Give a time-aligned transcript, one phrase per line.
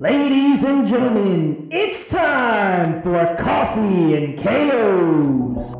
[0.00, 5.74] Ladies and gentlemen, it's time for Coffee and KOs.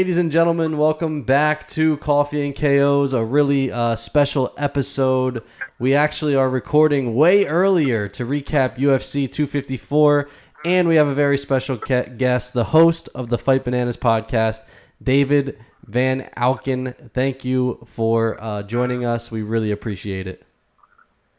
[0.00, 5.42] Ladies and gentlemen, welcome back to Coffee and KOs, a really uh, special episode.
[5.78, 10.30] We actually are recording way earlier to recap UFC 254,
[10.64, 14.62] and we have a very special ca- guest, the host of the Fight Bananas podcast,
[15.02, 17.10] David Van Auken.
[17.12, 19.30] Thank you for uh, joining us.
[19.30, 20.46] We really appreciate it.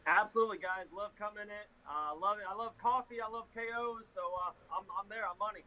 [0.06, 0.86] Absolutely, guys.
[0.96, 1.50] Love coming in.
[1.84, 2.44] Uh, love it.
[2.48, 3.16] I love coffee.
[3.20, 4.04] I love KOs.
[4.14, 5.24] So uh, I'm, I'm there.
[5.28, 5.62] I'm money.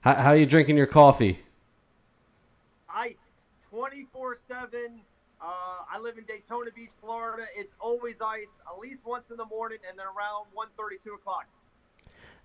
[0.00, 1.44] How, how are you drinking your coffee?
[4.30, 5.00] Iced 24 7.
[5.40, 5.44] Uh,
[5.90, 7.44] I live in Daytona Beach, Florida.
[7.56, 11.46] It's always iced, at least once in the morning, and then around 1.30, 2 o'clock.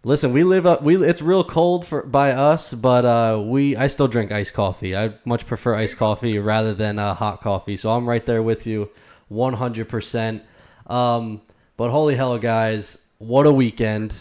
[0.03, 0.83] Listen, we live up.
[0.83, 4.95] We it's real cold for by us, but uh, we I still drink iced coffee.
[4.95, 7.75] I much prefer iced coffee rather than uh, hot coffee.
[7.75, 8.91] So I'm right there with you,
[9.30, 9.89] 100.
[9.89, 10.44] percent
[10.86, 11.41] um,
[11.75, 14.16] But holy hell, guys, what a weekend!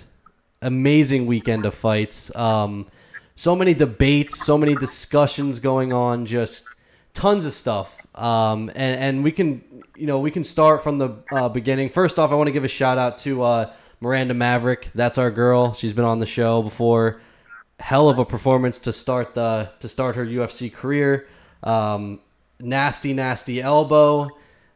[0.62, 2.34] Amazing weekend of fights.
[2.34, 2.86] Um,
[3.36, 6.24] so many debates, so many discussions going on.
[6.24, 6.66] Just
[7.14, 8.06] tons of stuff.
[8.14, 9.64] Um, and and we can
[9.96, 11.88] you know we can start from the uh, beginning.
[11.88, 13.42] First off, I want to give a shout out to.
[13.42, 13.72] Uh,
[14.04, 15.72] Miranda Maverick, that's our girl.
[15.72, 17.22] She's been on the show before.
[17.80, 21.26] Hell of a performance to start the to start her UFC career.
[21.62, 22.20] Um,
[22.60, 24.28] nasty, nasty elbow,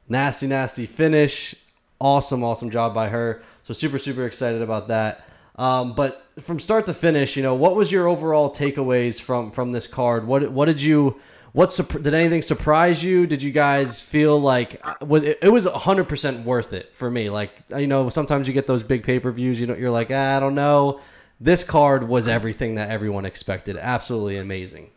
[0.09, 1.55] nasty, nasty finish.
[2.01, 3.43] Awesome, awesome job by her.
[3.65, 5.29] So super, super excited about that.
[5.57, 9.73] Um, but from start to finish, you know, what was your overall takeaways from from
[9.73, 10.27] this card?
[10.27, 11.21] What what did you
[11.53, 13.27] what did anything surprise you?
[13.27, 17.31] Did you guys feel like was it, it was hundred percent worth it for me?
[17.31, 19.61] Like you know, sometimes you get those big pay per views.
[19.61, 21.01] You know, you're like, ah, I don't know.
[21.41, 23.77] This card was everything that everyone expected.
[23.77, 24.91] Absolutely amazing.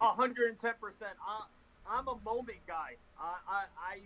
[0.00, 1.12] Hundred and ten percent.
[1.90, 2.96] I'm a moment guy.
[3.18, 3.62] I, I,
[3.94, 3.98] I,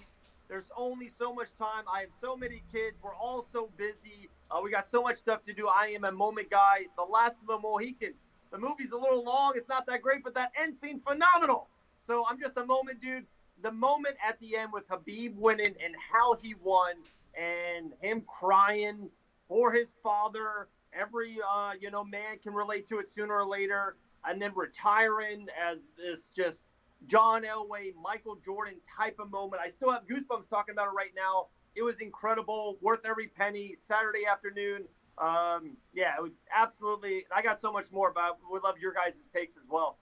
[0.49, 1.85] there's only so much time.
[1.93, 2.97] I have so many kids.
[3.03, 4.29] We're all so busy.
[4.51, 5.67] Uh, we got so much stuff to do.
[5.67, 6.87] I am a moment guy.
[6.97, 8.15] The Last of the Mohicans.
[8.53, 9.55] The movie's a little long.
[9.57, 11.69] It's not that great, but that end scene's phenomenal.
[12.07, 13.25] So I'm just a moment, dude.
[13.63, 16.95] The moment at the end with Habib winning and how he won,
[17.35, 19.09] and him crying
[19.49, 20.69] for his father.
[20.93, 23.97] Every uh, you know man can relate to it sooner or later
[24.29, 26.61] and then retiring as this just
[27.07, 29.61] John Elway, Michael Jordan type of moment.
[29.65, 31.47] I still have goosebumps talking about it right now.
[31.75, 33.77] It was incredible, worth every penny.
[33.89, 34.85] Saturday afternoon.
[35.19, 37.25] Um, yeah, it was absolutely.
[37.35, 39.99] I got so much more, but would love your guys' takes as well.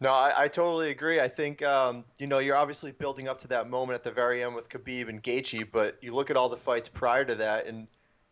[0.00, 1.20] No, I, I totally agree.
[1.20, 4.42] I think um, you know you're obviously building up to that moment at the very
[4.42, 7.66] end with Khabib and Gaethje, but you look at all the fights prior to that,
[7.66, 7.86] and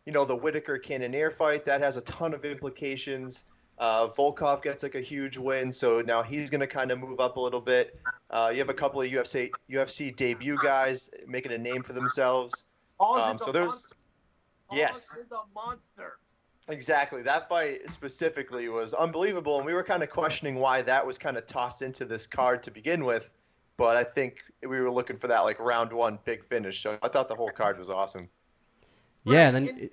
[0.05, 3.45] you know the Whittaker Cannonier fight that has a ton of implications.
[3.79, 7.19] Uh, Volkov gets like a huge win, so now he's going to kind of move
[7.19, 7.99] up a little bit.
[8.29, 12.65] Uh, you have a couple of UFC UFC debut guys making a name for themselves.
[12.99, 13.87] Um, so there's.
[14.75, 16.19] Yes, is a monster.
[16.69, 21.17] exactly that fight specifically was unbelievable, and we were kind of questioning why that was
[21.17, 23.33] kind of tossed into this card to begin with.
[23.75, 26.81] But I think we were looking for that like round one big finish.
[26.81, 28.29] So I thought the whole card was awesome.
[29.25, 29.89] Yeah, and then And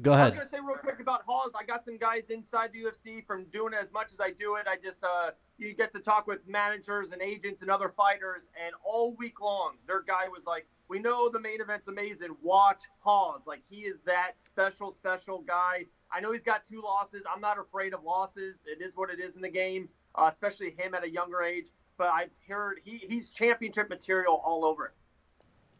[0.00, 0.26] go ahead.
[0.26, 1.50] I was gonna say real quick about Hawes.
[1.58, 4.66] I got some guys inside the UFC from doing as much as I do it.
[4.68, 8.74] I just uh, you get to talk with managers and agents and other fighters, and
[8.84, 12.36] all week long, their guy was like, "We know the main event's amazing.
[12.42, 13.42] Watch Hawes.
[13.46, 15.86] Like he is that special, special guy.
[16.12, 17.22] I know he's got two losses.
[17.32, 18.56] I'm not afraid of losses.
[18.66, 21.68] It is what it is in the game, uh, especially him at a younger age.
[21.96, 24.92] But I've heard he, he's championship material all over it.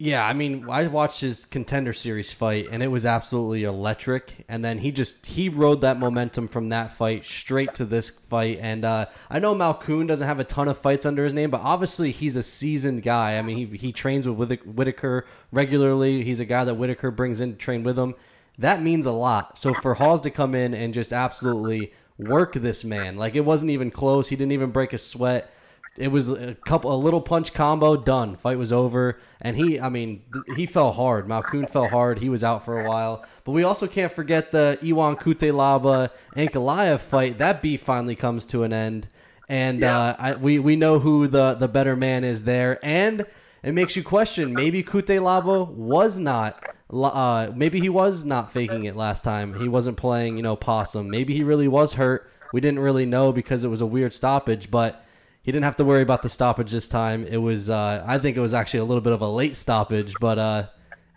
[0.03, 4.47] Yeah, I mean, I watched his contender series fight, and it was absolutely electric.
[4.49, 8.61] And then he just he rode that momentum from that fight straight to this fight.
[8.63, 11.61] And uh, I know Malkoun doesn't have a ton of fights under his name, but
[11.61, 13.37] obviously he's a seasoned guy.
[13.37, 16.25] I mean, he he trains with Whittaker regularly.
[16.25, 18.15] He's a guy that Whittaker brings in to train with him.
[18.57, 19.59] That means a lot.
[19.59, 23.73] So for Hawes to come in and just absolutely work this man, like it wasn't
[23.73, 24.29] even close.
[24.29, 25.53] He didn't even break a sweat.
[25.97, 28.37] It was a couple, a little punch combo, done.
[28.37, 30.23] Fight was over, and he, I mean,
[30.57, 31.27] he fell hard.
[31.27, 32.21] Malkoun fell hard.
[32.21, 37.01] He was out for a while, but we also can't forget the Ion Cutelaba Ankalaev
[37.01, 37.39] fight.
[37.39, 39.09] That beef finally comes to an end,
[39.49, 43.27] and uh, I, we we know who the the better man is there, and
[43.63, 46.65] it makes you question maybe Kutelaba was not.
[46.93, 49.61] Uh, maybe he was not faking it last time.
[49.61, 51.09] He wasn't playing, you know, possum.
[51.11, 52.31] Maybe he really was hurt.
[52.53, 55.05] we didn't really know because it was a weird stoppage, but
[55.43, 57.25] he didn't have to worry about the stoppage this time.
[57.25, 60.15] It was, uh, I think it was actually a little bit of a late stoppage,
[60.21, 60.67] but uh,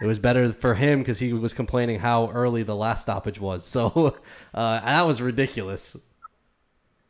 [0.01, 3.65] it was better for him because he was complaining how early the last stoppage was.
[3.73, 4.15] So
[4.53, 5.97] uh, that was ridiculous.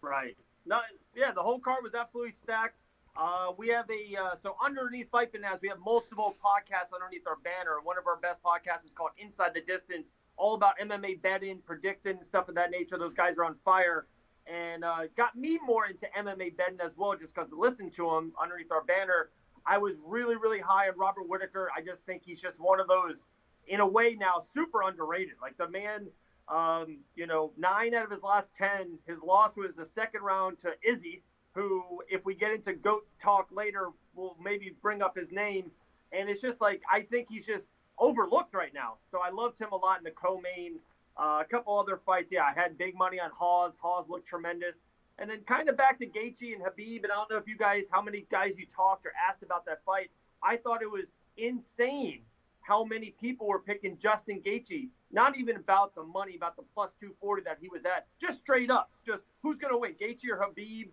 [0.01, 0.35] Right.
[0.65, 0.79] No,
[1.15, 2.75] yeah, the whole card was absolutely stacked.
[3.15, 7.37] Uh, we have a uh, so underneath Fight Bananas, we have multiple podcasts underneath our
[7.43, 7.77] banner.
[7.83, 12.23] One of our best podcasts is called Inside the Distance, all about MMA betting, predicting,
[12.23, 12.97] stuff of that nature.
[12.97, 14.07] Those guys are on fire,
[14.47, 18.33] and uh, got me more into MMA betting as well, just because listening to him
[18.41, 19.29] underneath our banner.
[19.65, 21.69] I was really, really high on Robert Whittaker.
[21.75, 23.25] I just think he's just one of those,
[23.67, 25.35] in a way now, super underrated.
[25.41, 26.07] Like the man,
[26.49, 30.59] um, you know, nine out of his last ten, his loss was the second round
[30.59, 31.23] to Izzy
[31.53, 35.71] who, if we get into GOAT talk later, will maybe bring up his name.
[36.11, 37.67] And it's just like, I think he's just
[37.97, 38.95] overlooked right now.
[39.11, 40.79] So I loved him a lot in the co main.
[41.15, 43.73] Uh, a couple other fights, yeah, I had big money on Hawes.
[43.79, 44.75] Hawes looked tremendous.
[45.19, 47.57] And then kind of back to Gaethje and Habib, And I don't know if you
[47.57, 50.09] guys, how many guys you talked or asked about that fight.
[50.41, 51.05] I thought it was
[51.37, 52.21] insane
[52.61, 54.89] how many people were picking Justin Gaethje.
[55.11, 58.07] Not even about the money, about the plus 240 that he was at.
[58.19, 60.87] Just straight up, just who's going to win, Gaethje or Habib?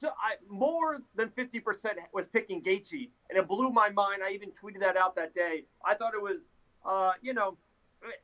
[0.00, 1.62] So I, more than 50%
[2.12, 4.22] was picking Gaethje, and it blew my mind.
[4.24, 5.64] I even tweeted that out that day.
[5.84, 6.38] I thought it was,
[6.84, 7.56] uh, you know,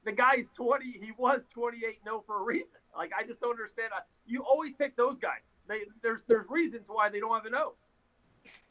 [0.05, 0.85] the guy's 20.
[0.85, 2.69] He was 28 no for a reason.
[2.97, 3.91] Like I just don't understand.
[4.27, 5.41] You always pick those guys.
[5.69, 7.75] They, there's there's reasons why they don't have a no.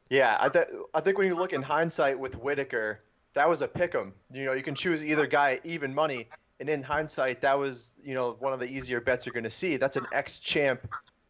[0.10, 3.02] Yeah, I, th- I think when you look in hindsight with Whittaker,
[3.36, 4.14] that was a pick 'em.
[4.34, 6.28] You know, you can choose either guy even money,
[6.60, 9.52] and in hindsight, that was you know one of the easier bets you're going to
[9.52, 9.78] see.
[9.78, 10.82] That's an ex-champ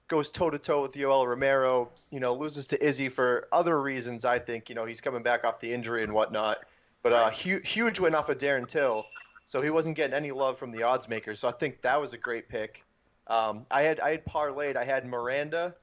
[0.08, 1.90] goes toe to toe with Yoel Romero.
[2.10, 4.26] You know, loses to Izzy for other reasons.
[4.26, 6.60] I think you know he's coming back off the injury and whatnot.
[7.04, 9.06] But uh, hu- huge win off of Darren Till,
[9.50, 11.40] so he wasn't getting any love from the odds makers.
[11.40, 12.86] So I think that was a great pick.
[13.28, 14.78] Um, I had I had parlayed.
[14.78, 15.76] I had Miranda,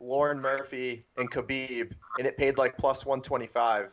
[0.00, 3.92] Lauren Murphy, and Khabib, and it paid like plus one twenty five.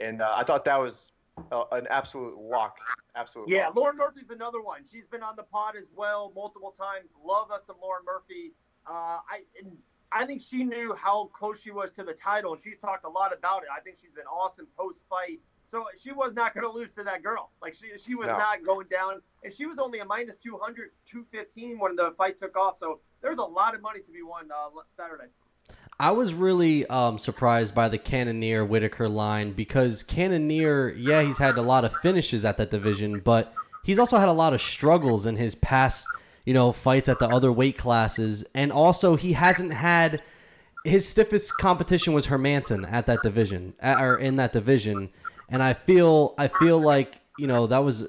[0.00, 1.12] And uh, I thought that was
[1.52, 2.78] uh, an absolute lock.
[3.16, 3.56] Absolutely.
[3.56, 4.82] Yeah, Lauren Murphy's another one.
[4.90, 7.08] She's been on the pod as well multiple times.
[7.22, 8.52] Love us some Lauren Murphy.
[8.86, 9.42] Uh, I
[10.12, 13.08] I think she knew how close she was to the title, and she's talked a
[13.08, 13.68] lot about it.
[13.76, 15.40] I think she's been awesome post fight.
[15.70, 17.50] So she was not going to lose to that girl.
[17.60, 18.38] Like she she was no.
[18.38, 22.56] not going down, and she was only a minus 200, 215 when the fight took
[22.56, 22.78] off.
[22.78, 25.30] So there's a lot of money to be won uh, Saturday.
[26.00, 31.58] I was really um, surprised by the Cannonier Whittaker line because Cannonier, yeah, he's had
[31.58, 33.52] a lot of finishes at that division, but
[33.84, 36.06] he's also had a lot of struggles in his past
[36.48, 38.42] you know, fights at the other weight classes.
[38.54, 40.22] And also, he hasn't had
[40.82, 45.10] his stiffest competition was Hermansson at that division, at, or in that division.
[45.48, 48.06] And I feel, I feel like you know that was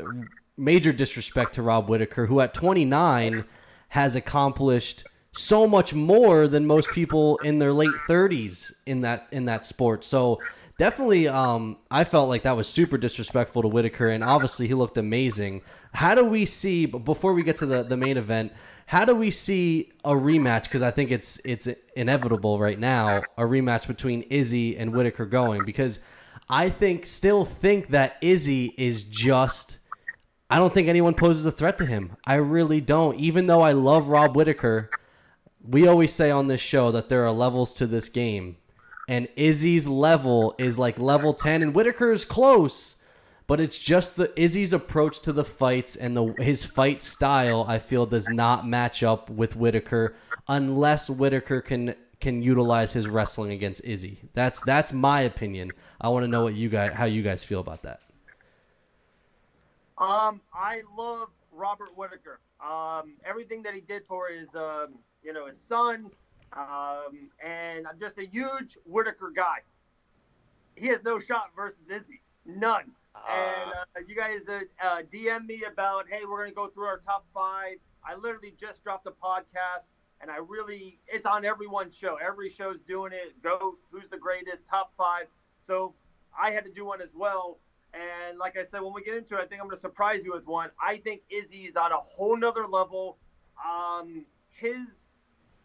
[0.57, 3.45] major disrespect to Rob Whittaker, who at 29
[3.89, 9.45] has accomplished so much more than most people in their late 30s in that in
[9.45, 10.03] that sport.
[10.03, 10.39] So
[10.77, 14.97] definitely, um, I felt like that was super disrespectful to Whittaker, and obviously he looked
[14.97, 15.61] amazing.
[15.93, 18.53] How do we see But before we get to the, the main event?
[18.85, 20.63] How do we see a rematch?
[20.63, 25.63] Because I think it's it's inevitable right now a rematch between Izzy and Whittaker going
[25.63, 25.99] because
[26.49, 29.79] I think still think that Izzy is just.
[30.49, 32.17] I don't think anyone poses a threat to him.
[32.25, 33.19] I really don't.
[33.19, 34.89] Even though I love Rob Whittaker,
[35.61, 38.57] we always say on this show that there are levels to this game,
[39.07, 42.95] and Izzy's level is like level ten, and Whittaker's close
[43.49, 47.65] but it's just the Izzy's approach to the fights and the his fight style.
[47.67, 50.15] I feel does not match up with Whittaker
[50.47, 54.19] unless Whittaker can can utilize his wrestling against Izzy.
[54.33, 55.71] That's that's my opinion.
[55.99, 58.01] I want to know what you guys how you guys feel about that.
[59.97, 62.39] Um, I love Robert Whittaker.
[62.65, 66.09] Um, everything that he did for his um, you know his son,
[66.53, 69.59] um, and I'm just a huge Whittaker guy.
[70.75, 72.91] He has no shot versus Izzy, none
[73.27, 76.85] and uh, uh, you guys uh, uh DM me about, hey, we're gonna go through
[76.85, 77.77] our top five.
[78.03, 79.85] I literally just dropped a podcast,
[80.21, 82.17] and I really, it's on everyone's show.
[82.23, 83.41] Every show's doing it.
[83.41, 84.63] Go, who's the greatest?
[84.69, 85.25] Top five.
[85.65, 85.93] So
[86.39, 87.59] I had to do one as well.
[87.93, 90.33] And like I said, when we get into it, I think I'm gonna surprise you
[90.33, 90.69] with one.
[90.81, 93.17] I think Izzy is on a whole nother level.
[93.65, 94.87] Um, his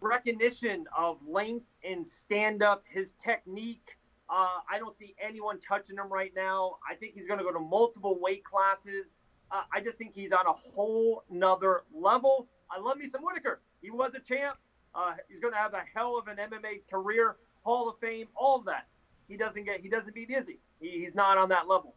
[0.01, 3.97] recognition of length and stand up, his technique
[4.29, 6.77] uh, I don't see anyone touching him right now.
[6.89, 9.07] I think he's going to go to multiple weight classes.
[9.51, 12.49] Uh, I just think he's on a whole nother level.
[12.71, 13.61] I love me some Whittaker.
[13.85, 14.57] He was a champ.
[14.95, 18.59] Uh, he's going to have a hell of an MMA career, Hall of Fame, all
[18.59, 18.87] of that.
[19.29, 19.81] He doesn't get.
[19.81, 20.59] He doesn't beat Izzy.
[20.81, 21.95] He, he's not on that level.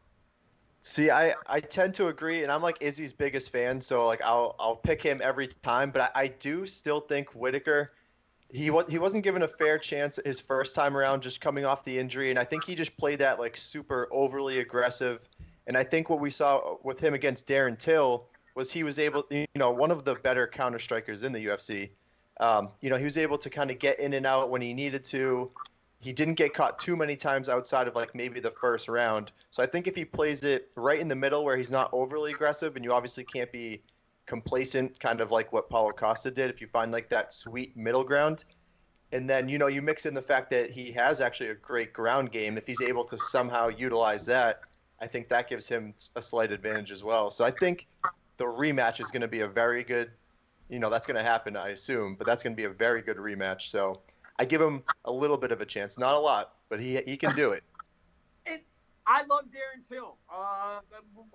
[0.81, 4.55] See, I, I tend to agree, and I'm like Izzy's biggest fan, so like I'll
[4.59, 5.91] I'll pick him every time.
[5.91, 7.91] But I, I do still think Whittaker
[8.49, 11.83] he wa- he wasn't given a fair chance his first time around, just coming off
[11.83, 15.27] the injury, and I think he just played that like super overly aggressive.
[15.67, 18.25] And I think what we saw with him against Darren Till
[18.57, 21.91] was he was able, you know, one of the better counter strikers in the UFC.
[22.39, 24.73] Um, you know, he was able to kind of get in and out when he
[24.73, 25.51] needed to.
[25.99, 29.31] He didn't get caught too many times outside of like maybe the first round.
[29.51, 32.31] So I think if he plays it right in the middle where he's not overly
[32.31, 33.81] aggressive, and you obviously can't be
[34.25, 38.03] complacent, kind of like what Paulo Costa did, if you find like that sweet middle
[38.03, 38.43] ground,
[39.11, 41.93] and then you know you mix in the fact that he has actually a great
[41.93, 42.57] ground game.
[42.57, 44.61] If he's able to somehow utilize that,
[44.99, 47.29] I think that gives him a slight advantage as well.
[47.29, 47.87] So I think
[48.37, 50.11] the rematch is going to be a very good.
[50.69, 53.01] You know that's going to happen, I assume, but that's going to be a very
[53.01, 53.63] good rematch.
[53.63, 54.01] So
[54.37, 57.17] I give him a little bit of a chance, not a lot, but he he
[57.17, 57.63] can do it.
[58.45, 58.63] it
[59.05, 60.17] I love Darren Till.
[60.29, 60.79] Uh,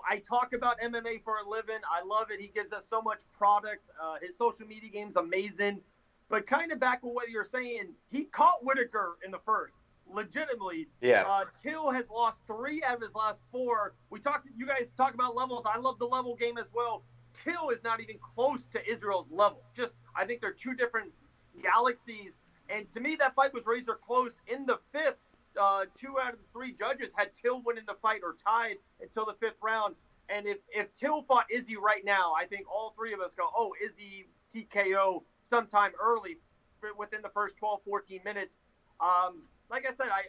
[0.08, 1.78] I talk about MMA for a living.
[1.90, 2.40] I love it.
[2.40, 3.88] He gives us so much product.
[4.00, 5.80] Uh, his social media game's amazing.
[6.28, 9.74] But kind of back with what you're saying, he caught Whittaker in the first.
[10.12, 11.22] Legitimately, Yeah.
[11.26, 13.94] Uh, Till has lost three out of his last four.
[14.10, 14.48] We talked.
[14.56, 15.64] You guys talk about levels.
[15.66, 17.02] I love the level game as well.
[17.34, 19.62] Till is not even close to Israel's level.
[19.74, 21.12] Just I think they're two different
[21.62, 22.32] galaxies.
[22.68, 25.16] And to me, that fight was razor close in the fifth.
[25.60, 29.26] Uh, two out of the three judges had Till winning the fight or tied until
[29.26, 29.94] the fifth round.
[30.28, 33.48] And if, if Till fought Izzy right now, I think all three of us go,
[33.54, 36.38] oh, Izzy TKO sometime early
[36.98, 38.54] within the first 12, 14 minutes.
[39.00, 40.20] Um, like I said, I,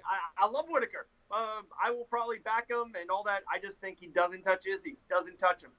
[0.41, 1.05] I, I love Whittaker.
[1.29, 3.43] Um, I will probably back him and all that.
[3.53, 5.71] I just think he doesn't touch Izzy, doesn't touch him.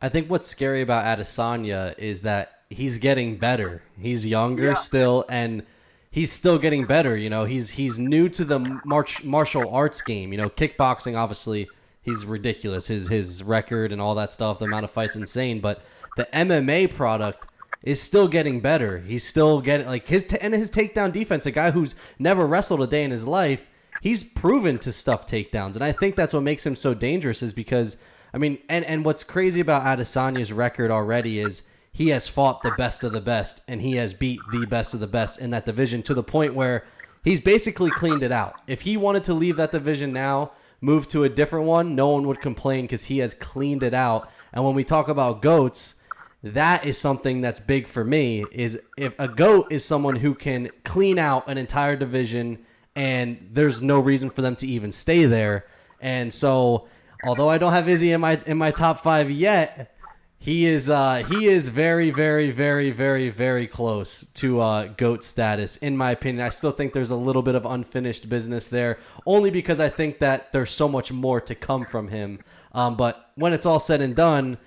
[0.00, 3.82] I think what's scary about Adesanya is that he's getting better.
[4.00, 4.74] He's younger Yeah.
[4.74, 5.64] still, and
[6.12, 7.16] he's still getting better.
[7.16, 10.30] You know, he's he's new to the march, martial arts game.
[10.30, 11.68] You know, kickboxing obviously
[12.02, 12.86] he's ridiculous.
[12.86, 15.58] His his record and all that stuff, the amount of fights, insane.
[15.60, 15.82] But
[16.16, 17.48] the MMA product
[17.82, 18.98] is still getting better.
[18.98, 21.46] He's still getting like his t- and his takedown defense.
[21.46, 23.66] A guy who's never wrestled a day in his life,
[24.02, 27.42] he's proven to stuff takedowns, and I think that's what makes him so dangerous.
[27.42, 27.96] Is because
[28.32, 32.74] I mean, and and what's crazy about Adesanya's record already is he has fought the
[32.76, 35.64] best of the best, and he has beat the best of the best in that
[35.64, 36.84] division to the point where
[37.24, 38.60] he's basically cleaned it out.
[38.66, 42.26] If he wanted to leave that division now, move to a different one, no one
[42.26, 44.30] would complain because he has cleaned it out.
[44.52, 45.97] And when we talk about goats,
[46.42, 48.44] that is something that's big for me.
[48.52, 52.64] Is if a goat is someone who can clean out an entire division,
[52.94, 55.66] and there's no reason for them to even stay there.
[56.00, 56.86] And so,
[57.24, 59.96] although I don't have Izzy in my in my top five yet,
[60.38, 65.76] he is uh, he is very very very very very close to uh, goat status
[65.78, 66.46] in my opinion.
[66.46, 70.20] I still think there's a little bit of unfinished business there, only because I think
[70.20, 72.38] that there's so much more to come from him.
[72.70, 74.58] Um, but when it's all said and done,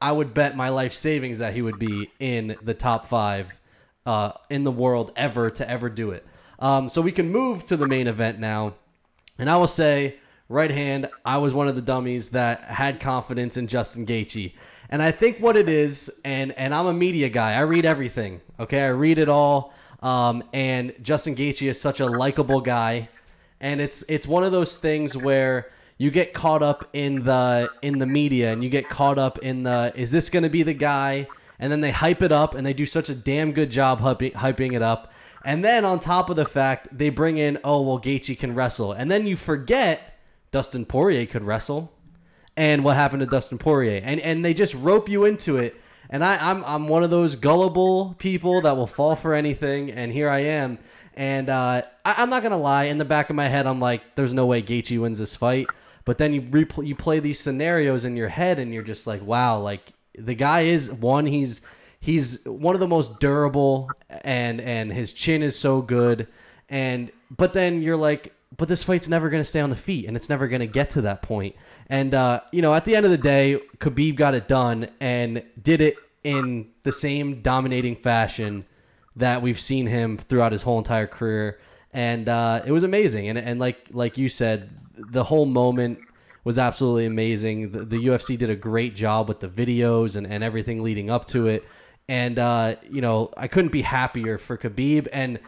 [0.00, 3.58] I would bet my life savings that he would be in the top five
[4.04, 6.26] uh, in the world ever to ever do it.
[6.58, 8.74] Um, so we can move to the main event now.
[9.38, 10.16] And I will say,
[10.48, 14.54] right hand, I was one of the dummies that had confidence in Justin Gaethje.
[14.88, 17.54] And I think what it is, and and I'm a media guy.
[17.54, 18.40] I read everything.
[18.60, 19.74] Okay, I read it all.
[20.00, 23.08] Um, and Justin Gaethje is such a likable guy,
[23.60, 27.98] and it's it's one of those things where you get caught up in the in
[27.98, 30.74] the media, and you get caught up in the is this going to be the
[30.74, 31.26] guy?
[31.58, 34.74] And then they hype it up, and they do such a damn good job hyping,
[34.74, 35.10] it up.
[35.42, 38.92] And then on top of the fact, they bring in, oh well, Gaethje can wrestle,
[38.92, 40.18] and then you forget
[40.50, 41.92] Dustin Poirier could wrestle,
[42.58, 45.80] and what happened to Dustin Poirier, and and they just rope you into it.
[46.10, 50.12] And I, I'm I'm one of those gullible people that will fall for anything, and
[50.12, 50.78] here I am.
[51.14, 54.14] And uh, I, I'm not gonna lie, in the back of my head, I'm like,
[54.14, 55.68] there's no way Gaethje wins this fight.
[56.06, 59.58] But then you you play these scenarios in your head, and you're just like, wow,
[59.58, 61.60] like the guy is one, he's
[62.00, 66.28] he's one of the most durable and and his chin is so good.
[66.68, 70.06] And but then you're like but this fight's never going to stay on the feet
[70.06, 71.56] and it's never going to get to that point.
[71.88, 75.42] And uh, you know at the end of the day Khabib got it done and
[75.60, 78.64] did it in the same dominating fashion
[79.16, 81.58] that we've seen him throughout his whole entire career.
[81.92, 83.28] And uh, it was amazing.
[83.28, 85.98] And and like like you said the whole moment
[86.44, 87.72] was absolutely amazing.
[87.72, 91.26] The, the UFC did a great job with the videos and, and everything leading up
[91.28, 91.64] to it.
[92.08, 95.08] And, uh, you know, I couldn't be happier for Khabib.
[95.12, 95.40] And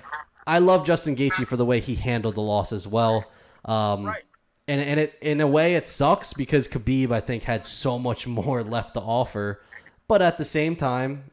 [0.47, 3.25] I love Justin Gaethje for the way he handled the loss as well.
[3.65, 4.25] Um, Right.
[4.67, 8.27] And, and it in a way it sucks because Khabib I think had so much
[8.27, 9.63] more left to offer,
[10.09, 11.31] but at the same time,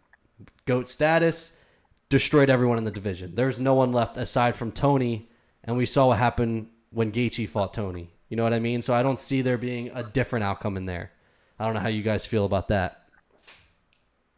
[0.66, 1.60] goat status
[2.08, 3.36] destroyed everyone in the division.
[3.36, 5.28] There's no one left aside from Tony,
[5.66, 8.10] and we saw what happened when Gaethje fought Tony.
[8.30, 8.82] You know what I mean?
[8.82, 11.12] So I don't see there being a different outcome in there.
[11.60, 13.04] I don't know how you guys feel about that.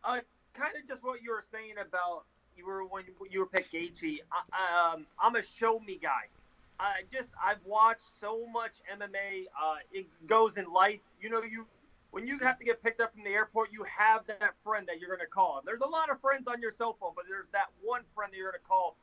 [0.03, 0.19] Uh,
[0.53, 2.23] kind of just what you were saying about
[2.57, 4.17] you were when you were picked Gaethje.
[4.31, 6.25] I, um, I'm a show me guy.
[6.79, 9.45] I just I've watched so much MMA.
[9.59, 10.99] Uh, it goes in life.
[11.21, 11.65] You know, you
[12.09, 14.99] when you have to get picked up from the airport, you have that friend that
[14.99, 15.61] you're going to call.
[15.63, 18.37] There's a lot of friends on your cell phone, but there's that one friend that
[18.37, 18.97] you're going to call.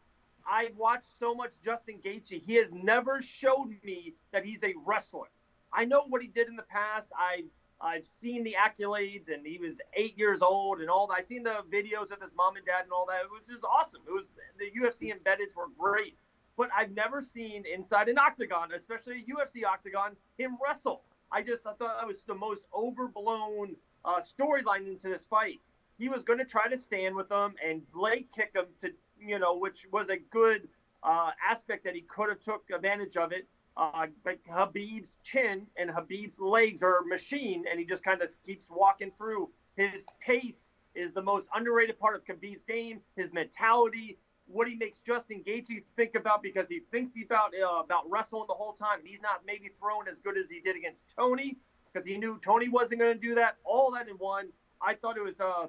[0.46, 2.42] I watched so much Justin Gaethje.
[2.42, 5.28] He has never showed me that he's a wrestler.
[5.72, 7.08] I know what he did in the past.
[7.16, 7.44] I
[7.80, 11.14] I've seen the accolades, and he was eight years old, and all that.
[11.18, 14.00] I've seen the videos of his mom and dad and all that, which is awesome.
[14.06, 14.24] It was
[14.58, 16.16] the UFC embeddeds were great,
[16.56, 21.02] but I've never seen inside an octagon, especially a UFC octagon, him wrestle.
[21.32, 23.74] I just I thought that was the most overblown
[24.04, 25.60] uh, storyline into this fight.
[25.98, 28.92] He was going to try to stand with him and leg kick him to
[29.26, 30.68] you know, which was a good
[31.02, 33.46] uh, aspect that he could have took advantage of it.
[33.76, 38.68] Uh, but Khabib's chin and Habib's legs are machine, and he just kind of keeps
[38.70, 39.50] walking through.
[39.76, 43.00] His pace is the most underrated part of Khabib's game.
[43.16, 44.16] His mentality,
[44.46, 48.54] what he makes Justin Gaethje think about because he thinks about uh, about wrestling the
[48.54, 49.00] whole time.
[49.04, 51.56] He's not maybe thrown as good as he did against Tony
[51.92, 53.56] because he knew Tony wasn't going to do that.
[53.64, 54.48] All that in one.
[54.80, 55.66] I thought it was uh,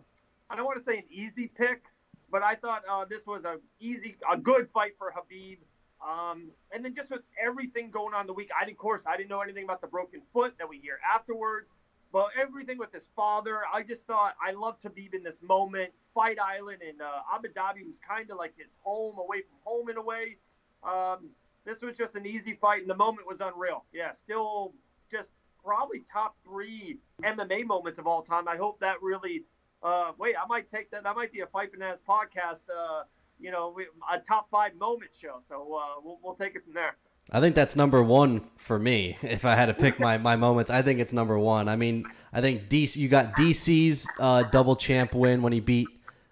[0.50, 1.84] I don't want to say an easy pick,
[2.36, 5.60] but I thought uh, this was a easy, a good fight for Habib.
[6.06, 9.30] Um, and then just with everything going on the week, I of course I didn't
[9.30, 11.70] know anything about the broken foot that we hear afterwards.
[12.12, 15.92] But everything with his father, I just thought I love Habib in this moment.
[16.14, 19.90] Fight Island in uh, Abu Dhabi was kind of like his home, away from home
[19.90, 20.36] in a way.
[20.84, 21.30] Um,
[21.64, 23.86] this was just an easy fight, and the moment was unreal.
[23.94, 24.74] Yeah, still
[25.10, 25.30] just
[25.64, 28.50] probably top three MMA moments of all time.
[28.50, 29.46] I hope that really
[29.84, 31.04] uh, wait, I might take that.
[31.04, 32.60] That might be a Fight Bananas podcast.
[32.70, 33.04] Uh,
[33.40, 33.76] you know,
[34.12, 35.42] a top five moment show.
[35.50, 36.96] So uh, we'll we'll take it from there.
[37.32, 39.18] I think that's number one for me.
[39.22, 41.68] If I had to pick my, my moments, I think it's number one.
[41.68, 42.98] I mean, I think DC.
[42.98, 45.88] You got DC's uh, double champ win when he beat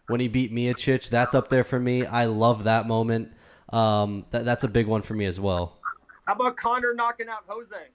[0.08, 1.10] when he beat Miocic.
[1.10, 2.06] That's up there for me.
[2.06, 3.32] I love that moment.
[3.72, 5.80] Um, that, that's a big one for me as well.
[6.26, 7.90] How about Conor knocking out Jose?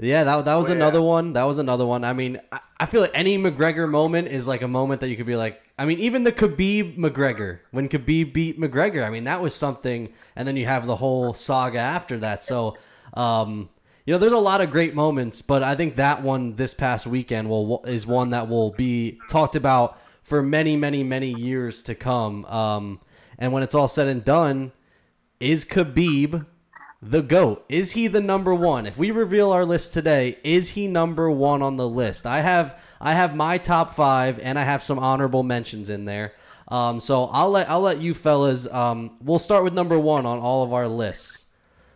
[0.00, 0.76] Yeah, that, that was oh, yeah.
[0.76, 1.34] another one.
[1.34, 2.04] That was another one.
[2.04, 5.16] I mean, I, I, feel like any McGregor moment is like a moment that you
[5.16, 9.24] could be like, I mean, even the Khabib McGregor, when Khabib beat McGregor, I mean,
[9.24, 10.10] that was something.
[10.36, 12.42] And then you have the whole saga after that.
[12.42, 12.78] So,
[13.12, 13.68] um,
[14.06, 17.06] you know, there's a lot of great moments, but I think that one this past
[17.06, 21.94] weekend will is one that will be talked about for many, many, many years to
[21.94, 22.46] come.
[22.46, 23.00] Um,
[23.38, 24.72] and when it's all said and done,
[25.40, 26.46] is Khabib
[27.02, 27.64] the GOAT.
[27.68, 28.86] Is he the number one?
[28.86, 32.26] If we reveal our list today, is he number one on the list?
[32.26, 36.34] I have I have my top five and I have some honorable mentions in there.
[36.68, 38.70] Um, so I'll let I'll let you fellas.
[38.70, 41.46] Um, we'll start with number one on all of our lists.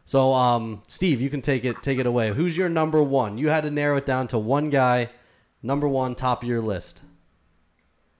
[0.06, 2.30] So um, Steve, you can take it take it away.
[2.30, 3.36] Who's your number one?
[3.36, 5.10] You had to narrow it down to one guy,
[5.62, 7.02] number one, top of your list.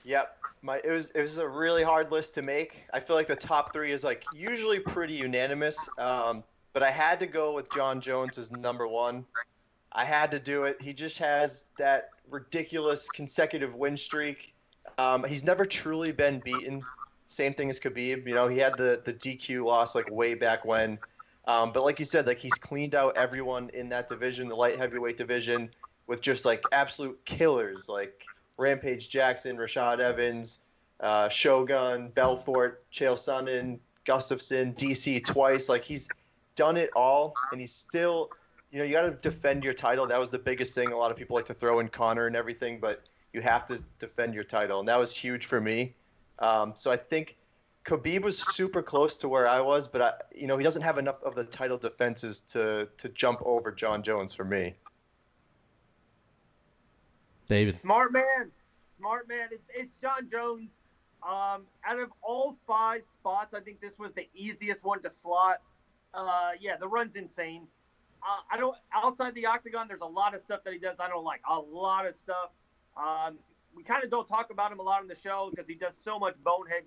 [0.05, 0.37] Yep.
[0.61, 2.85] My, it was it was a really hard list to make.
[2.93, 5.77] I feel like the top three is like usually pretty unanimous.
[5.99, 6.45] Um,
[6.75, 9.25] but I had to go with Jon Jones as number one.
[9.93, 10.77] I had to do it.
[10.83, 14.53] He just has that ridiculous consecutive win streak.
[14.99, 16.83] Um, he's never truly been beaten.
[17.29, 18.27] Same thing as Khabib.
[18.27, 20.99] You know, he had the the DQ loss like way back when.
[21.47, 24.79] Um, but like you said, like he's cleaned out everyone in that division, the light
[24.79, 25.71] heavyweight division,
[26.07, 28.25] with just like absolute killers like
[28.57, 30.59] Rampage Jackson, Rashad Evans,
[31.01, 35.69] uh, Shogun, Belfort, Chael Sonnen, Gustafsson, DC twice.
[35.69, 36.09] Like he's
[36.55, 38.31] done it all, and he's still,
[38.71, 40.07] you know, you got to defend your title.
[40.07, 40.93] That was the biggest thing.
[40.93, 43.83] A lot of people like to throw in Conor and everything, but you have to
[43.99, 45.95] defend your title, and that was huge for me.
[46.39, 47.37] Um, so I think
[47.85, 50.99] Khabib was super close to where I was, but I, you know, he doesn't have
[50.99, 54.75] enough of the title defenses to to jump over Jon Jones for me.
[57.49, 58.51] David, smart man,
[58.99, 59.49] smart man.
[59.51, 60.71] It's it's Jon Jones.
[61.23, 65.61] Um, out of all five spots, I think this was the easiest one to slot.
[66.15, 67.67] Uh, yeah, the run's insane.
[68.23, 69.87] Uh, I don't outside the octagon.
[69.89, 71.41] There's a lot of stuff that he does I don't like.
[71.51, 72.51] A lot of stuff.
[72.97, 73.39] Um,
[73.77, 75.95] we kind of don't talk about him a lot on the show because he does
[76.05, 76.85] so much bonehead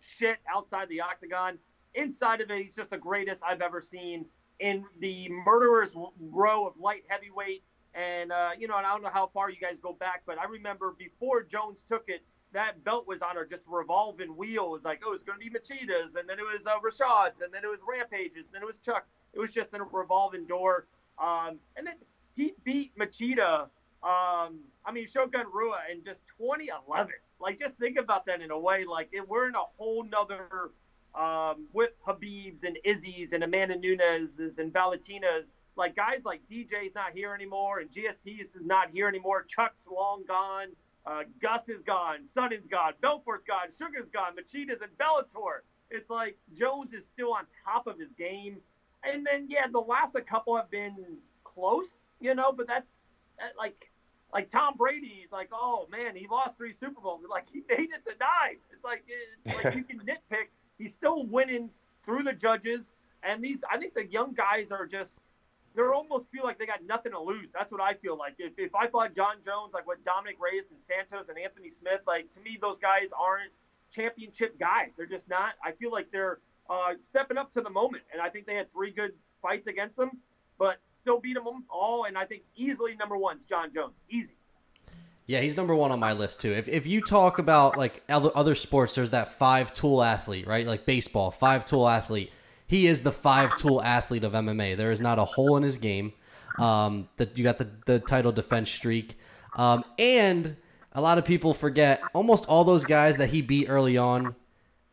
[0.00, 1.58] shit outside the octagon.
[1.94, 4.24] Inside of it, he's just the greatest I've ever seen
[4.58, 7.62] in the murderer's row of light heavyweight.
[7.94, 10.38] And uh, you know, and I don't know how far you guys go back, but
[10.38, 12.22] I remember before Jones took it,
[12.54, 14.66] that belt was on her just revolving wheel.
[14.66, 17.40] It was like, oh, it's going to be Machida's, and then it was uh, Rashad's,
[17.40, 19.08] and then it was Rampage's, and then it was Chuck's.
[19.34, 20.86] It was just a revolving door.
[21.18, 21.94] Um, and then
[22.36, 23.62] he beat Machida.
[24.02, 27.12] Um, I mean, Shogun Rua in just 2011.
[27.40, 28.84] Like, just think about that in a way.
[28.84, 30.70] Like, it, we're in a whole nother
[31.14, 35.46] um, with Habib's and Izzy's and Amanda Nunes's and Valentina's.
[35.76, 39.42] Like, guys like DJ's not here anymore, and GSP is not here anymore.
[39.42, 40.68] Chuck's long gone.
[41.06, 45.60] Uh, Gus is gone, Sonnen's gone, Belfort's gone, Sugar's gone, Machida's in Bellator.
[45.90, 48.56] It's like Jones is still on top of his game.
[49.04, 50.96] And then yeah, the last a couple have been
[51.44, 51.90] close,
[52.20, 52.90] you know, but that's
[53.38, 53.90] that, like
[54.32, 55.20] like Tom Brady.
[55.22, 57.20] It's like, oh man, he lost three Super Bowls.
[57.30, 58.56] Like he made it to nine.
[58.72, 60.48] It's like it's like you can nitpick.
[60.78, 61.70] He's still winning
[62.04, 65.18] through the judges, and these I think the young guys are just
[65.74, 67.48] they almost feel like they got nothing to lose.
[67.52, 68.34] That's what I feel like.
[68.38, 72.00] If, if I thought Jon Jones, like what Dominick Reyes and Santos and Anthony Smith,
[72.06, 73.52] like to me, those guys aren't
[73.90, 74.90] championship guys.
[74.96, 75.54] They're just not.
[75.64, 76.38] I feel like they're
[76.70, 79.96] uh, stepping up to the moment, and I think they had three good fights against
[79.96, 80.10] them,
[80.58, 82.04] but still beat them all.
[82.04, 83.94] And I think easily number one is Jon Jones.
[84.08, 84.36] Easy.
[85.26, 86.52] Yeah, he's number one on my list too.
[86.52, 90.66] If, if you talk about like other sports, there's that five tool athlete, right?
[90.66, 92.30] Like baseball, five tool athlete.
[92.74, 94.76] He is the five tool athlete of MMA.
[94.76, 96.12] There is not a hole in his game.
[96.58, 99.16] Um, that you got the, the title defense streak.
[99.54, 100.56] Um, and
[100.92, 104.34] a lot of people forget almost all those guys that he beat early on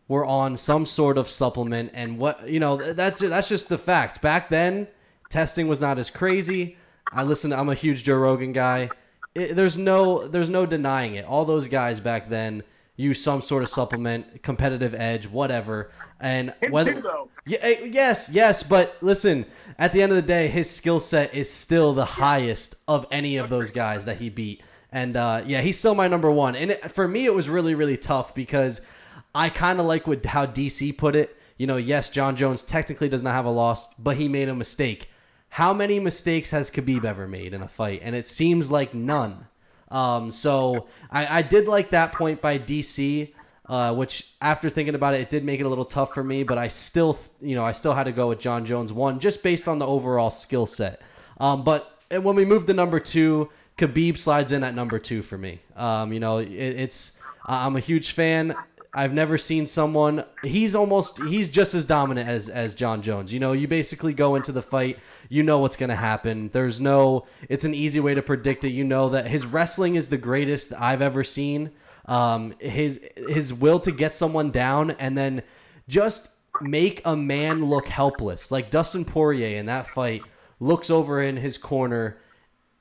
[0.07, 4.21] were on some sort of supplement and what you know that's that's just the fact
[4.21, 4.87] back then
[5.29, 6.75] testing was not as crazy
[7.13, 8.89] i listen i'm a huge joe rogan guy
[9.35, 12.61] it, there's no there's no denying it all those guys back then
[12.97, 15.89] use some sort of supplement competitive edge whatever
[16.19, 17.29] and Him whether too, though.
[17.45, 19.45] Yeah, eh, yes, yes, but listen,
[19.77, 23.37] at the end of the day, his skill set is still the highest of any
[23.37, 24.61] of those guys that he beat.
[24.91, 26.55] And uh, yeah, he's still my number one.
[26.55, 28.85] And it, for me, it was really, really tough because
[29.33, 31.35] I kind of like what how DC put it.
[31.57, 34.55] You know, yes, Jon Jones technically does not have a loss, but he made a
[34.55, 35.09] mistake.
[35.49, 38.01] How many mistakes has Khabib ever made in a fight?
[38.03, 39.47] And it seems like none.
[39.89, 43.33] Um, so I, I did like that point by DC
[43.71, 46.43] uh, which after thinking about it, it did make it a little tough for me.
[46.43, 49.41] But I still, you know, I still had to go with Jon Jones one just
[49.41, 51.01] based on the overall skill set.
[51.39, 55.37] Um, but when we move to number two, Khabib slides in at number two for
[55.37, 55.61] me.
[55.77, 58.55] Um, you know, it, it's I'm a huge fan.
[58.93, 60.25] I've never seen someone.
[60.43, 61.23] He's almost.
[61.23, 63.31] He's just as dominant as as Jon Jones.
[63.31, 64.99] You know, you basically go into the fight.
[65.29, 66.49] You know what's going to happen.
[66.51, 67.25] There's no.
[67.47, 68.71] It's an easy way to predict it.
[68.71, 71.71] You know that his wrestling is the greatest I've ever seen
[72.05, 75.43] um, his his will to get someone down and then
[75.87, 78.51] just make a man look helpless.
[78.51, 80.21] Like Dustin Poirier in that fight
[80.59, 82.17] looks over in his corner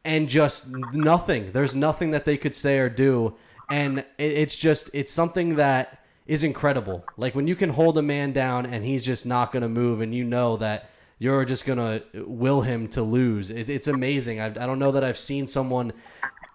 [0.05, 1.53] and just nothing.
[1.53, 3.35] There's nothing that they could say or do,
[3.71, 7.05] and it, it's just it's something that is incredible.
[7.17, 10.01] Like when you can hold a man down and he's just not going to move,
[10.01, 13.51] and you know that you're just going to will him to lose.
[13.51, 14.41] It, it's amazing.
[14.41, 15.93] I, I don't know that I've seen someone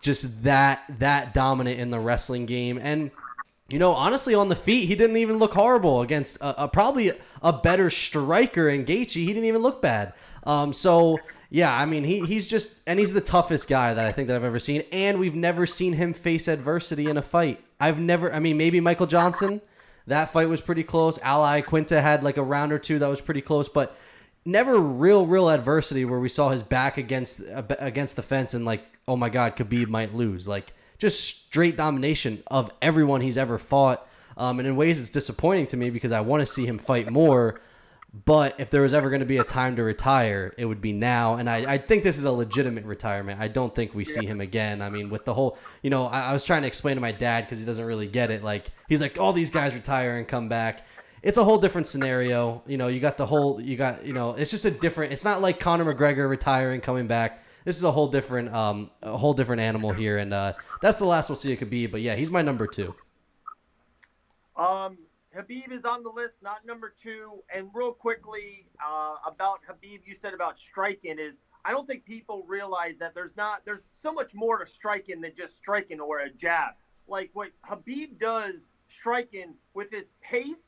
[0.05, 3.11] just that that dominant in the wrestling game and
[3.67, 7.11] you know, honestly, on the feet, he didn't even look horrible against a, a, probably
[7.41, 9.15] a better striker in Gaethje.
[9.15, 10.13] He didn't even look bad.
[10.43, 11.17] Um, so
[11.49, 14.35] yeah, I mean, he he's just and he's the toughest guy that I think that
[14.35, 14.83] I've ever seen.
[14.91, 17.59] And we've never seen him face adversity in a fight.
[17.79, 18.31] I've never.
[18.31, 19.61] I mean, maybe Michael Johnson.
[20.07, 21.17] That fight was pretty close.
[21.23, 23.97] Ally Iaquinta had like a round or two that was pretty close, but
[24.45, 27.41] never real real adversity where we saw his back against
[27.79, 30.47] against the fence and like oh my god Khabib might lose.
[30.47, 34.07] Like just straight domination of everyone he's ever fought.
[34.37, 37.09] Um, and in ways it's disappointing to me because I want to see him fight
[37.09, 37.59] more.
[38.25, 40.93] But if there was ever going to be a time to retire it would be
[40.93, 41.35] now.
[41.35, 43.41] And I, I think this is a legitimate retirement.
[43.41, 44.81] I don't think we see him again.
[44.81, 47.11] I mean with the whole you know I, I was trying to explain to my
[47.11, 48.43] dad because he doesn't really get it.
[48.43, 50.85] Like he's like all these guys retire and come back
[51.25, 52.61] it's a whole different scenario.
[52.67, 55.11] You know, you got the whole, you got, you know, it's just a different.
[55.11, 57.43] It's not like Conor McGregor retiring, coming back.
[57.65, 61.05] This is a whole different, um, a whole different animal here, and uh, that's the
[61.05, 61.87] last we'll see it could be.
[61.87, 62.93] But yeah, he's my number two.
[64.55, 64.99] Um,
[65.35, 67.43] Habib is on the list, not number two.
[67.53, 71.33] And real quickly uh, about Habib, you said about striking is
[71.65, 75.31] I don't think people realize that there's not there's so much more to striking than
[75.35, 76.73] just striking or a jab.
[77.07, 80.64] Like what Habib does striking with his pace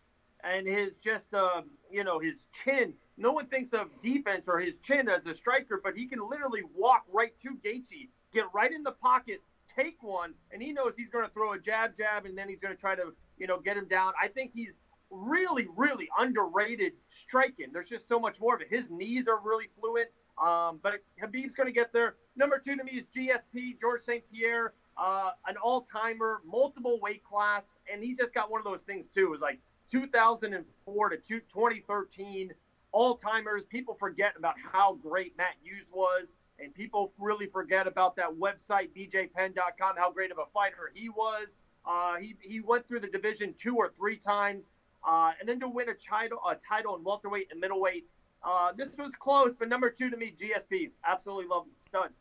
[0.47, 2.93] and his just uh, you know his chin.
[3.17, 6.61] No one thinks of defense or his chin as a striker, but he can literally
[6.75, 9.41] walk right to Gaethje, get right in the pocket,
[9.75, 12.59] take one, and he knows he's going to throw a jab, jab, and then he's
[12.59, 14.13] going to try to you know get him down.
[14.21, 14.73] I think he's
[15.09, 17.67] really, really underrated striking.
[17.71, 18.67] There's just so much more of it.
[18.69, 20.09] His knees are really fluent.
[20.41, 22.15] Um, but Khabib's going to get there.
[22.35, 24.23] Number two to me is GSP, George St.
[24.31, 27.63] Pierre, uh, an all timer, multiple weight class.
[27.91, 29.33] And he's just got one of those things, too.
[29.33, 29.59] Is like
[29.91, 32.53] 2004 to 2013
[32.91, 33.63] all timers.
[33.65, 36.27] People forget about how great Matt Hughes was,
[36.59, 41.47] and people really forget about that website, bjpenn.com, how great of a fighter he was.
[41.85, 44.63] Uh, he, he went through the division two or three times,
[45.07, 48.05] uh, and then to win a title, a title in welterweight and middleweight.
[48.43, 50.91] Uh, this was close, but number two to me, GSP.
[51.05, 52.11] Absolutely love him.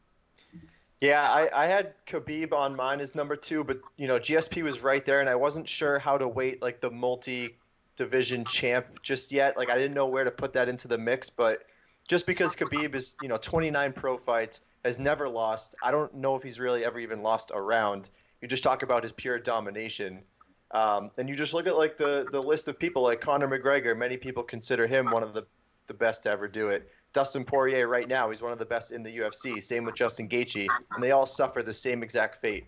[1.01, 4.83] Yeah, I, I had Khabib on mine as number two, but you know GSP was
[4.83, 7.57] right there, and I wasn't sure how to weight like the multi
[7.97, 9.57] division champ just yet.
[9.57, 11.65] Like I didn't know where to put that into the mix, but
[12.09, 15.75] just because Khabib is you know 29 pro fights, has never lost.
[15.83, 18.09] I don't know if he's really ever even lost a round.
[18.41, 20.23] You just talk about his pure domination.
[20.71, 23.97] Um, and you just look at like the the list of people like Conor McGregor.
[23.97, 25.43] Many people consider him one of the
[25.89, 26.91] the best to ever do it.
[27.17, 29.63] Dustin Poirier right now, he's one of the best in the UFC.
[29.63, 32.67] Same with Justin Gaethje, and they all suffer the same exact fate.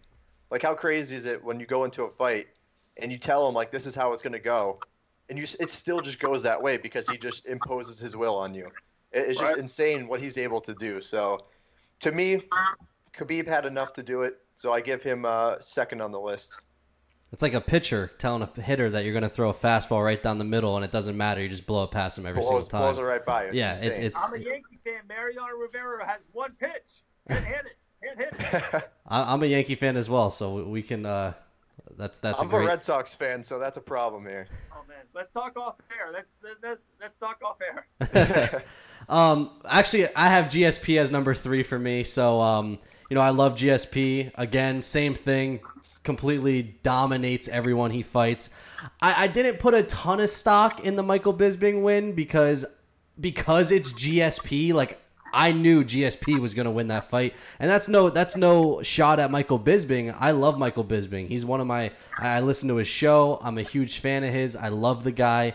[0.50, 2.46] Like how crazy is it when you go into a fight
[2.96, 4.80] and you tell them like this is how it's going to go,
[5.28, 8.54] and you it still just goes that way because he just imposes his will on
[8.54, 8.70] you.
[9.12, 9.62] It's just right.
[9.62, 11.02] insane what he's able to do.
[11.02, 11.44] So,
[12.00, 12.40] to me,
[13.14, 16.58] Khabib had enough to do it, so I give him uh, second on the list.
[17.32, 20.22] It's like a pitcher telling a hitter that you're going to throw a fastball right
[20.22, 21.42] down the middle, and it doesn't matter.
[21.42, 22.80] You just blow it past him every blows, single time.
[22.80, 23.48] Blows it right by you.
[23.48, 25.00] It's yeah, it's, it's, I'm a Yankee fan.
[25.06, 26.70] Mariano Rivera has one pitch.
[27.28, 27.76] Can't hit it.
[28.02, 28.90] Can't hit it.
[29.06, 31.04] I'm a Yankee fan as well, so we can.
[31.04, 31.34] Uh,
[31.98, 32.40] that's that's.
[32.40, 32.64] I'm a, great...
[32.64, 34.46] a Red Sox fan, so that's a problem here.
[34.72, 36.10] Oh man, let's talk off air.
[36.10, 36.28] Let's
[36.62, 38.64] let's, let's talk off air.
[39.10, 42.04] um, actually, I have GSP as number three for me.
[42.04, 42.78] So, um,
[43.10, 44.30] you know, I love GSP.
[44.36, 45.60] Again, same thing
[46.08, 48.48] completely dominates everyone he fights.
[49.02, 52.64] I, I didn't put a ton of stock in the Michael Bisping win because
[53.20, 54.72] because it's GSP.
[54.72, 54.98] Like
[55.34, 59.20] I knew GSP was going to win that fight, and that's no that's no shot
[59.20, 60.16] at Michael Bisping.
[60.18, 61.28] I love Michael Bisping.
[61.28, 61.90] He's one of my.
[62.16, 63.38] I listen to his show.
[63.42, 64.56] I'm a huge fan of his.
[64.56, 65.52] I love the guy,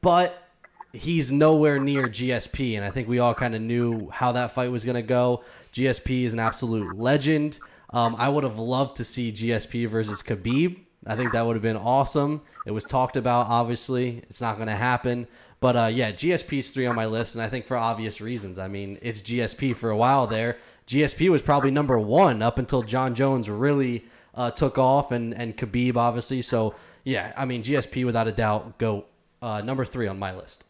[0.00, 0.48] but
[0.94, 4.70] he's nowhere near GSP, and I think we all kind of knew how that fight
[4.70, 5.44] was going to go.
[5.74, 7.58] GSP is an absolute legend.
[7.92, 10.78] Um, I would have loved to see GSP versus Khabib.
[11.06, 12.42] I think that would have been awesome.
[12.66, 14.22] It was talked about, obviously.
[14.28, 15.26] It's not going to happen.
[15.60, 18.58] But uh, yeah, GSP's three on my list, and I think for obvious reasons.
[18.58, 20.56] I mean, it's GSP for a while there.
[20.86, 25.56] GSP was probably number one up until Jon Jones really uh, took off, and, and
[25.56, 26.42] Khabib, obviously.
[26.42, 26.74] So
[27.04, 29.04] yeah, I mean, GSP without a doubt, go
[29.42, 30.64] uh, number three on my list.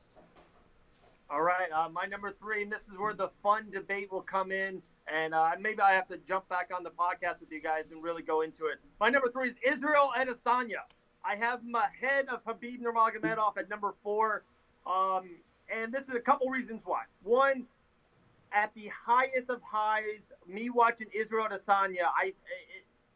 [1.30, 4.50] All right, uh, my number three, and this is where the fun debate will come
[4.50, 7.85] in and uh, maybe I have to jump back on the podcast with you guys
[7.90, 8.79] and really go into it.
[9.01, 10.83] My number three is Israel Adesanya.
[11.25, 14.44] I have him ahead of Habib Nurmagomedov at number four,
[14.87, 15.29] um,
[15.75, 17.03] and this is a couple reasons why.
[17.23, 17.66] One,
[18.53, 22.33] at the highest of highs, me watching Israel Adesanya, I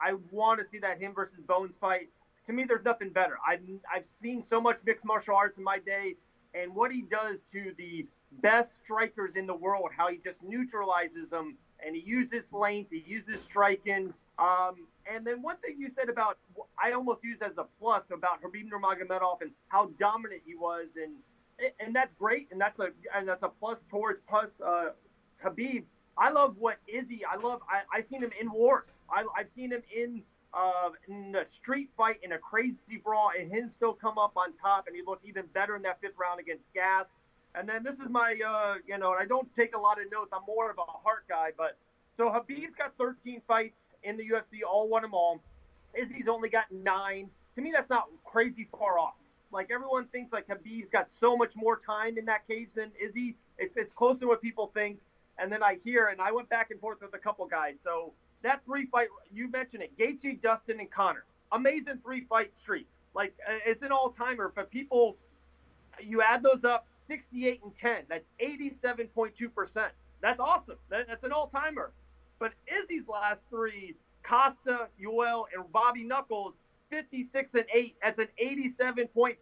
[0.01, 2.09] I want to see that him versus Bones fight.
[2.47, 3.39] To me, there's nothing better.
[3.47, 3.61] I've
[3.93, 6.17] I've seen so much mixed martial arts in my day,
[6.53, 8.07] and what he does to the
[8.43, 13.05] best strikers in the world, how he just neutralizes them and he uses length, he
[13.07, 14.13] uses striking.
[14.39, 16.39] Um, and then one thing you said about
[16.83, 21.15] I almost use as a plus about Habib Nurmagomedov and how dominant he was, and
[21.79, 24.91] and that's great, and that's a and that's a plus towards plus uh,
[25.43, 25.85] Habib.
[26.17, 27.23] I love what Izzy.
[27.25, 27.61] I love.
[27.71, 28.87] I, I've seen him in wars.
[29.11, 33.51] I, I've seen him in uh, in a street fight in a crazy brawl, and
[33.51, 36.41] him still come up on top, and he looked even better in that fifth round
[36.41, 37.07] against Gas.
[37.55, 40.33] And then this is my, uh, you know, I don't take a lot of notes.
[40.33, 41.77] I'm more of a heart guy, but
[42.17, 45.41] so Habib's got 13 fights in the UFC, all won them all.
[45.95, 47.31] Izzy's only got nine.
[47.55, 49.15] To me, that's not crazy far off.
[49.53, 53.37] Like everyone thinks, like Habib's got so much more time in that cage than Izzy.
[53.59, 54.99] It's it's closer to what people think.
[55.39, 57.75] And then I hear, and I went back and forth with a couple guys.
[57.83, 58.13] So
[58.43, 61.25] that three fight, you mentioned it, Gaethje, Dustin, and Conor.
[61.53, 62.89] Amazing three fight streak.
[63.15, 64.53] Like it's an all timer.
[64.55, 65.17] But people,
[66.01, 68.05] you add those up, 68 and 10.
[68.09, 69.89] That's 87.2%.
[70.21, 70.77] That's awesome.
[70.91, 71.93] That, that's an all timer.
[72.39, 76.55] But Izzy's last three, Costa, Yoel, and Bobby Knuckles,
[76.91, 77.97] 56 and 8.
[78.03, 79.37] That's an 87.5%.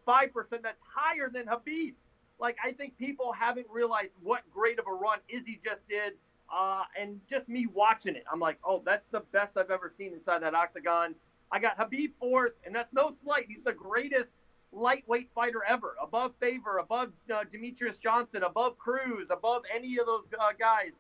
[0.62, 1.98] That's higher than Habib's.
[2.38, 6.14] Like, I think people haven't realized what great of a run Izzy just did.
[6.55, 10.12] Uh, and just me watching it, I'm like, oh, that's the best I've ever seen
[10.12, 11.14] inside that octagon.
[11.51, 13.46] I got Habib fourth, and that's no slight.
[13.48, 14.31] He's the greatest
[14.73, 20.25] lightweight fighter ever, above Faber, above uh, Demetrious Johnson, above Cruz, above any of those
[20.39, 20.93] uh, guys.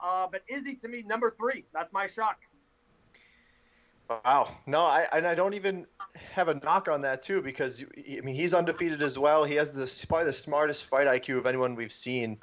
[0.00, 1.64] Uh, but Izzy to me number three.
[1.72, 2.38] That's my shock.
[4.08, 4.56] Wow.
[4.66, 5.86] No, I and I don't even
[6.32, 9.44] have a knock on that too because I mean he's undefeated as well.
[9.44, 12.38] He has the probably the smartest fight IQ of anyone we've seen,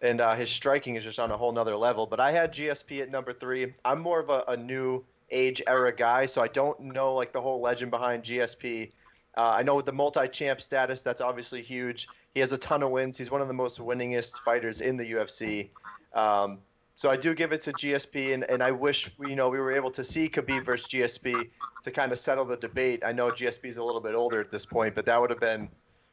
[0.00, 2.06] and uh, his striking is just on a whole nother level.
[2.06, 3.72] But I had GSP at number three.
[3.84, 7.40] I'm more of a, a new age era guy, so I don't know like the
[7.40, 8.90] whole legend behind GSP.
[9.36, 12.08] Uh, I know with the multi-champ status, that's obviously huge.
[12.34, 13.16] He has a ton of wins.
[13.16, 15.70] He's one of the most winningest fighters in the UFC.
[16.14, 16.58] Um,
[16.94, 19.72] so I do give it to GSP, and, and I wish you know we were
[19.72, 21.48] able to see Khabib versus GSP
[21.82, 23.02] to kind of settle the debate.
[23.04, 25.40] I know GSP is a little bit older at this point, but that would have
[25.40, 25.70] been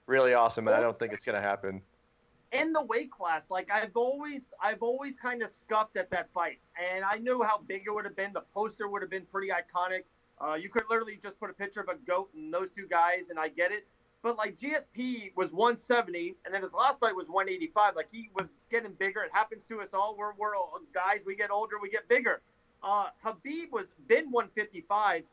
[0.08, 1.82] really awesome, and I don't think it's going to happen.
[2.52, 6.60] in the weight class, like I've always, I've always kind of scuffed at that fight,
[6.82, 8.32] and I knew how big it would have been.
[8.34, 10.04] The poster would have been pretty iconic.
[10.42, 13.30] Uh, you could literally just put a picture of a goat and those two guys,
[13.30, 13.86] and I get it.
[14.22, 17.96] But like GSP was 170, and then his last fight was 185.
[17.96, 19.22] Like he was getting bigger.
[19.22, 20.16] It happens to us all.
[20.18, 20.54] We're, we're
[20.94, 21.20] guys.
[21.26, 21.76] We get older.
[21.82, 22.42] We get bigger.
[22.84, 25.24] Uh, Khabib was been 155,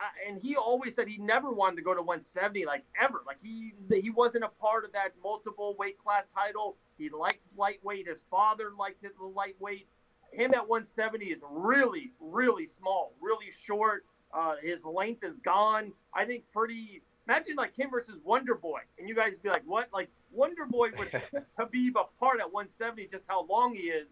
[0.00, 3.22] uh, and he always said he never wanted to go to 170, like ever.
[3.26, 6.76] Like he he wasn't a part of that multiple weight class title.
[6.98, 8.08] He liked lightweight.
[8.08, 9.86] His father liked it the lightweight.
[10.32, 14.04] Him at 170 is really really small, really short.
[14.32, 15.92] Uh, his length is gone.
[16.14, 17.02] I think pretty.
[17.28, 20.90] Imagine like him versus Wonder Boy, and you guys be like, "What?" Like Wonder Boy
[20.98, 21.10] would
[21.58, 24.08] Khabib apart at 170, just how long he is.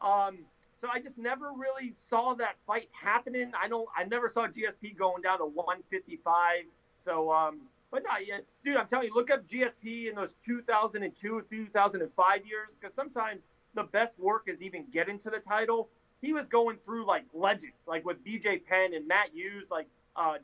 [0.00, 0.38] Um,
[0.80, 3.52] so I just never really saw that fight happening.
[3.60, 3.88] I don't.
[3.96, 6.64] I never saw GSP going down to 155.
[7.00, 7.60] So, um,
[7.90, 8.76] but not yet, dude.
[8.76, 13.42] I'm telling you, look up GSP in those 2002, 2005 years, because sometimes
[13.74, 15.88] the best work is even getting to the title.
[16.24, 19.68] He was going through like legends, like with BJ Penn and Matt Hughes.
[19.70, 20.34] Like, uh,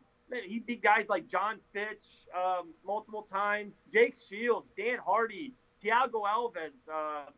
[0.47, 6.73] he beat guys like Jon Fitch um, multiple times, Jake Shields, Dan Hardy, Thiago Alves.
[6.93, 7.31] Uh,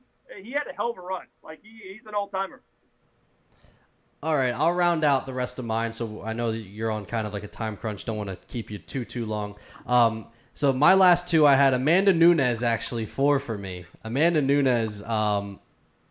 [0.42, 1.26] he had a hell of a run.
[1.42, 2.62] Like he, he's an all timer.
[4.22, 5.92] All right, I'll round out the rest of mine.
[5.92, 8.04] So I know that you're on kind of like a time crunch.
[8.04, 9.56] Don't want to keep you too too long.
[9.86, 13.86] Um, so my last two, I had Amanda Nunes actually four for me.
[14.04, 15.02] Amanda Nunes.
[15.02, 15.60] Um,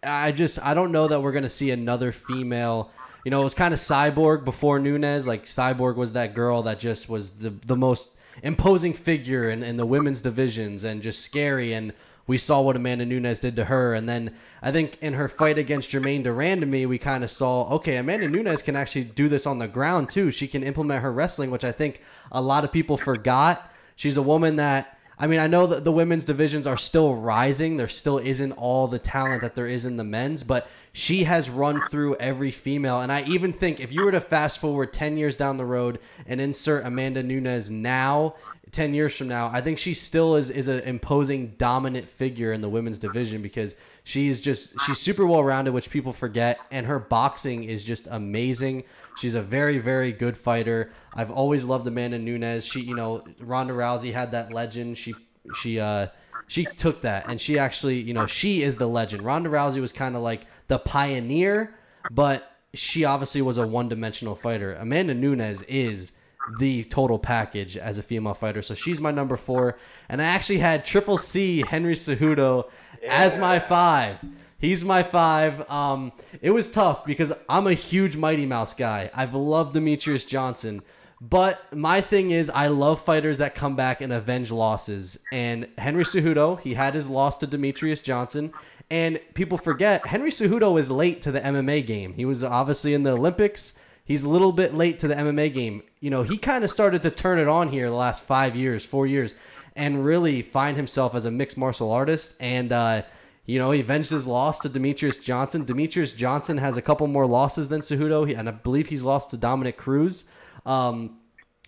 [0.04, 2.92] I just I don't know that we're gonna see another female.
[3.24, 5.28] You know, it was kind of Cyborg before Nunes.
[5.28, 9.78] Like Cyborg was that girl that just was the the most imposing figure in, in
[9.78, 11.94] the women's divisions and just scary and
[12.28, 13.94] we saw what Amanda Nunes did to her.
[13.94, 17.68] And then I think in her fight against Germaine de Randamie, we kind of saw,
[17.76, 20.32] okay, Amanda Nunes can actually do this on the ground too.
[20.32, 23.70] She can implement her wrestling, which I think a lot of people forgot.
[23.96, 27.78] She's a woman that, I mean, I know that the women's divisions are still rising.
[27.78, 31.48] There still isn't all the talent that there is in the men's, but she has
[31.48, 33.02] run through every female.
[33.02, 36.00] And I even think if you were to fast forward 10 years down the road
[36.26, 38.34] and insert Amanda Nunes now
[38.72, 42.62] 10 years from now, I think she still is is an imposing dominant figure in
[42.62, 46.86] the women's division because she is just she's super well rounded, which people forget, and
[46.86, 48.84] her boxing is just amazing.
[49.18, 50.92] She's a very very good fighter.
[51.14, 52.66] I've always loved Amanda Nunes.
[52.66, 54.98] She, you know, Ronda Rousey had that legend.
[54.98, 55.14] She
[55.56, 56.08] she uh
[56.48, 59.24] she took that and she actually, you know, she is the legend.
[59.24, 61.76] Ronda Rousey was kind of like the pioneer,
[62.10, 64.76] but she obviously was a one-dimensional fighter.
[64.76, 66.14] Amanda Nunes is
[66.60, 68.62] the total package as a female fighter.
[68.62, 69.78] So she's my number four.
[70.10, 72.70] And I actually had Triple C Henry Cejudo
[73.02, 73.10] yeah.
[73.12, 74.18] as my five.
[74.58, 75.70] He's my five.
[75.70, 79.10] Um, it was tough because I'm a huge Mighty Mouse guy.
[79.14, 80.84] I've loved Demetrious Johnson.
[81.20, 85.24] But my thing is, I love fighters that come back and avenge losses.
[85.32, 88.54] And Henry Cejudo, he had his loss to Demetrious Johnson.
[88.90, 92.14] And people forget, Henry Cejudo is late to the MMA game.
[92.14, 93.80] He was obviously in the Olympics.
[94.12, 95.84] He's a little bit late to the MMA game.
[96.02, 98.84] You know, he kind of started to turn it on here the last five years,
[98.84, 99.34] four years,
[99.74, 102.36] and really find himself as a mixed martial artist.
[102.42, 103.04] And, uh,
[103.46, 105.66] you know, he avenged his loss to Demetrious Johnson.
[105.66, 109.38] Demetrious Johnson has a couple more losses than Cejudo, and I believe he's lost to
[109.38, 110.30] Dominick Cruz.
[110.66, 111.20] Um,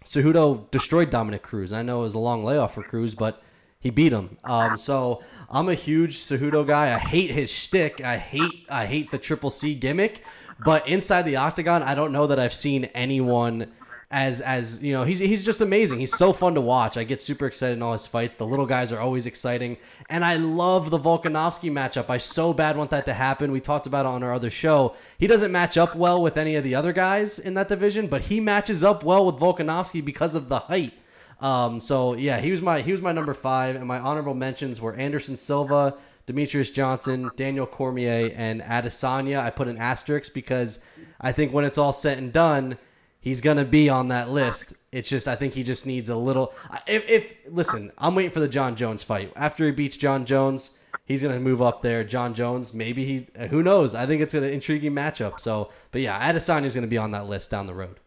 [0.03, 1.71] Cejudo destroyed Dominick Cruz.
[1.71, 3.41] I know it was a long layoff for Cruz, but
[3.79, 4.38] he beat him.
[4.43, 6.93] Um, so I'm a huge Cejudo guy.
[6.93, 8.01] I hate his shtick.
[8.01, 10.23] I hate I hate the Triple C gimmick.
[10.63, 13.71] But inside the octagon, I don't know that I've seen anyone
[14.13, 15.99] as as you know he's he's just amazing.
[15.99, 16.97] He's so fun to watch.
[16.97, 18.36] I get super excited in all his fights.
[18.36, 22.10] The little guys are always exciting, and I love the Volkanovski matchup.
[22.10, 23.52] I so bad want that to happen.
[23.52, 24.95] We talked about it on our other show.
[25.17, 28.21] He doesn't match up well with any of the other guys in that division, but
[28.21, 30.93] he matches up well with Volkanovski because of the height.
[31.41, 34.80] Um, so yeah, he was my he was my number five, and my honorable mentions
[34.80, 35.95] were Anderson Silva.
[36.27, 39.39] Demetrious Johnson, Daniel Cormier, and Adesanya.
[39.39, 40.86] I put an asterisk because
[41.19, 42.77] I think when it's all said and done,
[43.19, 44.73] he's gonna be on that list.
[44.91, 46.53] It's just I think he just needs a little.
[46.88, 49.33] If, if listen, I'm waiting for the Jon Jones fight.
[49.36, 52.03] After he beats Jon Jones, he's gonna move up there.
[52.03, 53.47] Jon Jones, maybe he.
[53.47, 53.93] Who knows?
[53.95, 55.39] I think it's an intriguing matchup.
[55.39, 57.99] So, but yeah, Adesanya's gonna be on that list down the road.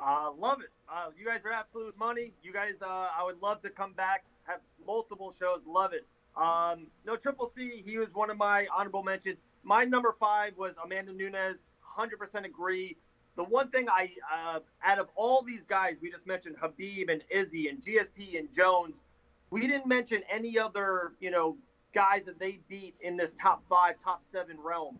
[0.00, 0.70] Uh, love it.
[0.92, 2.32] Uh, you guys are absolute money.
[2.42, 5.60] You guys, uh, I would love to come back, have multiple shows.
[5.66, 6.04] Love it.
[6.36, 9.38] Um, no, Triple C, he was one of my honorable mentions.
[9.62, 11.58] My number five was Amanda Nunes.
[11.98, 12.96] 100% agree.
[13.36, 17.22] The one thing I, uh, out of all these guys we just mentioned, Habib and
[17.30, 19.02] Izzy and GSP and Jones,
[19.50, 21.56] we didn't mention any other, you know,
[21.94, 24.98] guys that they beat in this top five, top seven realm.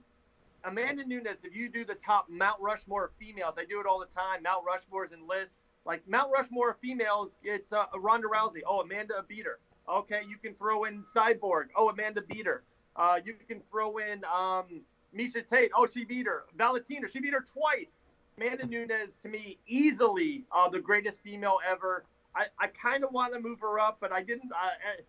[0.64, 4.07] Amanda Nunes, if you do the top Mount Rushmore females, I do it all the
[4.07, 4.43] time.
[4.43, 5.53] Mount Rushmore's in list.
[5.87, 8.61] Like Mount Rushmore females, it's uh, Ronda Rousey.
[8.66, 9.59] Oh, Amanda beat her.
[9.91, 11.66] Okay, you can throw in Cyborg.
[11.76, 12.62] Oh, Amanda beat her.
[12.97, 14.82] Uh, you can throw in um,
[15.16, 15.70] Miesha Tate.
[15.76, 16.45] Oh, she beat her.
[16.57, 17.91] Valentina, she beat her twice.
[18.36, 22.05] Amanda Nunes, to me, easily uh, the greatest female ever.
[22.34, 24.51] I, I kind of want to move her up, but I didn't.
[24.53, 25.03] Uh,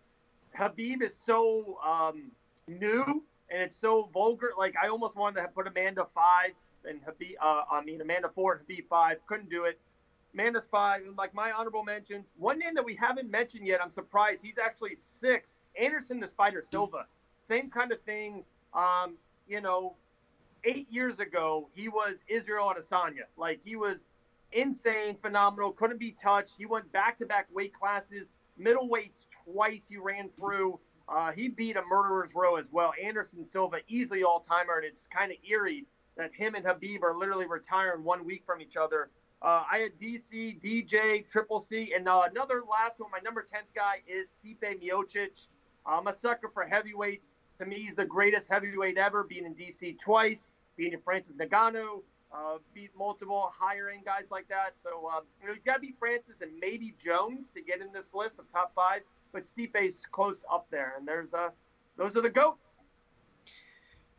[0.58, 2.30] Khabib is so um,
[2.66, 4.50] new and it's so vulgar.
[4.56, 6.52] Like I almost wanted to put Amanda five
[6.84, 7.36] and Habib.
[7.40, 9.18] Uh, I mean Amanda four and Khabib five.
[9.26, 9.78] Couldn't do it.
[10.70, 11.02] Five.
[11.02, 13.80] And like my honorable mentions, one name that we haven't mentioned yet.
[13.82, 15.50] I'm surprised he's actually six.
[15.80, 17.06] Anderson the Spider Silva.
[17.48, 18.44] Same kind of thing.
[18.74, 19.14] Um,
[19.48, 19.94] you know,
[20.64, 23.24] eight years ago he was Israel Adesanya.
[23.36, 23.98] Like he was
[24.52, 26.54] insane, phenomenal, couldn't be touched.
[26.56, 28.26] He went back to back weight classes,
[28.60, 30.78] middleweights twice he ran through.
[31.08, 32.92] Uh, he beat a murderer's row as well.
[33.02, 35.84] Anderson Silva, easily all timer, and it's kind of eerie
[36.16, 39.10] that him and Habib are literally retiring one week from each other.
[39.42, 43.10] Uh, I had DC, DJ, Triple C, and uh, another last one.
[43.10, 45.46] My number 10th guy is Stipe Miocic.
[45.84, 47.26] I'm a sucker for heavyweights.
[47.58, 52.02] To me, he's the greatest heavyweight ever, being in DC twice, being in Francis Ngannou,
[52.32, 54.74] uh, beat multiple higher end guys like that.
[54.84, 57.92] So uh, you know, he's got to beat Francis and maybe Jones to get in
[57.92, 59.00] this list of top five.
[59.32, 61.48] But Stipe's close up there, and there's uh,
[61.96, 62.62] those are the goats.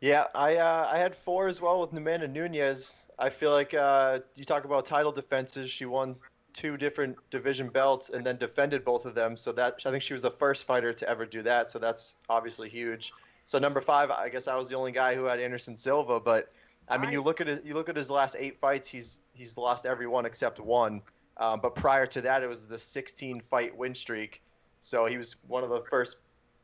[0.01, 3.02] Yeah, I uh, I had four as well with Amanda Nunes.
[3.19, 5.69] I feel like uh, you talk about title defenses.
[5.69, 6.15] She won
[6.53, 9.35] two different division belts and then defended both of them.
[9.35, 11.71] So that I think she was the first fighter to ever do that.
[11.71, 13.11] So that's obviously huge.
[13.45, 16.51] So number five, I guess I was the only guy who had Anderson Silva, but
[16.87, 18.89] I mean, you look at his, you look at his last eight fights.
[18.89, 21.01] He's he's lost every one except one.
[21.37, 24.41] Um, but prior to that, it was the 16 fight win streak.
[24.81, 26.17] So he was one of the first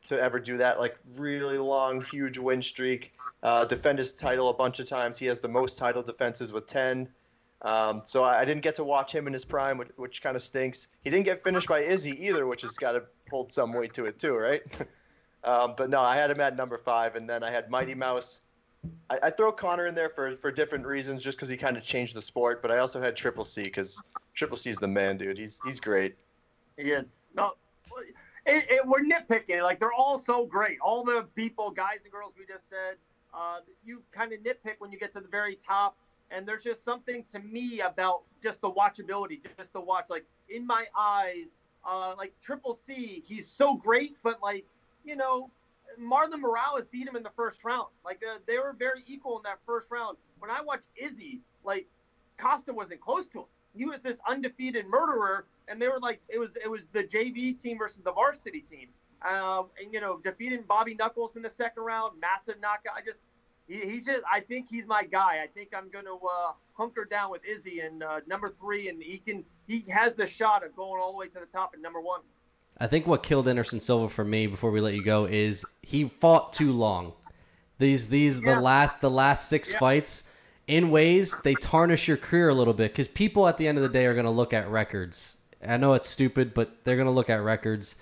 [0.08, 3.14] to ever do that, like really long, huge win streak.
[3.41, 5.18] Uh, defend his title a bunch of times.
[5.18, 7.08] He has the most title defenses with 10.
[7.62, 10.36] Um, so I, I, didn't get to watch him in his prime, which, which kind
[10.38, 10.88] of stinks.
[11.04, 14.06] He didn't get finished by Izzy either, which has got to hold some weight to
[14.06, 14.62] it too, right?
[15.43, 18.41] um, but no, I had him at number five, and then I had Mighty Mouse
[19.10, 21.84] I, I throw Conor in there for, for different reasons, just because he kind of
[21.84, 22.62] changed the sport.
[22.62, 24.02] But I also had Triple C because
[24.34, 25.38] Triple C's the man, dude.
[25.38, 26.16] He's he's great.
[26.78, 27.06] He is.
[27.36, 27.54] No,
[28.46, 29.62] it, it, we're nitpicking.
[29.64, 30.78] Like they're all so great.
[30.82, 32.98] All the people, guys and girls, we just said.
[33.32, 35.96] Uh, you kind of nitpick when you get to the very top,
[36.32, 40.06] and there's just something to me about just the watchability, just the watch.
[40.10, 41.46] Like in my eyes,
[41.88, 44.66] uh, like Triple C, he's so great, but like
[45.06, 45.52] you know,
[46.00, 47.88] Marlon Moraes beat him in the first round.
[48.04, 50.18] Like uh, they were very equal in that first round.
[50.40, 51.88] When I watched Izzy, like
[52.38, 53.46] Costa wasn't close to him.
[53.76, 57.59] He was this undefeated murderer, and they were like it was it was the JV
[57.59, 58.89] team versus the varsity team.
[59.22, 62.93] Um, and you know, defeating Bobby Knuckles in the second round, massive knockout.
[62.95, 63.20] I just
[63.67, 65.41] he, he's just I think he's my guy.
[65.43, 69.17] I think I'm gonna uh, hunker down with Izzy and uh, number three, and he
[69.17, 72.01] can he has the shot of going all the way to the top at number
[72.01, 72.22] one.
[72.78, 76.05] I think what killed Anderson Silva for me before we let you go is he
[76.05, 77.13] fought too long.
[77.78, 78.55] These these yeah.
[78.55, 79.80] the last the last six yeah.
[79.80, 80.34] fights
[80.67, 83.82] in ways they tarnish your career a little bit because people at the end of
[83.82, 85.38] the day are going to look at records.
[85.66, 88.01] I know it's stupid, but they're to look at records.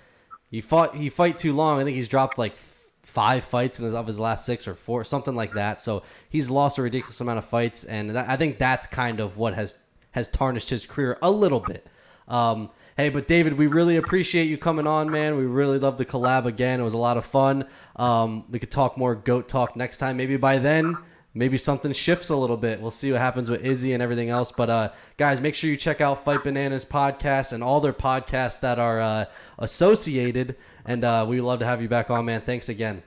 [0.50, 1.80] He fought he fight too long.
[1.80, 2.56] I think he's dropped like
[3.02, 5.82] five fights in his, of his last six or four, something like that.
[5.82, 9.36] So he's lost a ridiculous amount of fights, and that, I think that's kind of
[9.36, 9.76] what has
[10.12, 11.86] has tarnished his career a little bit.
[12.26, 15.36] Um, Hey, but David, we really appreciate you coming on, man.
[15.36, 16.80] We really love the collab again.
[16.80, 17.64] It was a lot of fun.
[17.94, 20.16] Um, we could talk more goat talk next time.
[20.16, 20.96] Maybe by then,
[21.34, 22.80] maybe something shifts a little bit.
[22.80, 24.52] We'll see what happens with Izzy and everything else.
[24.52, 28.60] But uh, guys, make sure you check out Fight Bananas podcast and all their podcasts
[28.60, 29.24] that are uh,
[29.58, 30.56] associated.
[30.84, 32.40] And uh, we love to have you back on, man.
[32.40, 33.02] Thanks again.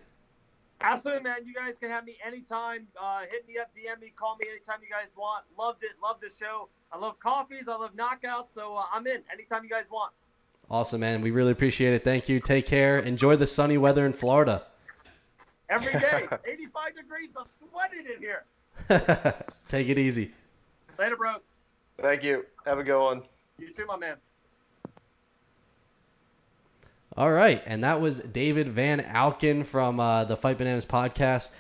[0.84, 1.38] Absolutely, man.
[1.46, 2.88] You guys can have me anytime.
[3.00, 5.46] Uh, hit me up, DM me, call me anytime you guys want.
[5.58, 5.92] Loved it.
[6.02, 6.70] Love the show.
[6.92, 7.66] I love coffees.
[7.68, 8.48] I love knockouts.
[8.56, 10.14] So uh, I'm in anytime you guys want.
[10.70, 11.22] Awesome, man.
[11.22, 12.04] We really appreciate it.
[12.04, 12.40] Thank you.
[12.40, 12.98] Take care.
[12.98, 14.64] Enjoy the sunny weather in Florida.
[15.72, 17.30] Every day, 85 degrees.
[17.38, 18.44] I'm sweating in here.
[19.68, 20.32] Take it easy.
[21.00, 21.40] Later, bros.
[21.98, 22.46] Thank you.
[22.66, 23.24] Have a good one.
[23.58, 24.18] You too, my man.
[27.18, 31.52] All right, and that was David Van Auken from uh, the Fight Bananas podcast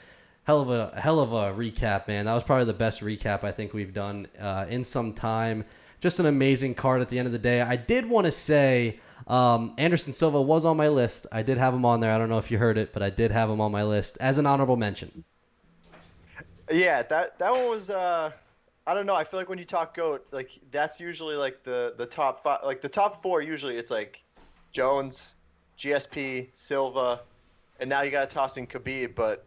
[0.43, 2.26] hell of a hell of a recap, man.
[2.26, 5.66] That was probably the best recap I think we've done uh, in some time.
[5.99, 7.62] Just an amazing card at the end of the day.
[7.62, 8.99] I did want to say
[9.32, 11.25] um, Anderson Silva was on my list.
[11.32, 12.11] I did have him on there.
[12.11, 14.17] I don't know if you heard it, but I did have him on my list
[14.19, 15.23] as an honorable mention.
[16.69, 17.89] Yeah, that that one was.
[17.89, 18.32] Uh,
[18.86, 19.15] I don't know.
[19.15, 22.59] I feel like when you talk goat, like that's usually like the the top five,
[22.65, 23.41] like the top four.
[23.41, 24.21] Usually, it's like
[24.73, 25.36] Jones,
[25.79, 27.21] GSP, Silva,
[27.79, 29.15] and now you got to toss in Khabib.
[29.15, 29.45] But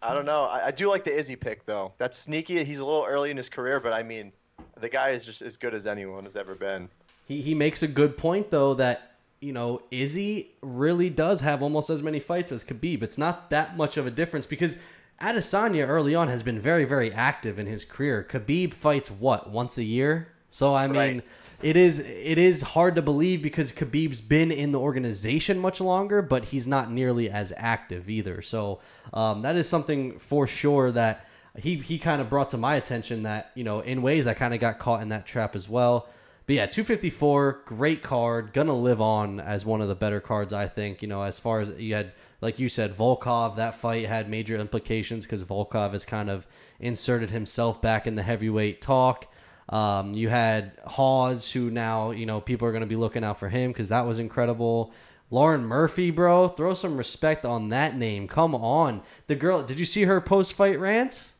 [0.00, 0.44] I don't know.
[0.44, 1.92] I, I, do like the Izzy pick though.
[1.98, 2.64] That's sneaky.
[2.64, 4.32] He's a little early in his career, but I mean,
[4.80, 6.88] the guy is just as good as anyone has ever been.
[7.26, 11.90] He he makes a good point though that you know, Izzy really does have almost
[11.90, 13.02] as many fights as Khabib.
[13.02, 14.78] It's not that much of a difference because
[15.20, 18.26] Adesanya early on has been very, very active in his career.
[18.28, 21.24] Khabib fights what once a year, so I mean, Right.
[21.62, 26.20] it is it is hard to believe because Khabib's been in the organization much longer,
[26.22, 28.42] but he's not nearly as active either.
[28.42, 28.80] So
[29.14, 31.26] um, that is something for sure that
[31.56, 34.52] he he kind of brought to my attention that you know in ways I kind
[34.52, 36.08] of got caught in that trap as well.
[36.46, 40.68] But yeah, 254, great card, gonna live on as one of the better cards I
[40.68, 41.02] think.
[41.02, 43.56] You know, as far as you had, like you said, Volkov.
[43.56, 46.46] That fight had major implications because Volkov has kind of
[46.78, 49.26] inserted himself back in the heavyweight talk.
[49.68, 53.48] Um, you had Hawes, who now you know people are gonna be looking out for
[53.48, 54.92] him because that was incredible.
[55.32, 58.28] Lauren Murphy, bro, throw some respect on that name.
[58.28, 59.64] Come on, the girl.
[59.64, 61.34] Did you see her post fight rants?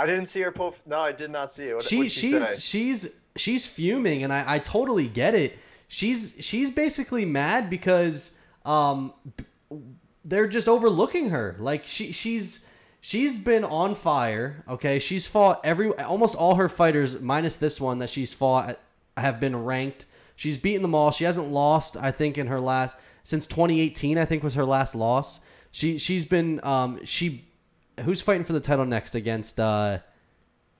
[0.00, 0.80] I didn't see her post.
[0.86, 1.74] No, I did not see it.
[1.74, 2.60] What, she she she's say?
[2.60, 9.12] she's she's fuming and I, I totally get it she's she's basically mad because um
[10.24, 12.70] they're just overlooking her like she she's
[13.00, 17.98] she's been on fire okay she's fought every almost all her fighters minus this one
[17.98, 18.78] that she's fought
[19.16, 22.96] have been ranked she's beaten them all she hasn't lost i think in her last
[23.24, 27.44] since 2018 i think was her last loss she she's been um she
[28.02, 29.98] who's fighting for the title next against uh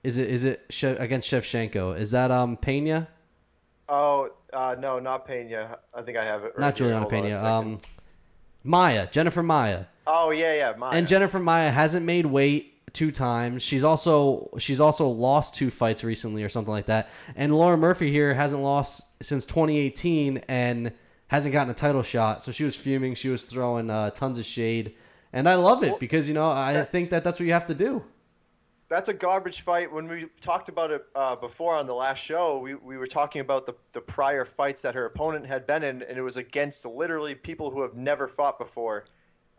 [0.03, 1.97] is it is it Shev, against Shevchenko?
[1.97, 3.07] Is that um Pena?
[3.87, 5.77] Oh, uh, no, not Pena.
[5.93, 6.53] I think I have it.
[6.55, 6.75] Right Not.
[6.75, 7.43] Juliana Hold on a Pena.
[7.43, 7.79] Um,
[8.63, 10.73] Maia, Jennifer Maia, Oh yeah, yeah.
[10.77, 10.95] Mine.
[10.95, 13.63] and Jennifer Maia hasn't made weight two times.
[13.63, 17.09] She's also she's also lost two fights recently or something like that.
[17.35, 20.93] And Lauren Murphy here hasn't lost since 2018 and
[21.27, 22.43] hasn't gotten a title shot.
[22.43, 23.15] So she was fuming.
[23.15, 24.93] She was throwing uh, tons of shade,
[25.33, 27.67] and I love it Well, because you know I think that that's what you have
[27.67, 28.03] to do.
[28.89, 29.89] That's a garbage fight.
[29.89, 33.39] When we talked about it uh, before on the last show, we, we were talking
[33.39, 36.85] about the, the prior fights that her opponent had been in, and it was against
[36.85, 39.05] literally people who have never fought before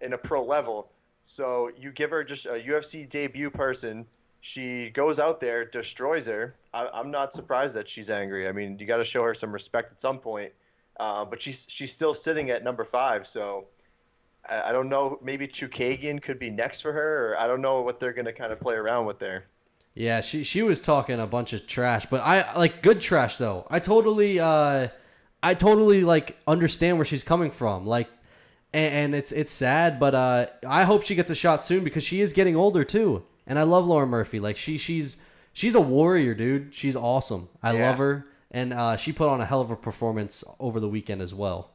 [0.02, 0.90] in a pro level.
[1.24, 4.04] So you give her just a UFC debut person.
[4.42, 6.54] She goes out there, destroys her.
[6.74, 8.48] I, I'm not surprised that she's angry.
[8.48, 10.52] I mean, you got to show her some respect at some point.
[11.00, 13.26] Uh, but she's she's still sitting at number five.
[13.26, 13.64] So
[14.48, 15.18] I, I don't know.
[15.22, 18.52] Maybe Chookagian could be next for her, or I don't know what they're gonna kind
[18.52, 19.44] of play around with there.
[19.94, 23.66] Yeah, she she was talking a bunch of trash, but I like good trash though.
[23.70, 24.88] I totally uh
[25.42, 27.86] I totally like understand where she's coming from.
[27.86, 28.08] Like
[28.72, 32.02] and, and it's it's sad, but uh I hope she gets a shot soon because
[32.02, 33.24] she is getting older too.
[33.46, 34.40] And I love Lauren Murphy.
[34.40, 35.22] Like she she's
[35.52, 36.72] she's a warrior, dude.
[36.74, 37.48] She's awesome.
[37.62, 37.90] I Yeah.
[37.90, 41.20] love her and uh she put on a hell of a performance over the weekend
[41.20, 41.70] as well.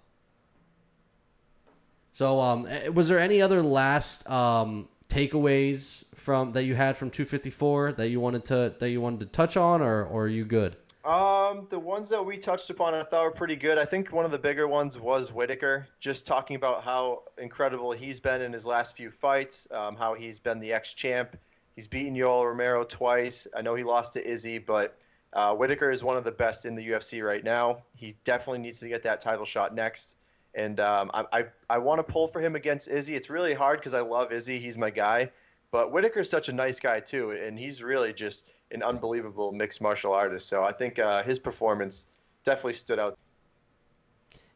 [2.17, 7.91] So, um, was there any other last um, takeaways from that you had from 254
[7.91, 10.77] that you wanted to that you wanted to touch on, or or are you good?
[11.05, 13.77] Um, the ones that we touched upon, I thought were pretty good.
[13.77, 18.19] I think one of the bigger ones was Whittaker, just talking about how incredible he's
[18.19, 21.37] been in his last few fights, um, how he's been the ex-champ.
[21.75, 23.45] He's beaten Yoel Romero twice.
[23.55, 24.97] I know he lost to Izzy, but
[25.33, 27.83] uh, Whittaker is one of the best in the UFC right now.
[27.93, 30.16] He definitely needs to get that title shot next.
[30.57, 33.15] And um, I, I, I want to pull for him against Izzy.
[33.15, 34.59] It's really hard because I love Izzy.
[34.59, 35.31] He's my guy.
[35.71, 37.31] But Whittaker's such a nice guy, too.
[37.31, 40.49] And he's really just an unbelievable mixed martial artist.
[40.49, 42.07] So I think uh, his performance
[42.43, 43.19] definitely stood out.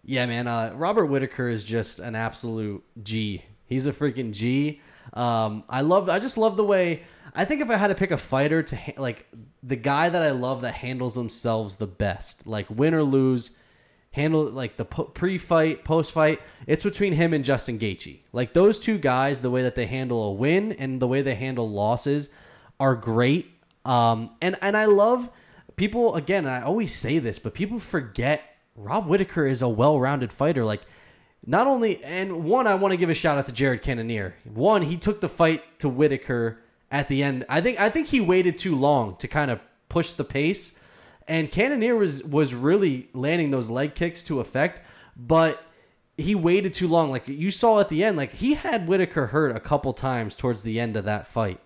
[0.04, 0.48] Yeah, man.
[0.48, 3.44] Uh, Robert Whittaker is just an absolute G.
[3.68, 4.82] He's a freaking G.
[5.14, 6.10] Um, I love.
[6.10, 7.04] I just love the way.
[7.36, 9.28] I think if I had to pick a fighter to ha- like
[9.62, 13.60] the guy that I love that handles themselves the best, like win or lose,
[14.12, 16.42] handle like the pre-fight, post-fight.
[16.68, 18.20] It's between him and Justin Gaethje.
[18.34, 21.36] Like those two guys, the way that they handle a win and the way they
[21.36, 22.30] handle losses
[22.80, 23.56] are great.
[23.86, 25.30] Um, and and I love
[25.76, 26.46] people again.
[26.46, 28.44] I always say this, but people forget
[28.76, 30.66] Rob Whittaker is a well-rounded fighter.
[30.66, 30.82] Like
[31.46, 34.36] not only and one, I want to give a shout out to Jared Cannonier.
[34.44, 36.60] One, he took the fight to Whittaker
[36.92, 37.46] at the end.
[37.48, 40.80] I think I think he waited too long to kind of push the pace,
[41.32, 44.82] and Cannonier was was really landing those leg kicks to effect,
[45.16, 45.64] but
[46.18, 47.10] he waited too long.
[47.10, 50.64] Like you saw at the end, like he had Whittaker hurt a couple times towards
[50.64, 51.62] the end of that fight,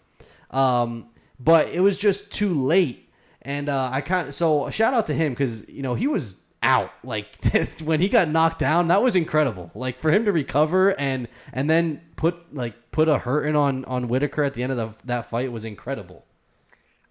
[0.52, 1.08] um,
[1.40, 3.10] but it was just too late.
[3.42, 6.44] And uh, I kind of so shout out to him because you know he was
[6.62, 7.28] out like
[7.84, 11.70] when he got knocked down that was incredible like for him to recover and and
[11.70, 15.28] then put like put a hurting on on Whittaker at the end of the, that
[15.28, 16.26] fight was incredible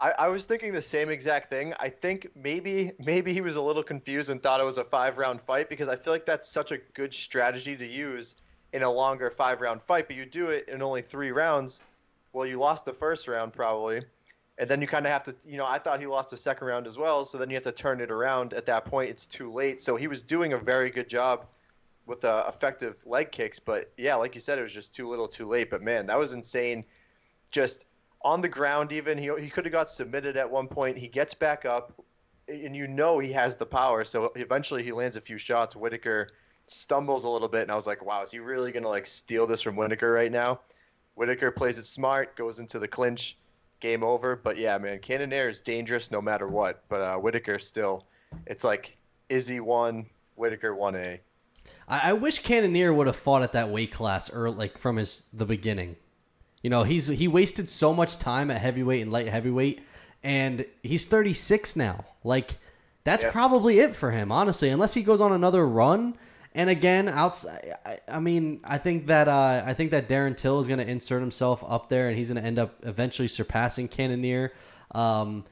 [0.01, 1.73] I, I was thinking the same exact thing.
[1.79, 5.19] I think maybe maybe he was a little confused and thought it was a five
[5.19, 8.37] round fight because I feel like that's such a good strategy to use
[8.73, 11.81] in a longer five round fight, but you do it in only three rounds.
[12.33, 14.03] Well, you lost the first round probably,
[14.59, 15.37] and then you kind of have to.
[15.47, 17.65] You know, I thought he lost the second round as well, so then you have
[17.65, 18.53] to turn it around.
[18.53, 19.81] At that point, it's too late.
[19.81, 21.47] So he was doing a very good job
[22.07, 23.61] with uh, effective leg kicks.
[23.61, 25.71] But yeah, like you said, it was just too little, too late.
[25.71, 26.85] But man, that was insane.
[27.53, 27.87] Just
[28.25, 30.97] on the ground, even he he could have got submitted at one point.
[30.97, 31.93] He gets back up,
[32.49, 34.03] and you know he has the power.
[34.05, 35.77] So eventually he lands a few shots.
[35.77, 36.31] Whittaker
[36.67, 39.47] stumbles a little bit, and I was like, wow, is he really gonna like steal
[39.47, 40.61] this from Whittaker right now?
[41.15, 43.37] Whittaker plays it smart, goes into the clinch,
[43.81, 44.35] game over.
[44.35, 46.83] But yeah, man, Cannonier is dangerous no matter what.
[46.89, 48.07] But uh, Whittaker still,
[48.47, 48.97] it's like
[49.29, 51.21] Izzy one, Whittaker one A.
[51.89, 55.47] I, wish Cannonier would have fought at that weight class or like from his the
[55.47, 55.97] beginning.
[56.65, 59.83] You know, he's he wasted so much time at heavyweight and light heavyweight,
[60.23, 62.07] and he's 36 now.
[62.25, 62.57] Like
[63.05, 63.31] that's Yeah.
[63.33, 66.17] probably it for him, honestly, unless he goes on another run.
[66.55, 70.59] And again, outside, I, I mean, I think that uh, I think that Darren Till
[70.59, 73.87] is going to insert himself up there, and he's going to end up eventually surpassing
[73.89, 74.53] Cannonier.
[74.93, 75.45] Um,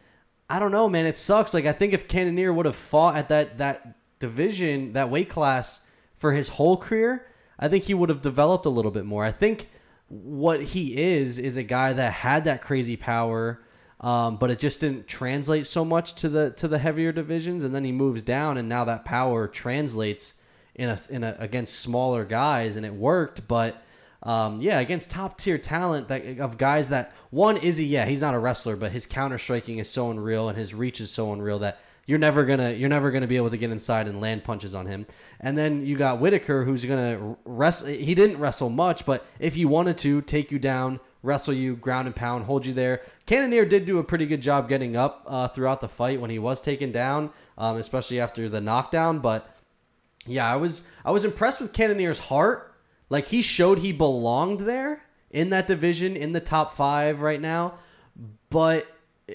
[0.48, 1.04] I don't know, man.
[1.04, 1.52] It sucks.
[1.52, 5.86] Like I think if Cannonier would have fought at that that division, that weight class
[6.16, 7.26] for his whole career,
[7.58, 9.24] I think he would have developed a little bit more.
[9.24, 9.68] I think
[10.12, 13.62] what he is is a guy that had that crazy power,
[14.00, 17.64] um, but it just didn't translate so much to the to the heavier divisions.
[17.64, 20.42] And then he moves down, and now that power translates
[20.74, 23.48] in a in a against smaller guys, and it worked.
[23.48, 23.82] But
[24.22, 28.20] um, yeah, against top tier talent that of guys that one is he yeah, he's
[28.20, 31.32] not a wrestler, but his counter striking is so unreal and his reach is so
[31.32, 34.44] unreal that you're never gonna you're never gonna be able to get inside and land
[34.44, 35.06] punches on him.
[35.40, 37.88] And then you got Whittaker, who's gonna wrestle.
[37.88, 42.06] He didn't wrestle much, but if he wanted to, take you down, wrestle you, ground
[42.06, 43.02] and pound, hold you there.
[43.26, 46.38] Cannonier did do a pretty good job getting up uh, throughout the fight when he
[46.38, 49.20] was taken down, um, especially after the knockdown.
[49.20, 49.48] But
[50.26, 52.74] yeah, I was I was impressed with Cannonier's heart.
[53.10, 57.74] Like he showed he belonged there in that division in the top five right now.
[58.50, 58.86] But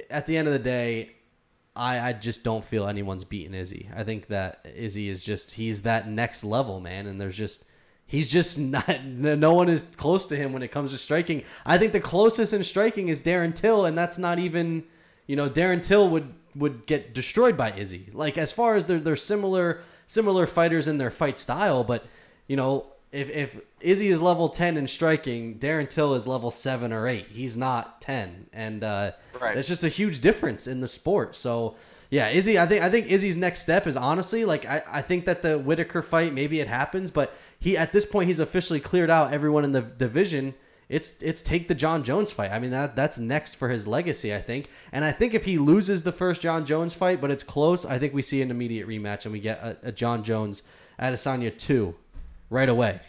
[0.10, 1.17] at the end of the day,
[1.78, 3.88] I, I just don't feel anyone's beating Izzy.
[3.96, 7.66] I think that Izzy is just he's that next level, man, and there's just
[8.08, 11.44] he's just not no one is close to him when it comes to striking.
[11.66, 14.84] I think the closest in striking is Darren Till, and that's not even
[15.28, 18.10] you know Darren Till would would get destroyed by Izzy.
[18.12, 22.06] Like as far as they're they're similar similar fighters in their fight style, but
[22.48, 26.92] you know if if Izzy is level ten in striking, Darren Till is level seven
[26.92, 27.28] or eight.
[27.30, 29.56] He's not ten, and uh, Right.
[29.56, 31.36] that's just a huge difference in the sport.
[31.36, 31.76] So
[32.10, 35.26] yeah, Izzy, I think I think Izzy's next step is honestly like I, I think
[35.26, 39.10] that the Whittaker fight maybe it happens, but he at this point he's officially cleared
[39.10, 40.54] out everyone in the division.
[40.90, 42.52] It's it's take the Jon Jones fight.
[42.52, 44.70] I mean that that's next for his legacy, I think.
[44.92, 48.00] And I think if he loses the first Jon Jones fight, but it's close, I
[48.00, 50.64] think we see an immediate rematch and we get a, a Jon Jones
[51.00, 51.94] Adesanya two
[52.50, 53.00] right away.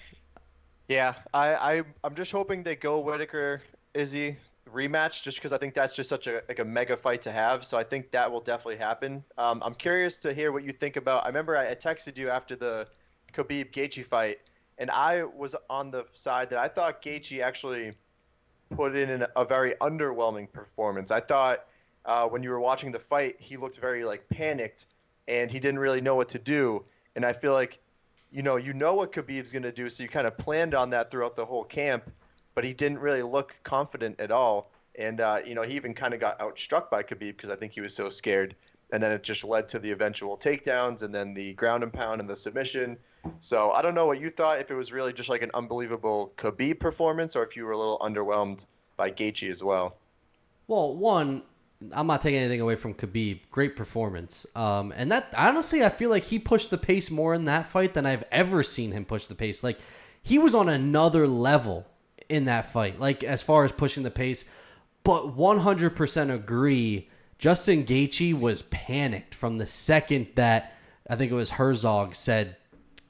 [0.88, 3.62] Yeah, I, I I'm just hoping they go Whittaker
[3.94, 4.36] Izzy
[4.72, 7.64] rematch just because I think that's just such a like a mega fight to have.
[7.64, 9.24] So I think that will definitely happen.
[9.36, 11.24] Um, I'm curious to hear what you think about.
[11.24, 12.88] I remember I, texted you after the
[13.34, 14.38] Khabib Gaethje fight,
[14.78, 17.92] and I was on the side that I thought Gaethje actually
[18.74, 21.10] put in an, a very underwhelming performance.
[21.10, 21.64] I thought
[22.04, 24.86] uh, when you were watching the fight, he looked very like panicked,
[25.26, 26.84] and he didn't really know what to do.
[27.16, 27.78] And I feel like
[28.30, 30.90] you know, you know what Khabib's going to do, so you kind of planned on
[30.90, 32.10] that throughout the whole camp,
[32.54, 34.70] but he didn't really look confident at all.
[34.96, 37.72] And, uh, you know, he even kind of got outstruck by Khabib because I think
[37.72, 38.56] he was so scared.
[38.90, 42.20] And then it just led to the eventual takedowns and then the ground and pound
[42.20, 42.96] and the submission.
[43.40, 46.32] So I don't know what you thought, if it was really just like an unbelievable
[46.36, 48.66] Khabib performance or if you were a little underwhelmed
[48.96, 49.96] by Gaethje as well.
[50.66, 51.42] Well, one,
[51.92, 53.40] I'm not taking anything away from Khabib.
[53.50, 54.46] Great performance.
[54.56, 57.94] Um, and that honestly, I feel like he pushed the pace more in that fight
[57.94, 59.62] than I've ever seen him push the pace.
[59.62, 59.78] Like
[60.22, 61.86] he was on another level
[62.28, 62.98] in that fight.
[62.98, 64.50] Like as far as pushing the pace,
[65.04, 67.08] but 100% agree.
[67.38, 70.74] Justin Gaethje was panicked from the second that
[71.08, 72.56] I think it was Herzog said,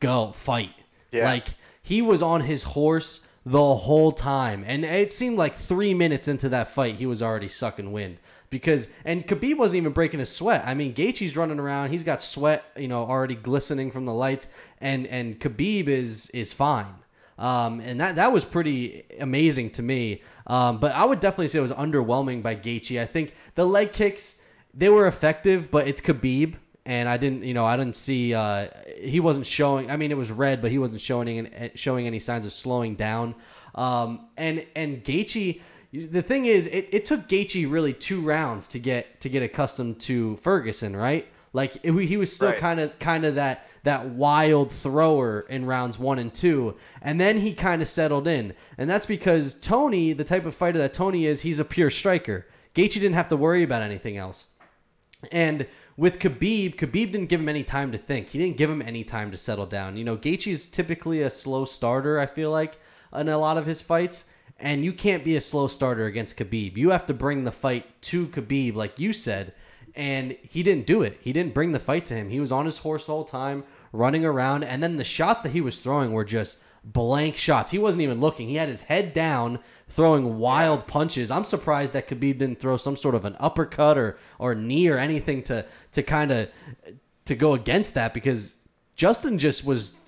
[0.00, 0.74] "Go fight."
[1.10, 1.24] Yeah.
[1.24, 1.48] Like
[1.82, 6.50] he was on his horse the whole time, and it seemed like three minutes into
[6.50, 8.18] that fight, he was already sucking wind
[8.50, 10.64] because and Khabib wasn't even breaking a sweat.
[10.66, 14.48] I mean, Gaethje's running around, he's got sweat, you know, already glistening from the lights,
[14.80, 16.94] and and Khabib is is fine.
[17.38, 20.22] Um, and that that was pretty amazing to me.
[20.46, 23.00] Um, but I would definitely say it was underwhelming by Gaethje.
[23.00, 24.44] I think the leg kicks
[24.74, 28.68] they were effective, but it's Khabib, and I didn't, you know, I didn't see uh,
[29.00, 29.90] he wasn't showing.
[29.90, 32.94] I mean, it was red, but he wasn't showing any, showing any signs of slowing
[32.94, 33.34] down.
[33.74, 35.60] Um, and and Gaethje,
[35.92, 40.00] the thing is, it, it took Gaethje really two rounds to get to get accustomed
[40.00, 41.26] to Ferguson, right?
[41.52, 45.98] Like it, he was still kind of kind of that that wild thrower in rounds
[45.98, 50.24] one and two, and then he kind of settled in, and that's because Tony, the
[50.24, 52.46] type of fighter that Tony is, he's a pure striker.
[52.74, 54.48] Gaethje didn't have to worry about anything else.
[55.32, 55.66] And
[55.96, 58.28] with Khabib, Khabib didn't give him any time to think.
[58.28, 59.96] He didn't give him any time to settle down.
[59.96, 62.20] You know, Gaethje is typically a slow starter.
[62.20, 62.78] I feel like
[63.12, 66.76] in a lot of his fights, and you can't be a slow starter against Khabib.
[66.76, 69.54] You have to bring the fight to Khabib, like you said,
[69.94, 71.18] and he didn't do it.
[71.20, 72.30] He didn't bring the fight to him.
[72.30, 75.60] He was on his horse all time, running around, and then the shots that he
[75.60, 77.70] was throwing were just blank shots.
[77.70, 78.48] He wasn't even looking.
[78.48, 81.30] He had his head down, throwing wild punches.
[81.30, 84.98] I'm surprised that Khabib didn't throw some sort of an uppercut or or knee or
[84.98, 86.48] anything to to kind of
[87.26, 89.98] to go against that because Justin just was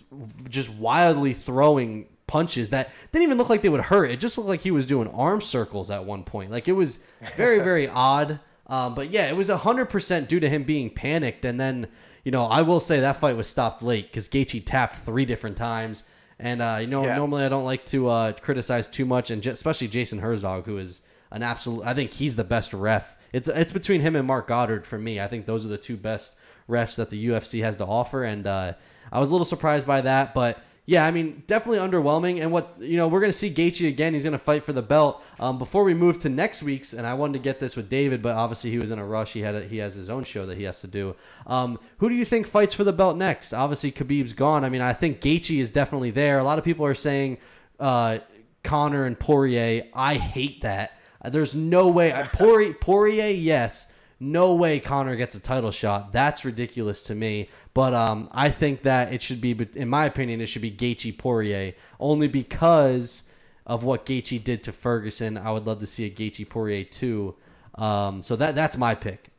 [0.49, 4.11] just wildly throwing punches that didn't even look like they would hurt.
[4.11, 6.51] It just looked like he was doing arm circles at one point.
[6.51, 7.07] Like it was
[7.37, 8.39] very very odd.
[8.69, 11.45] Um, but yeah, it was hundred percent due to him being panicked.
[11.45, 11.89] And then
[12.25, 15.57] you know I will say that fight was stopped late because Gaethje tapped three different
[15.57, 16.05] times.
[16.39, 17.17] And uh, you know, Yeah.
[17.17, 20.79] normally I don't like to uh, criticize too much, and j- especially Jason Herzog, who
[20.79, 21.83] is an absolute.
[21.85, 23.17] I think he's the best ref.
[23.33, 25.21] It's it's between him and Marc Goddard for me.
[25.21, 26.37] I think those are the two best
[26.69, 28.73] refs that the UFC has to offer, and uh,
[29.13, 30.59] I was a little surprised by that, but.
[30.91, 32.43] Yeah, I mean, definitely underwhelming.
[32.43, 34.13] And what you know, we're gonna see Gaethje again.
[34.13, 35.23] He's gonna fight for the belt.
[35.39, 38.23] Um, before we move to next week's, and I wanted to get this with David,
[38.23, 39.33] but obviously he was in a rush.
[39.33, 41.15] He had a, he has his own show that he has to do.
[41.47, 43.53] Um, who do you think fights for the belt next?
[43.53, 44.65] Obviously Khabib's gone.
[44.65, 46.41] I mean, I think Gaethje is definitely there.
[46.41, 47.39] A lot of people are saying
[47.79, 48.19] uh,
[48.65, 49.85] Conor and Poirier.
[49.95, 50.99] I hate that.
[51.25, 52.11] There's no way.
[52.33, 53.93] Poirier, Poirier, yes.
[54.19, 56.13] No way Conor gets a title shot.
[56.13, 57.49] That's ridiculous to me.
[57.73, 61.17] But um, I think that it should be, in my opinion, it should be Gaethje
[61.17, 63.31] Poirier only because
[63.67, 65.39] of what Gaethje did to Ferguson.
[65.39, 67.37] I would love to see a Gaethje Poirier too.
[67.77, 69.31] Um, so that that's my pick.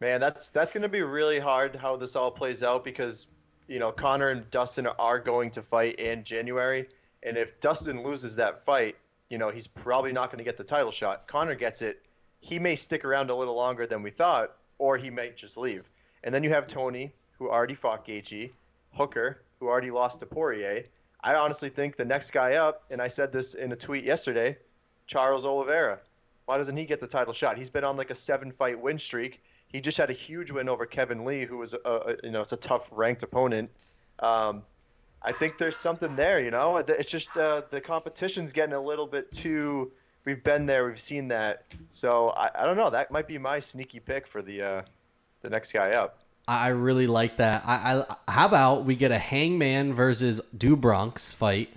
[0.00, 3.26] Man, that's that's going to be really hard how this all plays out because
[3.68, 6.88] you know Conor and Dustin are going to fight in January,
[7.22, 8.96] and if Dustin loses that fight,
[9.30, 11.28] you know he's probably not going to get the title shot.
[11.28, 12.02] Conor gets it,
[12.40, 15.88] he may stick around a little longer than we thought, or he might just leave.
[16.24, 18.52] And then you have Tony, who already fought Gaethje,
[18.92, 20.84] Hooker, who already lost to Poirier.
[21.22, 24.58] I honestly think the next guy up, and I said this in a tweet yesterday,
[25.06, 26.00] Charles Oliveira.
[26.46, 27.56] Why doesn't he get the title shot?
[27.56, 29.42] He's been on like a seven-fight win streak.
[29.68, 32.42] He just had a huge win over Kevin Lee, who was a, a you know
[32.42, 33.70] it's a tough ranked opponent.
[34.18, 34.62] Um,
[35.22, 36.38] I think there's something there.
[36.40, 39.92] You know, it's just uh, the competition's getting a little bit too.
[40.24, 41.64] We've been there, we've seen that.
[41.90, 42.90] So I, I don't know.
[42.90, 44.82] That might be my sneaky pick for the uh,
[45.40, 46.18] the next guy up.
[46.46, 47.62] I really like that.
[47.66, 51.70] I, I how about we get a Hangman versus Do Bronx fight,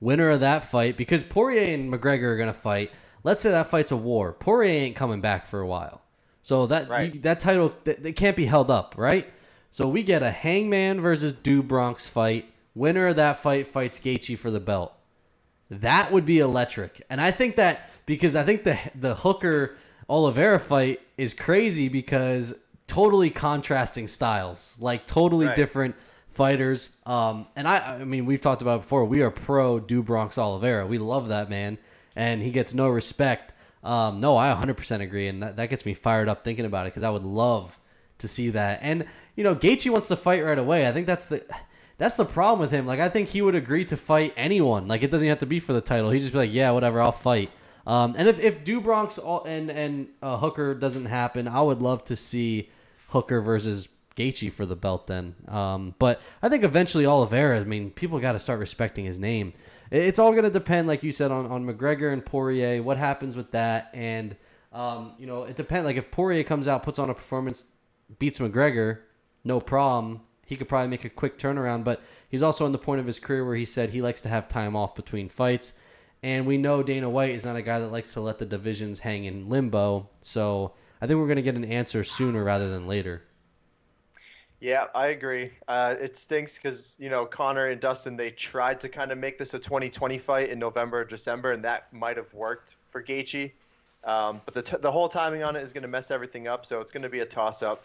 [0.00, 2.90] winner of that fight because Poirier and McGregor are gonna fight.
[3.24, 4.32] Let's say that fight's a war.
[4.32, 6.00] Poirier ain't coming back for a while,
[6.42, 7.14] so that Right.
[7.14, 9.30] you, that title that, that can't be held up, right?
[9.70, 12.46] So we get a Hangman versus Do Bronx fight.
[12.74, 14.94] Winner of that fight fights Gaethje for the belt.
[15.68, 17.02] That would be electric.
[17.10, 19.76] And I think that because I think the the Hooker
[20.08, 22.58] Oliveira fight is crazy because
[22.90, 25.56] totally contrasting styles, like totally Right.
[25.56, 25.94] different
[26.28, 26.96] fighters.
[27.06, 29.04] Um, and I, I mean, we've talked about it before.
[29.04, 30.86] We are pro Do Bronx Oliveira.
[30.86, 31.78] We love that man,
[32.16, 33.52] and he gets no respect.
[33.82, 36.90] Um, no, I 100% agree, and that, that gets me fired up thinking about it
[36.90, 37.78] because I would love
[38.18, 38.80] to see that.
[38.82, 40.86] And you know, Gaethje wants to fight right away.
[40.86, 41.44] I think that's the
[41.96, 42.86] that's the problem with him.
[42.86, 44.88] Like, I think he would agree to fight anyone.
[44.88, 46.10] Like, it doesn't have to be for the title.
[46.10, 47.50] He'd just be like, yeah, whatever, I'll fight.
[47.86, 51.80] Um, and if if Do Bronx all- and and uh, Hooker doesn't happen, I would
[51.80, 52.68] love to see
[53.10, 55.34] Hooker versus Gaethje for the belt then.
[55.48, 57.60] Um, but I think eventually Oliveira.
[57.60, 59.52] I mean, people got to start respecting his name.
[59.90, 62.82] It's all going to depend, like you said, on on McGregor and Poirier.
[62.82, 63.90] What happens with that?
[63.92, 64.36] And
[64.72, 65.84] um, you know, it depends.
[65.84, 67.72] Like if Poirier comes out, puts on a performance,
[68.18, 69.00] beats McGregor,
[69.44, 70.20] no problem.
[70.46, 71.84] He could probably make a quick turnaround.
[71.84, 74.28] But he's also in the point of his career where he said he likes to
[74.28, 75.74] have time off between fights.
[76.22, 79.00] And we know Dana White is not a guy that likes to let the divisions
[79.00, 80.10] hang in limbo.
[80.20, 83.22] So I think we're going to get an answer sooner rather than later.
[84.60, 85.52] Yeah, I agree.
[85.66, 89.38] Uh, it stinks because you know Conor and Dustin they tried to kind of make
[89.38, 93.52] this a 2020 fight in November or December, and that might have worked for Gaethje.
[94.04, 96.64] Um, but the, t- the whole timing on it is going to mess everything up,
[96.64, 97.84] so it's going to be a toss up.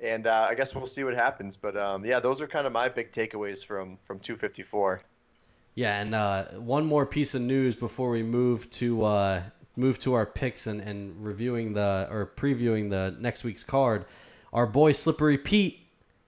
[0.00, 1.56] And uh, I guess we'll see what happens.
[1.56, 5.02] But um, yeah, those are kind of my big takeaways from from 254.
[5.76, 9.42] Yeah, and uh, one more piece of news before we move to uh,
[9.80, 14.04] move to our picks and, and reviewing the or previewing the next week's card.
[14.52, 15.80] Our boy Slippery Pete,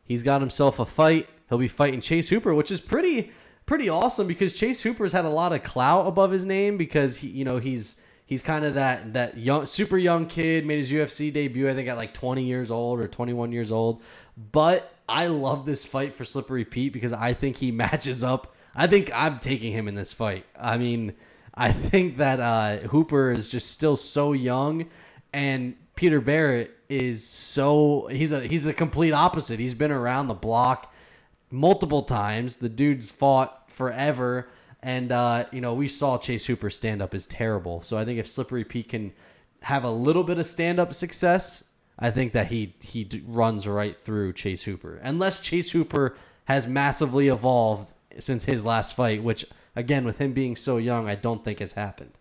[0.04, 1.28] he's got himself a fight.
[1.48, 3.32] He'll be fighting Chase Hooper, which is pretty
[3.66, 7.28] pretty awesome because Chase Hooper's had a lot of clout above his name because he
[7.28, 11.32] you know he's he's kind of that that young super young kid made his UFC
[11.32, 14.02] debut I think at like 20 years old or 21 years old.
[14.36, 18.54] But I love this fight for Slippery Pete because I think he matches up.
[18.74, 20.46] I think I'm taking him in this fight.
[20.58, 21.14] I mean,
[21.54, 24.86] I think that uh, Hooper is just still so young,
[25.32, 29.58] and Peter Barrett is so he's a he's the complete opposite.
[29.58, 30.92] He's been around the block
[31.50, 32.56] multiple times.
[32.56, 34.48] The dude's fought forever,
[34.82, 37.82] and uh, you know we saw Chase Hooper stand up is terrible.
[37.82, 39.12] So I think if Slippery Pete can
[39.62, 43.98] have a little bit of stand up success, I think that he he runs right
[44.00, 49.44] through Chase Hooper, unless Chase Hooper has massively evolved since his last fight, which
[49.74, 52.18] again with him being so young, I don't think has happened.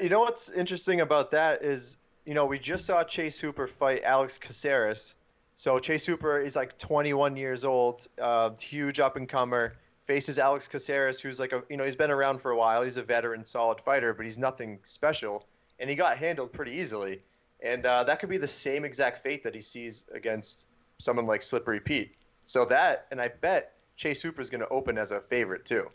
[0.00, 4.02] You know what's interesting about that is, you know, we just saw Chase Hooper fight
[4.04, 5.16] Alex Caceres.
[5.56, 9.74] So Chase Hooper is like 21 years old, uh, huge up and comer.
[10.00, 12.82] Faces Alex Caceres, who's like a, you know, he's been around for a while.
[12.82, 15.46] He's a veteran, solid fighter, but he's nothing special,
[15.78, 17.20] and he got handled pretty easily.
[17.62, 21.42] And uh, that could be the same exact fate that he sees against someone like
[21.42, 22.14] Slippery Pete.
[22.46, 25.86] So that, and I bet Chase Hooper is going to open as a favorite too.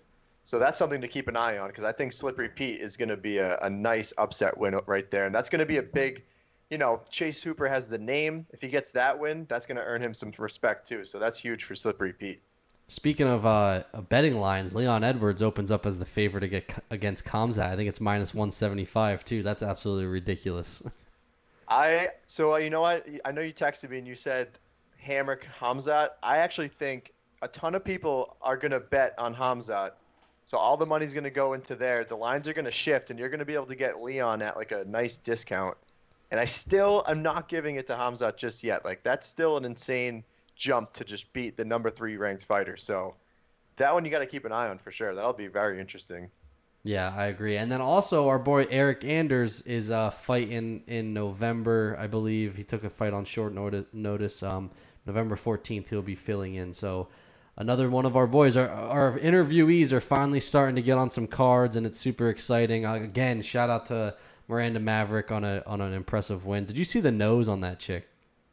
[0.45, 3.09] So that's something to keep an eye on because I think Slippery Pete is going
[3.09, 5.25] to be a, a nice upset win right there.
[5.25, 6.23] And that's going to be a big,
[6.69, 8.45] you know, Chase Hooper has the name.
[8.51, 11.03] If he gets that win, that's going to earn him some respect too.
[11.03, 12.41] So that's huge for Slippery Pete.
[12.87, 17.25] Speaking of uh, betting lines, Leon Edwards opens up as the favorite to get against
[17.25, 17.65] Khamzat.
[17.65, 19.41] I think it's minus 175 too.
[19.41, 20.83] That's absolutely ridiculous.
[21.67, 23.07] I so uh, you know what?
[23.25, 24.49] I know you texted me and you said
[24.99, 26.09] hammer Hamzat.
[26.21, 29.93] I actually think a ton of people are going to bet on Hamzat.
[30.45, 32.03] So all the money's going to go into there.
[32.03, 34.41] The lines are going to shift, and you're going to be able to get Leon
[34.41, 35.75] at like a nice discount.
[36.31, 38.85] And I still I'm not giving it to Hamzat just yet.
[38.85, 40.23] Like that's still an insane
[40.55, 42.77] jump to just beat the number three ranked fighter.
[42.77, 43.15] So
[43.77, 45.13] that one you got to keep an eye on for sure.
[45.13, 46.29] That'll be very interesting.
[46.83, 47.57] Yeah, I agree.
[47.57, 52.55] And then also our boy Eric Anders is uh, fighting in November, I believe.
[52.55, 53.85] He took a fight on short notice.
[53.91, 54.69] notice um,
[55.07, 56.73] November 14th, he'll be filling in.
[56.73, 57.07] So
[57.57, 61.27] another one of our boys, our, our interviewees are finally starting to get on some
[61.27, 62.85] cards, and it's super exciting.
[62.85, 64.15] Uh, again, shout out to
[64.47, 66.65] Miranda Maverick on a on an impressive win.
[66.65, 68.07] Did you see the nose on that chick?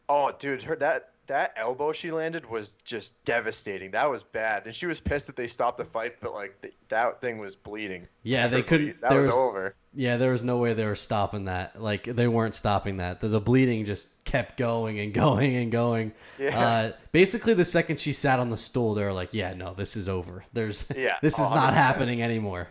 [0.09, 3.93] Oh, dude, her that that elbow she landed was just devastating.
[3.93, 6.75] That was bad, and she was pissed that they stopped the fight, but like th-
[6.89, 8.09] that thing was bleeding.
[8.23, 9.01] Yeah, they couldn't.
[9.01, 9.75] That there was, was over.
[9.95, 11.81] Yeah, there was no way they were stopping that.
[11.81, 13.21] Like they weren't stopping that.
[13.21, 16.13] The, the bleeding just kept going and going and going.
[16.39, 16.59] Yeah.
[16.59, 19.97] Uh, basically, the second she sat on the stool, they were like, "Yeah, no, this
[19.97, 20.45] is over.
[20.53, 21.77] There's Yeah, this is not 100%.
[21.77, 22.69] happening anymore."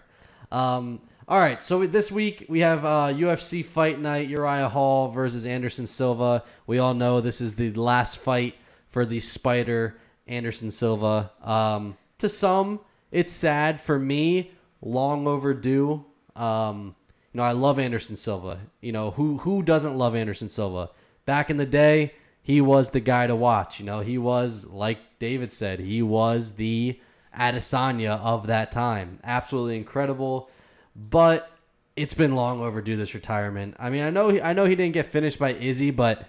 [0.51, 1.01] Um,
[1.31, 5.87] all right, so this week we have uh, UFC Fight Night: Uriah Hall versus Anderson
[5.87, 6.43] Silva.
[6.67, 8.55] We all know this is the last fight
[8.89, 9.95] for the Spider
[10.27, 11.31] Anderson Silva.
[11.41, 13.79] Um, to some, it's sad.
[13.79, 14.51] For me,
[14.81, 16.03] long overdue.
[16.35, 16.97] Um,
[17.31, 18.59] you know, I love Anderson Silva.
[18.81, 20.89] You know, who who doesn't love Anderson Silva?
[21.25, 23.79] Back in the day, he was the guy to watch.
[23.79, 26.99] You know, he was like David said, he was the
[27.33, 29.19] Adesanya of that time.
[29.23, 30.49] Absolutely incredible.
[30.95, 31.49] But
[31.95, 33.75] it's been long overdue this retirement.
[33.79, 36.27] I mean, I know he, I know he didn't get finished by Izzy, but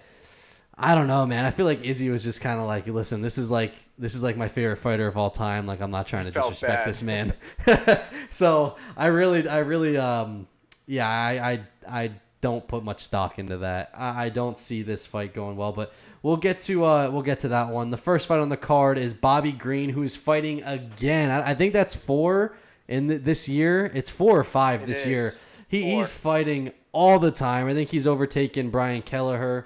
[0.77, 1.45] I don't know, man.
[1.45, 4.23] I feel like Izzy was just kind of like, listen, this is like this is
[4.23, 5.67] like my favorite fighter of all time.
[5.67, 6.87] Like I'm not trying to disrespect bad.
[6.87, 7.33] this man.
[8.29, 10.47] so I really, I really, um,
[10.87, 12.11] yeah, I, I, I
[12.41, 13.91] don't put much stock into that.
[13.95, 15.93] I, I don't see this fight going well, but
[16.23, 17.91] we'll get to, uh, we'll get to that one.
[17.91, 21.29] The first fight on the card is Bobby Green, who's fighting again.
[21.29, 22.57] I, I think that's four
[22.93, 23.91] in th- this year.
[23.93, 25.07] It's four or five It this is.
[25.07, 25.31] year.
[25.67, 25.89] He, Four.
[25.99, 27.67] he's fighting all the time.
[27.67, 29.65] I think he's overtaken Brian Kelleher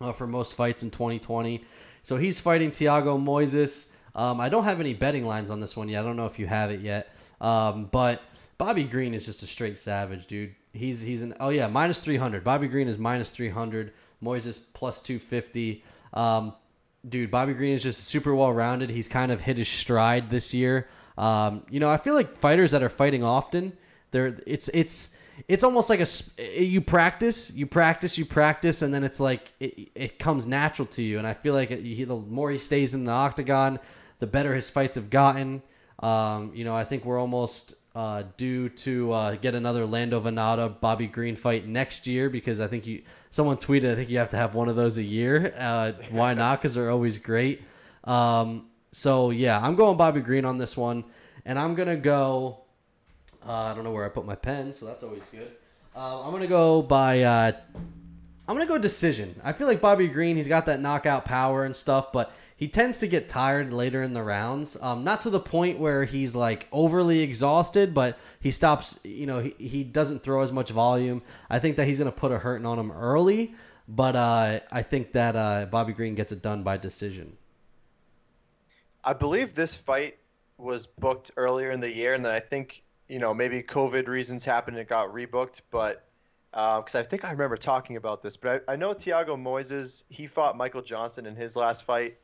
[0.00, 1.62] uh, for most fights in 2020.
[2.02, 3.92] So he's fighting Thiago Moises.
[4.14, 6.00] Um, I don't have any betting lines on this one yet.
[6.00, 7.08] I don't know if you have it yet.
[7.40, 8.22] Um, but
[8.56, 10.54] Bobby Green is just a straight savage, dude.
[10.72, 12.42] He's he's an oh yeah minus 300.
[12.42, 13.92] Bobby Green is minus 300.
[14.22, 15.84] Moises plus 250.
[16.14, 16.54] Um,
[17.06, 18.88] dude, Bobby Green is just super well rounded.
[18.88, 20.88] He's kind of hit his stride this year.
[21.18, 23.72] Um, you know, I feel like fighters that are fighting often,
[24.10, 25.16] they're it's it's
[25.48, 29.90] it's almost like a you practice, you practice, you practice, and then it's like it,
[29.94, 31.18] it comes natural to you.
[31.18, 33.78] And I feel like he, the more he stays in the octagon,
[34.18, 35.62] the better his fights have gotten.
[36.00, 40.80] Um, you know, I think we're almost uh, due to uh, get another Lando Vannata
[40.80, 44.30] Bobby Green fight next year because I think you someone tweeted I think you have
[44.30, 45.54] to have one of those a year.
[45.56, 46.60] Uh, why not?
[46.60, 47.62] Because they're always great.
[48.04, 48.66] Um,
[48.96, 51.04] so yeah, I'm going Bobby Green on this one,
[51.44, 52.60] and I'm gonna go.
[53.46, 55.50] Uh, I don't know where I put my pen, so that's always good.
[55.94, 57.20] Uh, I'm gonna go by.
[57.20, 57.52] Uh,
[58.48, 59.38] I'm gonna go decision.
[59.44, 62.96] I feel like Bobby Green, he's got that knockout power and stuff, but he tends
[63.00, 64.80] to get tired later in the rounds.
[64.80, 68.98] Um, not to the point where he's like overly exhausted, but he stops.
[69.04, 71.20] You know, he, he doesn't throw as much volume.
[71.50, 75.12] I think that he's gonna put a hurting on him early, but uh, I think
[75.12, 77.36] that uh, Bobby Green gets it done by decision.
[79.06, 80.18] I believe this fight
[80.58, 84.44] was booked earlier in the year, and then I think you know maybe COVID reasons
[84.44, 85.60] happened and it got rebooked.
[85.70, 86.04] But
[86.50, 90.26] because I think I remember talking about this, but I, I know Thiago Moises, he
[90.26, 92.18] fought Michael Johnson in his last fight.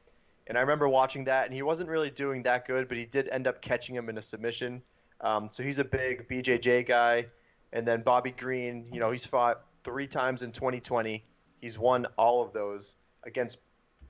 [0.48, 3.28] And I remember watching that, and he wasn't really doing that good, but he did
[3.28, 4.82] end up catching him in a submission.
[5.20, 7.26] Um, so he's a big BJJ guy.
[7.72, 11.24] And then Bobby Green, you know, he's fought three times in 2020.
[11.60, 13.58] He's won all of those against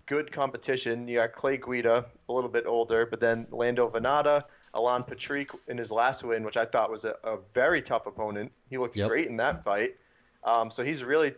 [0.06, 1.08] good competition.
[1.08, 4.44] You got Clay Guida, a little bit older, but then Lando Vannata,
[4.74, 8.52] Alan Patrick in his last win, which I thought was a, a very tough opponent.
[8.70, 9.08] He looked Yep.
[9.08, 9.96] great in that fight.
[10.44, 11.34] Um, so he's really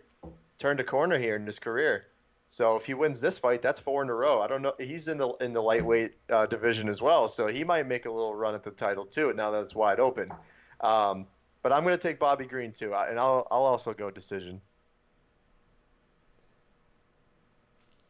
[0.58, 2.06] turned a corner here in his career.
[2.48, 4.40] So if he wins this fight, that's four in a row.
[4.40, 4.74] I don't know.
[4.78, 8.10] He's in the in the lightweight uh, division as well, so he might make a
[8.10, 9.32] little run at the title too.
[9.34, 10.30] Now that it's wide open.
[10.80, 11.26] Um,
[11.62, 14.60] but I'm going to take Bobby Green too, and I'll I'll also go decision.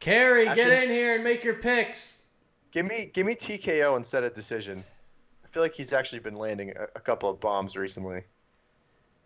[0.05, 2.25] Carey, get in here and make your picks.
[2.71, 4.83] Give me give me TKO instead of decision.
[5.43, 8.21] I feel like he's actually been landing a, a couple of bombs recently.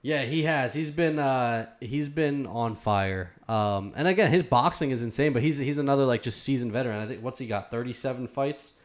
[0.01, 0.73] Yeah, he has.
[0.73, 3.33] He's been uh he's been on fire.
[3.49, 7.01] Um and again, his boxing is insane, but he's he's another like just seasoned veteran.
[7.01, 7.71] I think what's he got?
[7.71, 8.81] 37 fights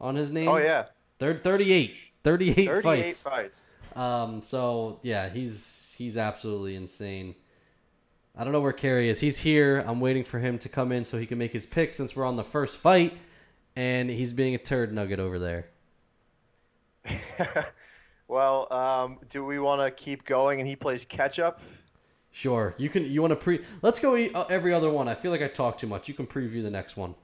[0.00, 0.48] on his name?
[0.48, 0.86] Oh yeah,
[1.18, 1.94] Thir- 38.
[2.22, 3.22] 38, 38 fights.
[3.22, 3.74] fights.
[3.94, 7.34] Um so yeah, he's he's absolutely insane.
[8.36, 9.20] I don't know where Carey is.
[9.20, 9.84] He's here.
[9.86, 12.24] I'm waiting for him to come in so he can make his pick since we're
[12.24, 13.16] on the first fight
[13.76, 15.66] and he's being a turd nugget over there.
[18.28, 21.60] well, um, do we want to keep going and he plays catch up?
[22.32, 22.74] Sure.
[22.78, 25.06] You can you want to pre Let's go eat uh, every other one.
[25.06, 26.08] I feel like I talk too much.
[26.08, 27.14] You can preview the next one.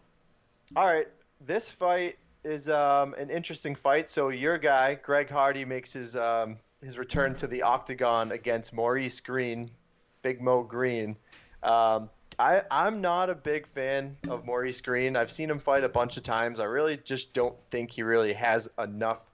[0.76, 1.08] All right,
[1.44, 4.08] this fight is um, an interesting fight.
[4.08, 9.18] So your guy, Greg Hardy, makes his um, his return to the octagon against Maurice
[9.18, 9.70] Green,
[10.22, 11.16] Big Mo Green.
[11.62, 15.16] Um, I I'm not a big fan of Maurice Green.
[15.16, 16.60] I've seen him fight a bunch of times.
[16.60, 19.30] I really just don't think he really has enough.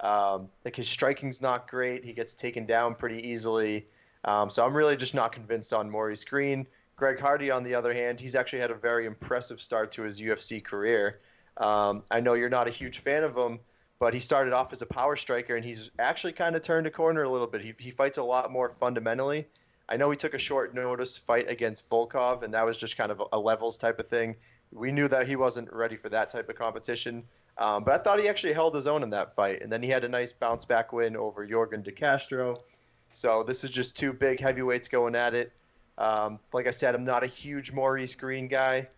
[0.00, 2.04] Um, like his striking's not great.
[2.04, 3.86] He gets taken down pretty easily.
[4.24, 6.66] Um, so I'm really just not convinced on Maurice Green.
[6.96, 10.20] Greg Hardy, on the other hand, he's actually had a very impressive start to his
[10.20, 11.20] UFC career.
[11.56, 13.58] Um, I know you're not a huge fan of him,
[13.98, 16.90] but he started off as a power striker, and he's actually kind of turned a
[16.90, 17.62] corner a little bit.
[17.62, 19.46] He, he fights a lot more fundamentally.
[19.88, 23.12] I know he took a short notice fight against Volkov, and that was just kind
[23.12, 24.36] of a levels type of thing.
[24.72, 27.22] We knew that he wasn't ready for that type of competition,
[27.58, 29.62] um, but I thought he actually held his own in that fight.
[29.62, 32.62] And then he had a nice bounce back win over Yorgan De Castro.
[33.12, 35.52] So this is just two big heavyweights going at it.
[35.98, 38.88] Um, like I said, I'm not a huge Maurice Green guy.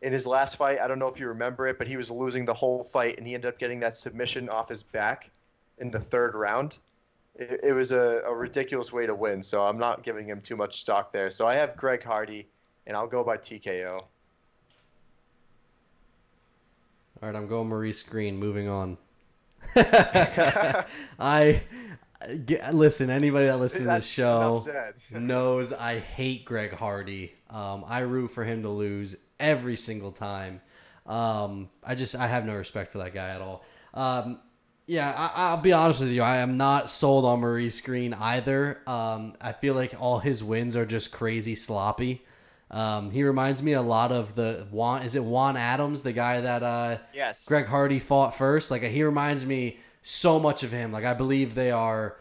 [0.00, 2.44] In his last fight, I don't know if you remember it, but he was losing
[2.44, 5.30] the whole fight, and he ended up getting that submission off his back
[5.78, 6.78] in the third round.
[7.38, 10.56] It, it was a, a ridiculous way to win, so I'm not giving him too
[10.56, 11.30] much stock there.
[11.30, 12.48] So I have Greg Hardy,
[12.86, 14.04] and I'll go by TKO.
[17.22, 18.36] All right, I'm going Maurice Green.
[18.38, 18.98] Moving on.
[19.76, 21.62] I
[22.44, 23.10] get, listen.
[23.10, 24.64] Anybody that listens to That's this show
[25.10, 27.34] knows I hate Greg Hardy.
[27.50, 30.60] Um, I root for him to lose every single time.
[31.06, 33.64] Um, I just I have no respect for that guy at all.
[33.94, 34.40] Um,
[34.86, 36.22] yeah, I, I'll be honest with you.
[36.22, 38.80] I am not sold on Maurice Green either.
[38.86, 42.24] Um, I feel like all his wins are just crazy sloppy.
[42.70, 45.02] Um, he reminds me a lot of the Juan.
[45.02, 47.44] Is it Juan Adams, the guy that uh, Yes.
[47.44, 48.70] Greg Hardy fought first?
[48.70, 50.92] Like he reminds me so much of him.
[50.92, 52.16] Like I believe they are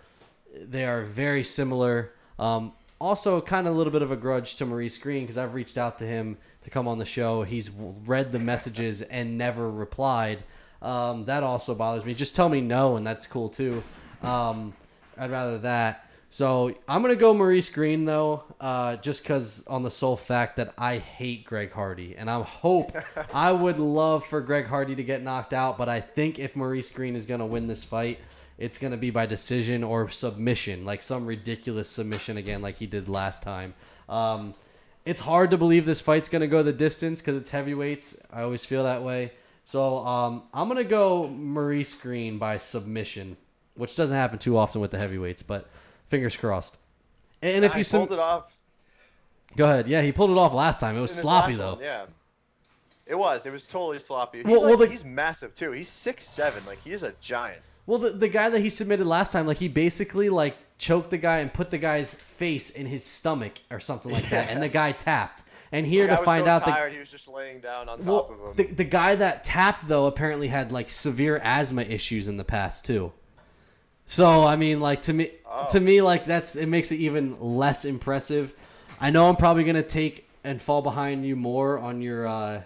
[0.55, 2.13] they are very similar.
[2.39, 5.53] Um, also, kind of a little bit of a grudge to Maurice Green because I've
[5.53, 7.43] reached out to him to come on the show.
[7.43, 10.43] He's read the messages and never replied.
[10.81, 12.13] Um, that also bothers me.
[12.13, 13.83] Just tell me no, and that's cool too.
[14.21, 14.73] Um,
[15.17, 16.05] I'd rather that.
[16.35, 20.73] So I'm gonna go Maurice Green though, uh, just because on the sole fact that
[20.77, 22.91] I hate Greg Hardy, and I hope
[23.33, 26.91] I would love for Greg Hardy to get knocked out, but I think if Maurice
[26.91, 28.19] Green is gonna win this fight,
[28.57, 33.07] it's gonna be by decision or submission, like some ridiculous submission again, like he did
[33.07, 33.73] last time.
[34.09, 34.55] Um,
[35.05, 38.21] it's hard to believe this fight's gonna go the distance because it's heavyweights.
[38.33, 39.31] I always feel that way.
[39.65, 43.35] So um, I'm gonna go Maurice Green by submission,
[43.75, 45.67] which doesn't happen too often with the heavyweights, but
[46.07, 46.79] fingers crossed.
[47.41, 48.55] And if I you sum- pulled it off
[49.55, 50.97] go ahead, yeah, he pulled it off last time.
[50.97, 51.75] It was sloppy though.
[51.75, 52.05] one, yeah.
[53.07, 53.45] It was.
[53.45, 54.39] It was totally sloppy.
[54.39, 55.71] He's, Well- like, well, the- he's massive too.
[55.71, 56.63] He's six seven.
[56.65, 57.61] Like he's a giant.
[57.87, 61.17] Well, the, the guy that he submitted last time, like he basically like choked the
[61.17, 64.69] guy and put the guy's face in his stomach or something like that, and the
[64.69, 65.43] guy tapped.
[65.75, 68.29] And here to find so out tired, he was just laying down on the top
[68.29, 68.75] well, of him.
[68.75, 73.11] the guy that tapped though apparently had like severe asthma issues in the past too.
[74.05, 75.67] So I mean, like to me, Oh.
[75.71, 78.55] to me, like that's it makes it even less impressive.
[79.01, 82.61] I know I'm probably gonna take and fall behind you more on your uh,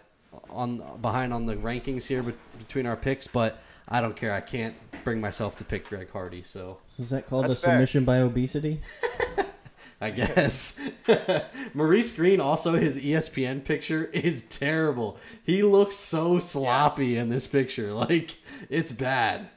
[0.51, 3.57] on behind on the rankings here bet- between our picks, but
[3.87, 4.33] I don't care.
[4.33, 6.43] I can't bring myself to pick Greg Hardy.
[6.43, 7.73] So So is that called That's a fair.
[7.75, 8.81] submission by obesity?
[10.01, 10.79] I guess.
[11.73, 15.17] Maurice Green, also his ESPN picture is terrible.
[15.43, 17.91] He looks so sloppy in this picture.
[17.93, 18.37] Like,
[18.69, 19.49] it's bad.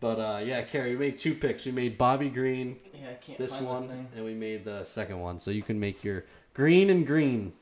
[0.00, 1.64] But uh, yeah, Carey, we made two picks.
[1.64, 4.08] We made Bobby Green, Yeah, I can't this find one, thing.
[4.16, 5.38] and we made the second one.
[5.38, 7.52] So you can make your green and green.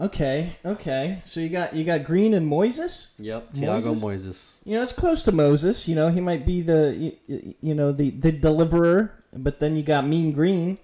[0.00, 1.20] Okay, okay.
[1.24, 3.12] So you got you got Green and Moises.
[3.18, 4.02] Yep, Thiago Moises?
[4.02, 4.56] Moises.
[4.64, 5.86] You know, it's close to Moses.
[5.86, 6.94] You know, he might be the
[7.28, 10.78] you, you know the the deliverer, but then you got Mean Green.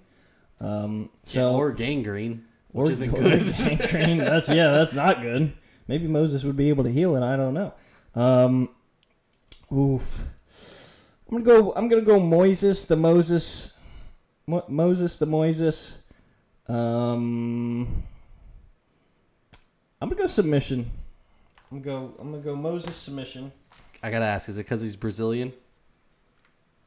[0.61, 3.55] Um, so or gangrene, or, which isn't good.
[3.57, 4.19] Gang Green.
[4.19, 5.53] That's yeah, that's not good.
[5.87, 7.23] Maybe Moses would be able to heal it.
[7.23, 7.73] I don't know.
[8.15, 8.69] Um,
[9.73, 10.25] oof.
[11.31, 11.73] I'm gonna go.
[11.75, 13.79] I'm gonna go Moses the Moses.
[14.47, 16.03] Mo- Moses the Moses.
[16.67, 18.03] Um,
[20.01, 20.91] I'm gonna go submission.
[21.71, 22.15] I'm gonna go.
[22.19, 23.53] I'm gonna go Moses submission.
[24.03, 25.53] I gotta ask, is it because he's Brazilian?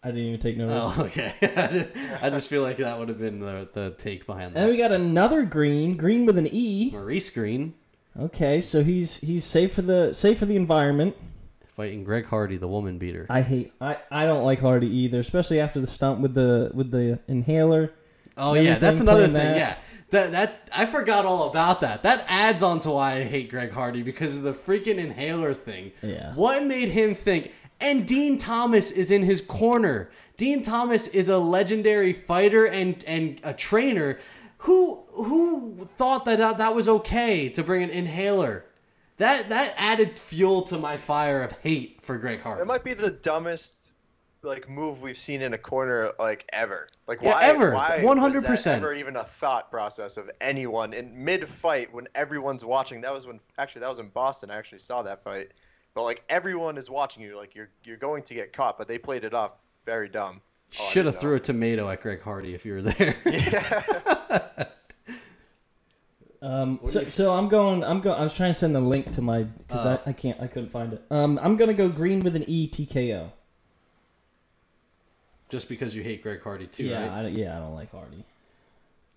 [0.03, 0.93] I didn't even take notice.
[0.97, 1.33] Oh, okay.
[2.21, 4.91] I just feel like that would have been the, the take behind And we got
[4.91, 6.89] another green, green with an E.
[6.91, 7.75] Maurice Green
[8.19, 11.15] Okay, so he's he's safe for the safe for the environment.
[11.75, 13.25] fighting Greg Hardy, the woman beater.
[13.29, 16.91] I hate I, I don't like Hardy either, especially after the stunt with the with
[16.91, 17.93] the inhaler.
[18.37, 19.33] Oh and yeah, that's another thing.
[19.33, 19.57] playing that.
[19.57, 19.75] Yeah,
[20.09, 22.03] that that I forgot all about that.
[22.03, 25.93] That adds on to why I hate Greg Hardy because of the freaking inhaler thing.
[26.01, 26.33] Yeah.
[26.35, 27.53] What made him think?
[27.81, 30.09] And Din Thomas is in his corner.
[30.37, 34.19] Din Thomas is a legendary fighter and and a trainer.
[34.59, 38.65] Who who thought that that, that was okay to bring an inhaler?
[39.17, 42.61] That that added fuel to my fire of hate for Greg Hardy.
[42.61, 43.81] It might be the dumbest
[44.43, 46.89] like move we've seen in a corner like ever.
[47.07, 47.43] Like Yeah, why?
[47.43, 47.71] ever.
[47.71, 48.49] 100%.
[48.49, 53.01] Was that ever even a thought process of anyone in mid-fight when everyone's watching?
[53.01, 54.49] That was when actually that was in Boston.
[54.49, 55.51] I actually saw that fight.
[55.93, 58.77] But like everyone is watching you, like you're you're going to get caught.
[58.77, 59.51] But they played it off
[59.85, 60.41] very dumb.
[60.79, 63.15] Oh, Should have threw a tomato at Greg Hardy if you were there.
[63.25, 64.65] Yeah.
[66.43, 67.83] Um, so, so I'm going.
[67.83, 68.19] I'm going.
[68.19, 69.99] I was trying to send the link to my because Uh.
[70.05, 70.41] I, I can't.
[70.41, 71.03] I couldn't find it.
[71.11, 73.31] Um, I'm gonna go green with an E TKO.
[75.49, 77.25] Just because you hate Greg Hardy too, yeah, right?
[77.25, 77.57] I, yeah.
[77.57, 78.23] I don't like Hardy.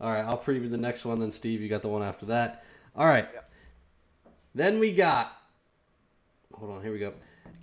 [0.02, 1.18] All right, I'll preview the next one.
[1.18, 2.62] Then Steve, you got the one after that.
[2.94, 3.26] All right.
[4.54, 5.32] Then we got.
[6.58, 7.12] Hold on, here we go.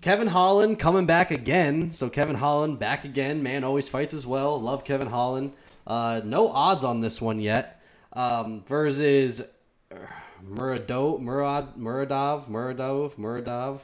[0.01, 1.91] Kevin Holland coming back again.
[1.91, 3.41] So Kevin Holland back again.
[3.41, 4.59] Man always fights as well.
[4.59, 5.53] Love Kevin Holland.
[5.87, 7.81] Uh, no odds on this one yet.
[8.11, 9.53] Um, versus
[9.91, 9.95] uh,
[10.43, 13.79] Murado, Murad, Muradov, Muradov, Muradov.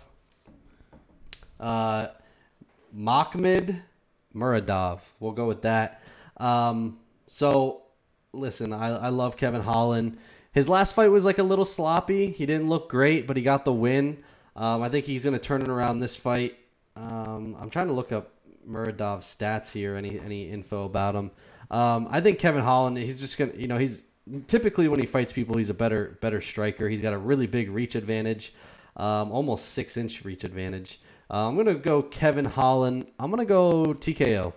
[1.57, 2.07] Uh,
[2.95, 3.79] Makhmud
[4.35, 4.99] Muradov.
[5.21, 6.01] We'll go with that.
[6.35, 7.83] Um, so,
[8.33, 10.17] listen, I, I love Kevin Holland.
[10.51, 12.31] His last fight was like a little sloppy.
[12.31, 14.23] He didn't look great, but he got the win.
[14.57, 16.57] Um, I think he's going to turn it around this fight.
[16.95, 18.31] Um, I'm trying to look up
[18.67, 21.31] Muradov's stats here, any any info about him.
[21.69, 24.01] Um, I think Kevin Holland, he's just gonna, you know, he's
[24.47, 26.89] typically when he fights people, he's a better better striker.
[26.89, 28.53] He's got a really big reach advantage,
[28.95, 30.99] um, almost six inch reach advantage.
[31.29, 33.07] Uh, I'm gonna go Kevin Holland.
[33.19, 34.53] I'm gonna go TKO.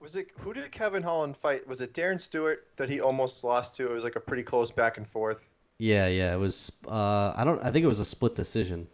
[0.00, 1.66] Was it who did Kevin Holland fight?
[1.66, 3.84] Was it Darren Stewart that he almost lost to?
[3.84, 5.50] It was like a pretty close back and forth.
[5.78, 6.72] Yeah, yeah, it was.
[6.86, 7.62] Uh, I don't.
[7.62, 8.88] I think it was a split decision.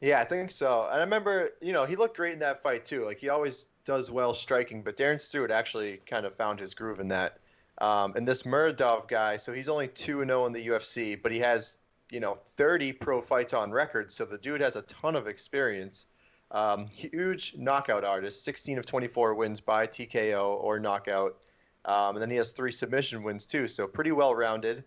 [0.00, 0.84] Yeah, I think so.
[0.84, 3.04] And I remember, you know, he looked great in that fight too.
[3.04, 7.00] Like he always does well striking, but Darren Stewart actually kind of found his groove
[7.00, 7.38] in that.
[7.78, 11.32] Um, and this Muradov guy, so he's only two and zero in the UFC, but
[11.32, 11.78] he has
[12.10, 14.12] you know 30 pro fights on record.
[14.12, 16.06] So the dude has a ton of experience.
[16.52, 21.36] Um, huge knockout artist, 16 of 24 wins by TKO or knockout.
[21.84, 23.66] Um, and then he has three submission wins too.
[23.66, 24.84] So pretty well rounded.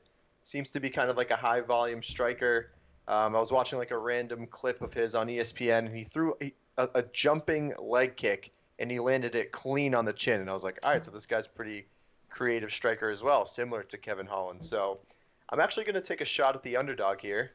[0.50, 2.72] Seems to be kind of like a high volume striker.
[3.08, 6.34] Um, I was watching like a random clip of his on ESPN, and he threw
[6.42, 10.42] a, a, a jumping leg kick, and he landed it clean on the chin.
[10.42, 11.86] And I was like, all right, so this guy's pretty
[12.32, 14.64] creative striker as well, similar to Kevin Holland.
[14.64, 14.98] So
[15.50, 17.52] I'm actually going to take a shot at the underdog here,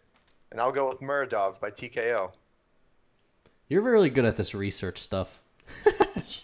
[0.53, 2.31] and I'll go with Muradov by TKO.
[3.67, 5.41] You're really good at this research stuff.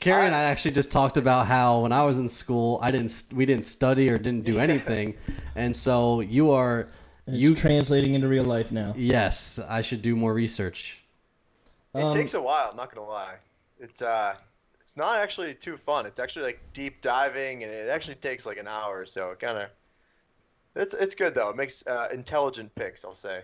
[0.00, 3.24] Carey and I actually just talked about how when I was in school, I didn't
[3.32, 5.16] we didn't study or didn't do anything,
[5.54, 6.88] and so you are
[7.26, 8.94] It's you translating into real life now.
[8.96, 11.02] yes, I should do more research.
[11.94, 13.36] It Um, takes a while, I'm not going to lie.
[13.78, 14.36] It's uh,
[14.80, 16.06] it's not actually too fun.
[16.06, 19.30] It's actually like deep diving, and it actually takes like an hour or so.
[19.30, 19.70] It kind of,
[20.74, 21.50] it's it's good though.
[21.50, 23.42] It makes uh, intelligent picks, I'll say.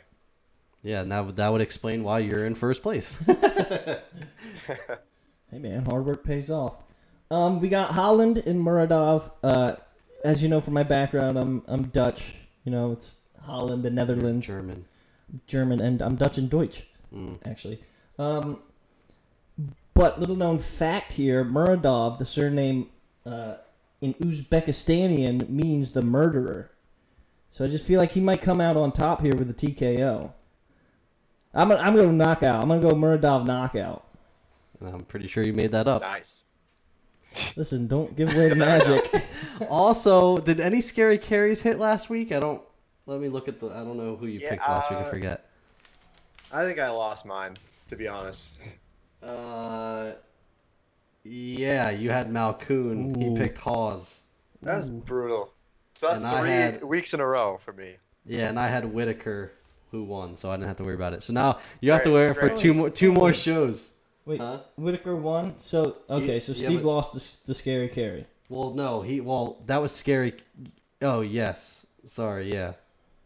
[0.82, 3.16] Yeah, and that would that would explain why you're in first place.
[5.52, 6.78] Hey man, hard work pays off.
[7.30, 9.30] Um, we got Holland and Muradov.
[9.42, 9.76] Uh,
[10.24, 12.36] as you know from my background, I'm I'm Dutch.
[12.64, 14.86] You know, it's Holland, the Netherlands, German.
[15.46, 17.38] German, and I'm Dutch and Deutsch Mm.
[17.44, 17.84] actually.
[18.18, 18.60] Um,
[19.92, 22.88] But little known fact here, Muradov, the surname
[23.26, 23.56] uh,
[24.00, 26.70] in Uzbekistanian means the murderer.
[27.50, 30.32] So I just feel like he might come out on top here with the TKO.
[31.52, 32.62] I'm gonna, I'm gonna knockout.
[32.62, 34.06] I'm gonna go Muradov knockout.
[34.86, 36.02] I'm pretty sure you made that up.
[36.02, 36.44] Nice.
[37.56, 39.22] Listen, don't give away the magic.
[39.68, 42.32] Also, did any scary carries hit last week?
[42.32, 42.62] I don't.
[43.06, 43.68] Let me look at the.
[43.68, 44.98] I don't know who you Yeah, picked last week.
[44.98, 45.50] I uh, forget.
[46.52, 47.56] I think I lost mine,
[47.88, 48.58] to be honest.
[49.22, 50.12] Uh,
[51.22, 53.16] yeah, you had Malkoun.
[53.16, 54.22] He picked Hawes.
[54.62, 55.52] That's brutal.
[55.94, 57.96] So that's And three had- weeks in a row for me.
[58.26, 59.52] Yeah, and I had Whittaker,
[59.92, 61.22] who won, so I didn't have to worry about it.
[61.22, 63.90] So now you have to wear it for two more two more shows.
[64.24, 64.60] Wait, Huh?
[64.76, 65.58] Whittaker won.
[65.58, 68.26] So okay, so yeah, Steve but- lost the, the scary carry.
[68.48, 70.34] Well, no, he well that was scary.
[71.00, 72.74] Oh yes, sorry, yeah.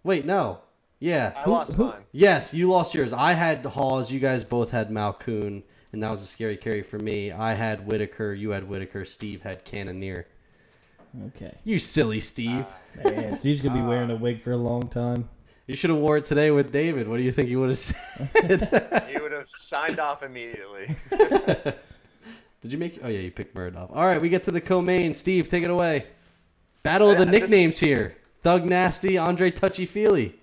[0.04, 0.60] Wait, no,
[1.00, 2.02] yeah, I Who- lost who- mine.
[2.12, 3.12] yes, you lost yours.
[3.12, 4.10] I had the Hawes.
[4.12, 5.62] You guys both had Malkoun,
[5.92, 7.30] and that was a scary carry for me.
[7.32, 8.32] I had Whittaker.
[8.32, 9.04] You had Whittaker.
[9.04, 10.26] Steve had Cannonier.
[11.28, 11.54] Okay.
[11.64, 12.64] You silly Steve.
[13.04, 13.88] Ah, Man, Steve's gonna be ah.
[13.88, 15.28] wearing a wig for a long time.
[15.66, 17.08] You should have wore it today with David.
[17.08, 18.60] What do you think you would have said?
[19.46, 20.94] Have signed off immediately.
[22.62, 22.98] Did you make?
[23.02, 23.90] Oh yeah, you picked Murdoch.
[23.92, 25.14] All right, we get to the co-main.
[25.14, 26.06] Steve, take it away.
[26.82, 30.40] Battle of the Yeah, this- nicknames here: Thug Nasty, Andre Touchy Feely.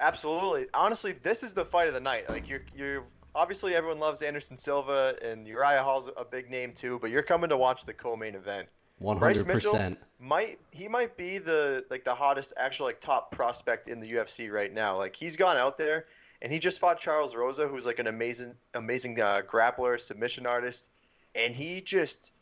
[0.00, 0.66] Absolutely.
[0.74, 2.28] Honestly, this is the fight of the night.
[2.28, 6.98] Like you're, you're obviously everyone loves Anderson Silva and Uriah Hall's a big name too,
[7.00, 8.68] but you're coming to watch the co-main event.
[8.98, 9.98] One hundred percent.
[10.20, 14.50] might he might be the like the hottest actual like top prospect in the UFC
[14.50, 14.96] right now.
[14.98, 16.06] Like he's gone out there
[16.42, 20.88] and he just fought Charles Rosa, who's like an amazing amazing uh, grappler, submission artist,
[21.34, 22.32] and he just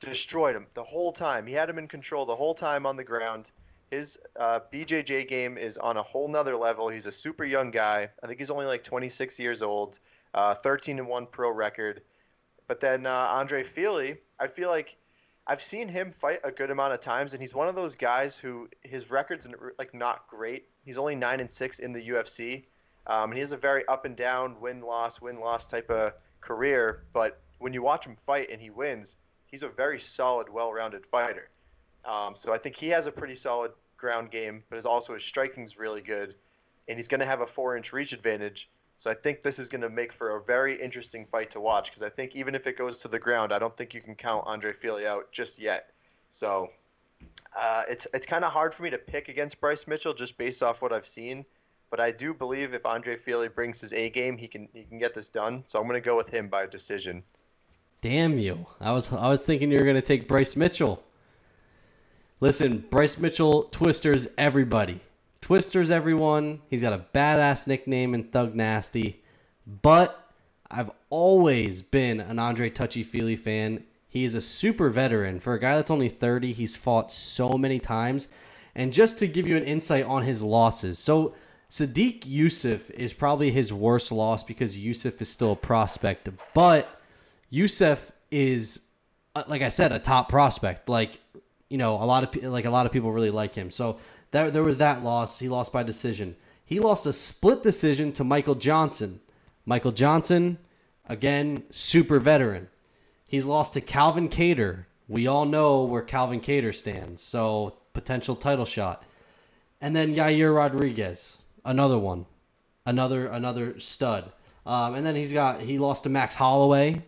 [0.00, 1.46] destroyed him the whole time.
[1.46, 3.50] He had him in control the whole time on the ground.
[3.90, 6.88] His uh, BJJ game is on a whole nother level.
[6.88, 8.08] He's a super young guy.
[8.22, 9.98] I think he's only like 26 years old,
[10.34, 12.02] uh, 13 and one pro record.
[12.66, 14.96] But then uh, Andre Fili, I feel like
[15.46, 18.38] I've seen him fight a good amount of times, and he's one of those guys
[18.38, 19.48] who his record's
[19.78, 20.68] like not great.
[20.84, 22.64] He's only nine and six in the UFC,
[23.06, 26.14] um, and he has a very up and down, win loss, win loss type of
[26.40, 27.04] career.
[27.12, 29.16] But when you watch him fight and he wins,
[29.46, 31.48] he's a very solid, well-rounded fighter.
[32.04, 35.24] Um, so I think he has a pretty solid ground game, but his also his
[35.24, 36.34] striking's really good,
[36.88, 38.68] and he's going to have a four-inch reach advantage.
[38.98, 41.90] So I think this is going to make for a very interesting fight to watch
[41.90, 44.14] because I think even if it goes to the ground, I don't think you can
[44.14, 45.90] count Andre Fili out just yet.
[46.30, 46.70] So
[47.56, 50.62] uh, it's it's kind of hard for me to pick against Bryce Mitchell just based
[50.62, 51.44] off what I've seen.
[51.90, 54.98] But I do believe if Andre Fili brings his A game, he can he can
[54.98, 55.64] get this done.
[55.66, 57.22] So I'm going to go with him by decision.
[58.02, 58.66] Damn you!
[58.80, 61.02] I was I was thinking you were gonna take Bryce Mitchell.
[62.40, 65.00] Listen, Bryce Mitchell twisters everybody,
[65.40, 66.60] twisters everyone.
[66.68, 69.24] He's got a badass nickname in Thug Nasty,
[69.66, 70.30] but
[70.70, 73.84] I've always been an Andre Touchy Feely fan.
[74.06, 76.52] He is a super veteran for a guy that's only 30.
[76.52, 78.28] He's fought so many times,
[78.74, 81.34] and just to give you an insight on his losses, so
[81.70, 87.00] Sodiq Yusuff is probably his worst loss because Yusuff is still a prospect, but
[87.50, 88.86] Yusuf is,
[89.34, 90.88] uh, like I said, a top prospect.
[90.88, 91.20] Like,
[91.68, 93.70] you know, a lot of like a lot of people really like him.
[93.70, 93.98] So
[94.30, 95.38] there there was that loss.
[95.40, 96.36] He lost by decision.
[96.64, 99.20] He lost a split decision to Michael Johnson.
[99.64, 100.58] Michael Johnson,
[101.08, 102.68] again, super veteran.
[103.26, 104.84] He's lost to Calvin Kattar.
[105.08, 107.22] We all know where Calvin Kattar stands.
[107.22, 109.04] So potential title shot.
[109.80, 112.24] And then Yair Rodriguez, another one,
[112.86, 114.32] another another stud.
[114.64, 117.02] Um, and then he's got he lost to Max Holloway.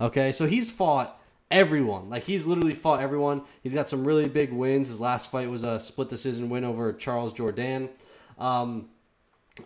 [0.00, 2.08] Okay, so he's fought everyone.
[2.08, 3.42] Like he's literally fought everyone.
[3.62, 4.88] He's got some really big wins.
[4.88, 7.90] His last fight was a split decision win over Charles Jourdain.
[8.38, 8.88] Um,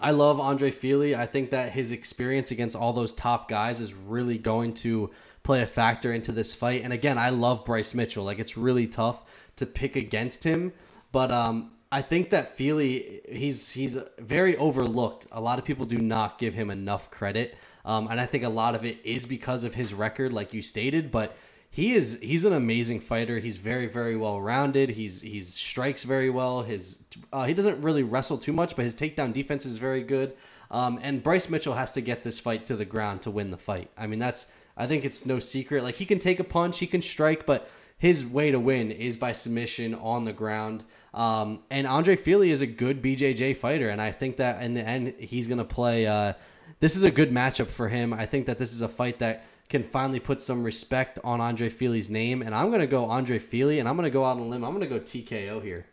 [0.00, 1.14] I love Andre Fili.
[1.14, 5.10] I think that his experience against all those top guys is really going to
[5.44, 6.82] play a factor into this fight.
[6.82, 8.24] And again, I love Bryce Mitchell.
[8.24, 9.22] Like it's really tough
[9.54, 10.72] to pick against him,
[11.12, 15.26] but um, I think that Fili he's he's very overlooked.
[15.30, 18.48] A lot of people do not give him enough credit, um, and I think a
[18.48, 21.10] lot of it is because of his record, like you stated.
[21.10, 21.36] But
[21.70, 23.38] he is he's an amazing fighter.
[23.38, 24.90] He's very very well rounded.
[24.90, 26.62] He's he's strikes very well.
[26.62, 30.34] His uh, he doesn't really wrestle too much, but his takedown defense is very good.
[30.70, 33.56] Um, and Bryce Mitchell has to get this fight to the ground to win the
[33.56, 33.90] fight.
[33.96, 35.84] I mean that's I think it's no secret.
[35.84, 39.16] Like he can take a punch, he can strike, but his way to win is
[39.16, 40.84] by submission on the ground.
[41.16, 44.86] Um, and Andre Fili is a good BJJ fighter, and I think that in the
[44.86, 46.06] end he's gonna play.
[46.06, 46.34] Uh,
[46.78, 48.12] this is a good matchup for him.
[48.12, 51.70] I think that this is a fight that can finally put some respect on Andre
[51.70, 54.46] Fili's name, and I'm gonna go Andre Fili, and I'm gonna go out on a
[54.46, 54.62] limb.
[54.62, 55.86] I'm gonna go TKO here.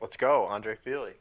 [0.00, 1.12] Let's go, Andre Fili.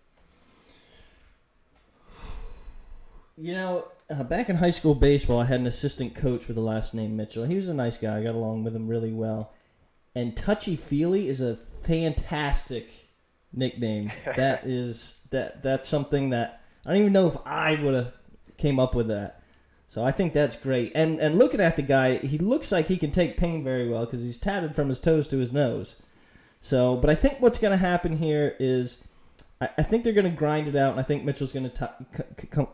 [3.37, 6.63] You know, uh, back in high school baseball, I had an assistant coach with the
[6.63, 7.45] last name Mitchell.
[7.45, 8.17] He was a nice guy.
[8.17, 9.53] I got along with him really well.
[10.15, 12.89] And Touchy Feely is a fantastic
[13.53, 14.11] nickname.
[14.35, 18.13] that is that that's something that I don't even know if I would have
[18.57, 19.41] came up with that.
[19.87, 20.91] So I think that's great.
[20.93, 24.05] And and looking at the guy, he looks like he can take pain very well
[24.05, 26.01] because he's tatted from his toes to his nose.
[26.61, 29.03] So, but I think what's going to happen here is,
[29.61, 31.93] I, I think they're going to grind it out, and I think Mitchell's going to
[32.51, 32.67] come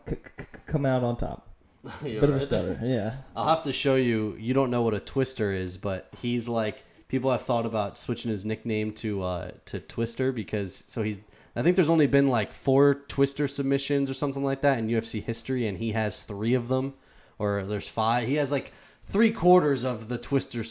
[0.66, 1.48] come out on top.
[2.04, 2.90] You're Bit of a stutter, there.
[2.90, 3.14] yeah.
[3.36, 4.36] I'll have to show you.
[4.40, 8.30] You don't know what a twister is, but he's like people have thought about switching
[8.30, 11.20] his nickname to uh, to Twister because so he's.
[11.54, 15.22] I think there's only been like four Twister submissions or something like that in UFC
[15.22, 16.92] history, and he has three of them,
[17.38, 18.28] or there's five.
[18.28, 18.72] He has like
[19.04, 20.64] three quarters of the Twister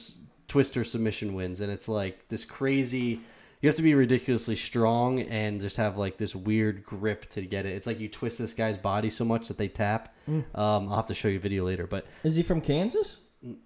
[0.47, 3.21] Twister submission wins, and it's like this crazy.
[3.61, 7.65] You have to be ridiculously strong and just have like this weird grip to get
[7.65, 7.71] it.
[7.71, 10.13] It's like you twist this guy's body so much that they tap.
[10.27, 13.21] Um, I'll have to show you a video later, but Is he from Kansas?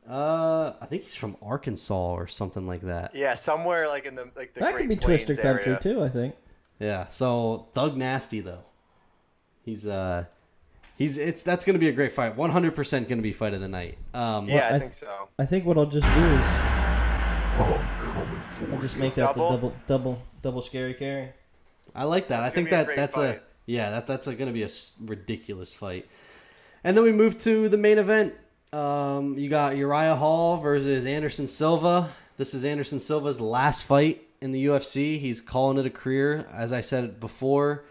[0.09, 3.15] Uh, I think he's from Arkansas or something like that.
[3.15, 6.03] Yeah, somewhere like in the like the that Great could be Plains Twister country too.
[6.03, 6.35] I think.
[6.79, 7.07] Yeah.
[7.07, 8.63] So Thug Nasty though,
[9.63, 10.25] he's uh,
[10.97, 12.35] he's it's that's gonna be a great fight.
[12.35, 13.97] One hundred percent gonna be fight of the night.
[14.13, 15.29] Um, Yeah, I, I- think so.
[15.37, 16.45] I think what I'll just do is
[17.61, 17.81] oh,
[18.71, 19.49] I'll just make that Double?
[19.49, 21.29] the double double double scary carry.
[21.95, 22.41] I like that.
[22.41, 24.63] That's I think gonna a that great that's a yeah that that's a, gonna be
[24.63, 24.69] a
[25.05, 26.07] ridiculous fight.
[26.83, 28.33] And then we move to the main event.
[28.71, 32.11] Um, you got Uriah Hall versus Anderson Silva.
[32.37, 35.19] This is Anderson Silva's last fight in the UFC.
[35.19, 36.47] He's calling it a career.
[36.53, 37.83] As I said before,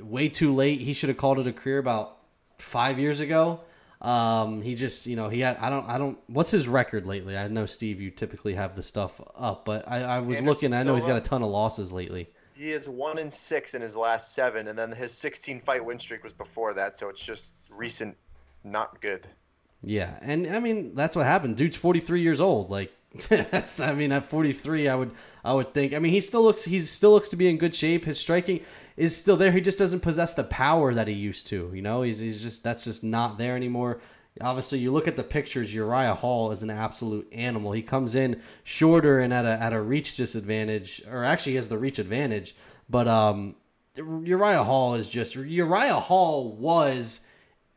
[0.00, 0.80] way too late.
[0.80, 2.18] He should have called it a career about
[2.58, 3.60] five years ago.
[4.00, 5.56] Um, he just, you know, he had.
[5.56, 5.88] I don't.
[5.88, 6.18] I don't.
[6.26, 7.38] What's his record lately?
[7.38, 8.00] I know Steve.
[8.00, 10.74] You typically have the stuff up, but I, I was Anderson looking.
[10.74, 12.28] I know he's got a ton of losses lately.
[12.54, 15.98] He is one in six in his last seven, and then his 16 fight win
[15.98, 18.16] streak was before that, so it's just recent,
[18.62, 19.26] not good.
[19.86, 21.56] Yeah, and I mean that's what happened.
[21.56, 22.70] Dude's forty three years old.
[22.70, 22.92] Like
[23.28, 25.12] that's I mean at forty three, I would
[25.44, 25.94] I would think.
[25.94, 28.04] I mean he still looks he still looks to be in good shape.
[28.04, 28.60] His striking
[28.96, 29.52] is still there.
[29.52, 31.70] He just doesn't possess the power that he used to.
[31.74, 34.00] You know, he's he's just that's just not there anymore.
[34.40, 35.72] Obviously, you look at the pictures.
[35.72, 37.70] Uriah Hall is an absolute animal.
[37.70, 41.68] He comes in shorter and at a at a reach disadvantage, or actually he has
[41.68, 42.56] the reach advantage.
[42.90, 43.54] But um,
[43.96, 47.28] Uriah Hall is just Uriah Hall was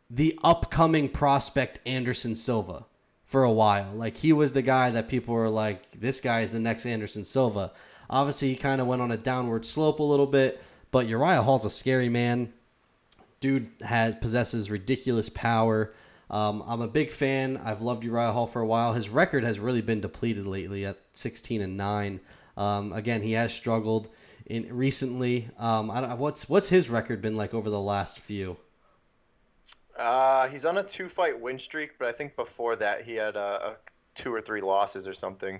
[0.10, 2.86] the upcoming prospect Anderson Silva
[3.26, 3.92] for a while.
[3.94, 7.26] Like he was the guy that people were like, this guy is the next Anderson
[7.26, 7.72] Silva.
[8.10, 10.62] Obviously, he kind of went on a downward slope a little bit,
[10.92, 12.54] but Uriah Hall's a scary man.
[13.42, 15.94] Dude has possesses ridiculous power.
[16.30, 17.58] Um, I'm a big fan.
[17.64, 18.94] I've loved Uriah Hall for a while.
[18.94, 22.22] His record has really been depleted lately at 16 and nine.
[22.56, 24.10] Um, again, he has struggled
[24.46, 25.50] in recently.
[25.60, 28.58] Um, what's what's his record been like over the last few?
[29.98, 33.36] Uh, he's on a two fight win streak, but I think before that he had
[33.36, 33.76] uh, a
[34.14, 35.60] two or three losses or something.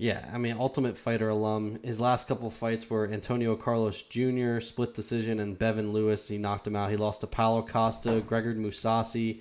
[0.00, 1.80] Yeah, I mean, Ultimate Fighter alum.
[1.82, 6.28] His last couple fights were Antonio Carlos Jr., split decision, and Bevon Lewis.
[6.28, 6.90] He knocked him out.
[6.90, 9.40] He lost to Paulo Costa, Gregor Mousasi,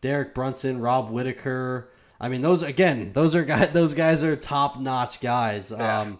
[0.00, 1.90] Derek Brunson, Rob Whittaker.
[2.18, 3.68] I mean, those again, those are guys.
[3.72, 5.70] Those guys are top notch guys.
[5.70, 6.00] Yeah.
[6.00, 6.18] Um,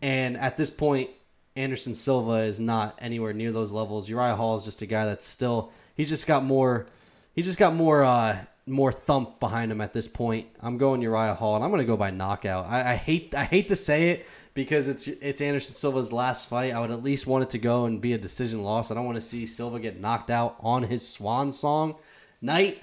[0.00, 1.10] and at this point,
[1.56, 4.08] Anderson Silva is not anywhere near those levels.
[4.08, 5.72] Uriah Hall is just a guy that's still.
[5.96, 6.86] He's just got more.
[7.34, 8.04] He's just got more.
[8.04, 10.48] Uh, more thump behind him at this point.
[10.60, 12.66] I'm going Uriah Hall, and I'm going to go by knockout.
[12.66, 16.74] I, I hate I hate to say it because it's it's Anderson Silva's last fight.
[16.74, 18.90] I would at least want it to go and be a decision loss.
[18.90, 21.94] I don't want to see Silva get knocked out on his swan song
[22.42, 22.82] night,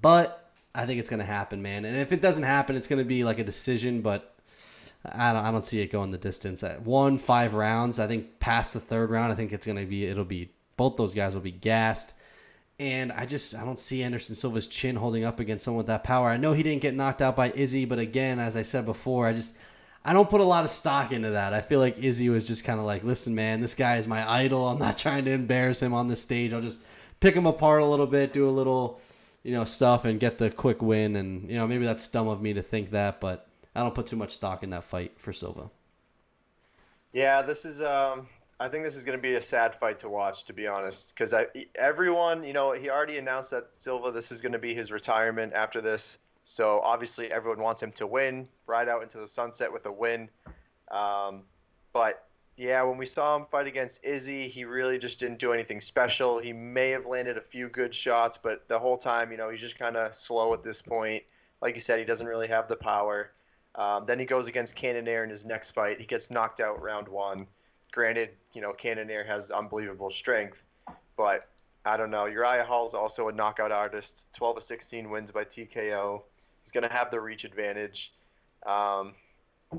[0.00, 1.84] but I think it's going to happen, man.
[1.84, 4.34] And if it doesn't happen, it's going to be like a decision, but.
[5.04, 6.64] I don't, I don't see it going the distance.
[6.82, 10.24] One five rounds, I think past the third round, I think it's gonna be it'll
[10.24, 12.14] be both those guys will be gassed.
[12.80, 16.04] And I just I don't see Anderson Silva's chin holding up against someone with that
[16.04, 16.28] power.
[16.28, 19.26] I know he didn't get knocked out by Izzy, but again, as I said before,
[19.26, 19.56] I just
[20.04, 21.52] I don't put a lot of stock into that.
[21.52, 24.30] I feel like Izzy was just kind of like, listen, man, this guy is my
[24.30, 24.68] idol.
[24.68, 26.52] I'm not trying to embarrass him on the stage.
[26.52, 26.84] I'll just
[27.20, 29.00] pick him apart a little bit, do a little,
[29.42, 31.16] you know, stuff, and get the quick win.
[31.16, 34.06] And you know, maybe that's dumb of me to think that, but I don't put
[34.06, 35.70] too much stock in that fight for Silva.
[37.12, 37.82] Yeah, this is.
[37.82, 38.28] Um,
[38.60, 41.14] I think this is going to be a sad fight to watch, to be honest,
[41.14, 41.32] because
[41.76, 45.52] everyone, you know, he already announced that Silva, this is going to be his retirement
[45.52, 46.18] after this.
[46.42, 50.28] So obviously, everyone wants him to win, ride out into the sunset with a win.
[50.90, 51.42] Um,
[51.92, 52.26] but
[52.56, 56.40] yeah, when we saw him fight against Izzy, he really just didn't do anything special.
[56.40, 59.60] He may have landed a few good shots, but the whole time, you know, he's
[59.60, 61.22] just kind of slow at this point.
[61.62, 63.30] Like you said, he doesn't really have the power.
[63.76, 66.00] Um, then he goes against Cannonier in his next fight.
[66.00, 67.46] He gets knocked out round one.
[67.92, 70.64] Granted, you know, Cannonier has unbelievable strength,
[71.16, 71.48] but
[71.84, 72.26] I don't know.
[72.26, 74.28] Uriah Hall's also a knockout artist.
[74.34, 76.22] 12 of 16 wins by TKO.
[76.62, 78.12] He's going to have the reach advantage.
[78.66, 79.14] Um,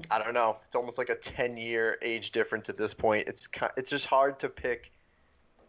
[0.09, 0.57] I don't know.
[0.65, 3.27] It's almost like a 10 year age difference at this point.
[3.27, 4.91] It's it's just hard to pick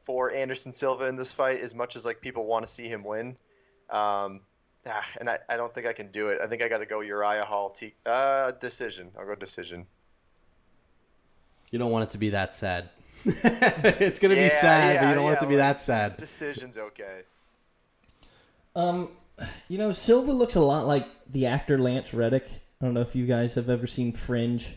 [0.03, 3.05] for Anderson Silva in this fight as much as like people want to see him
[3.05, 3.37] win.
[3.91, 4.41] Um,
[4.87, 6.41] ah, and I, I don't think I can do it.
[6.43, 9.11] I think I got to go Uriah Hall T- uh, decision.
[9.19, 9.87] I'll go decision.
[11.70, 12.88] You don't want it to be that sad.
[13.24, 16.16] it's gonna be Yeah, sad, but you don't want it to be well, that sad.
[16.16, 17.22] Decision's okay.
[18.74, 19.10] Um,
[19.68, 22.48] you know, Silva looks a lot like the actor Lance Reddick.
[22.80, 24.76] I don't know if you guys have ever seen Fringe,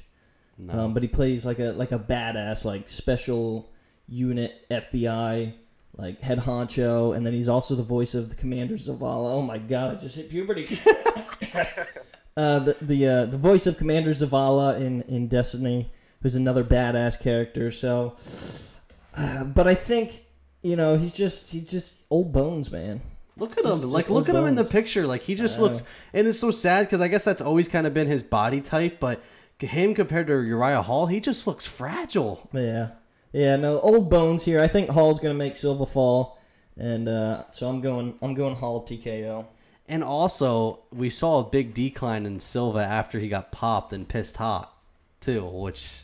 [0.58, 0.74] No.
[0.78, 3.70] um, but he plays like a like a badass, like special
[4.10, 5.54] unit FBI,
[5.96, 9.32] like head honcho, and then he's also the voice of the Commander Zavala.
[9.34, 10.80] Oh my god, I just hit puberty.
[12.36, 15.92] uh, the the uh, the voice of Commander Zavala in in Destiny,
[16.24, 17.70] who's another badass character.
[17.70, 18.16] So,
[19.16, 20.24] uh, but I think
[20.64, 23.02] you know he's just he's just old bones, man.
[23.38, 23.90] Look at Just- him.
[23.90, 25.08] Like, look at him in the picture.
[25.08, 25.84] Like, he just looks,
[26.14, 29.00] and it's so sad because I guess that's always kind of been his body type.
[29.00, 29.22] But
[29.60, 32.48] him compared to Uriah Hall, he just looks fragile.
[32.54, 32.92] Yeah.
[33.32, 34.60] Yeah, no, old bones here.
[34.62, 36.38] I think Hall's gonna make Silva fall.
[36.78, 39.46] And uh, so I'm going I'm going Hall TKO.
[39.88, 44.38] And also, we saw a big decline in Silva after he got popped and pissed
[44.38, 44.74] hot,
[45.20, 46.03] too, which,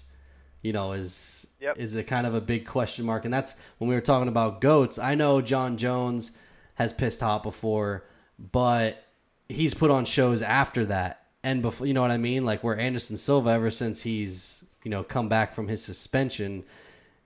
[0.61, 1.77] you know, is Yep.
[1.77, 3.26] is a kind of a big question mark.
[3.26, 4.98] And that's when we were talking about goats.
[4.98, 6.38] I know Jon Jones
[6.76, 8.06] has pissed hot before,
[8.38, 9.03] but
[9.49, 11.23] he's put on shows after that.
[11.44, 12.45] And before, you know what I mean?
[12.45, 16.64] Like where Anderson Silva, ever since he's you know come back from his suspension,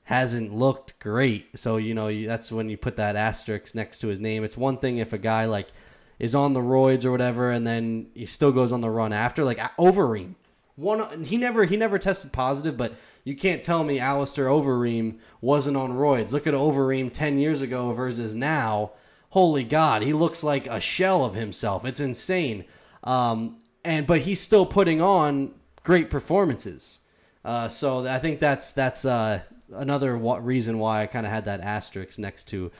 [0.05, 1.57] hasn't looked great.
[1.57, 4.43] So you know you, that's when you put that asterisk next to his name.
[4.43, 5.67] It's one thing if a guy like
[6.19, 9.43] is on the roids or whatever, and then he still goes on the run after.
[9.43, 10.35] Like Overeem,
[10.75, 12.93] one he never he never tested positive, but
[13.23, 16.31] you can't tell me Alistair Overeem wasn't on roids.
[16.33, 18.91] Look at Overeem ten years ago versus now.
[19.29, 21.85] Holy God, he looks like a shell of himself.
[21.85, 22.65] It's insane.
[23.03, 26.99] Um, and but he's still putting on great performances.
[27.43, 29.41] Uh, so I think that's that's uh,
[29.73, 32.71] another reason why I kind of had that asterisk next to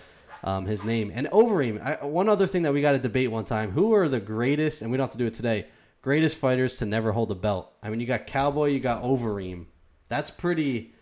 [0.44, 1.11] um, his name.
[1.14, 4.07] And Overeem, I, one other thing that we got to debate one time: who are
[4.07, 4.82] the greatest?
[4.82, 5.68] And we don't have to do it today.
[6.02, 7.72] Greatest fighters to never hold a belt.
[7.82, 9.68] I mean, you got Cowboy, you got Overeem.
[10.14, 10.94] That's pretty,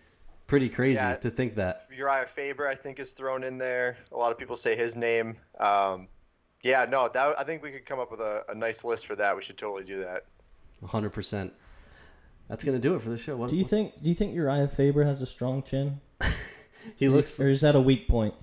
[0.47, 1.15] pretty crazy Yeah.
[1.17, 1.89] to think that.
[1.91, 3.97] Urijah Faber, I think, is thrown in there.
[4.11, 5.35] A lot of people say his name.
[5.59, 6.07] Um,
[6.63, 9.15] yeah, no, that I think we could come up with a, a nice list for
[9.15, 9.35] that.
[9.35, 10.25] We should totally do that.
[10.79, 11.09] 100.
[11.11, 11.53] percent
[12.47, 13.35] That's gonna do it for the show.
[13.35, 15.99] What, Do you think do you think Urijah Faber has a strong chin?
[16.95, 17.39] he looks?
[17.39, 18.33] or is that a weak point?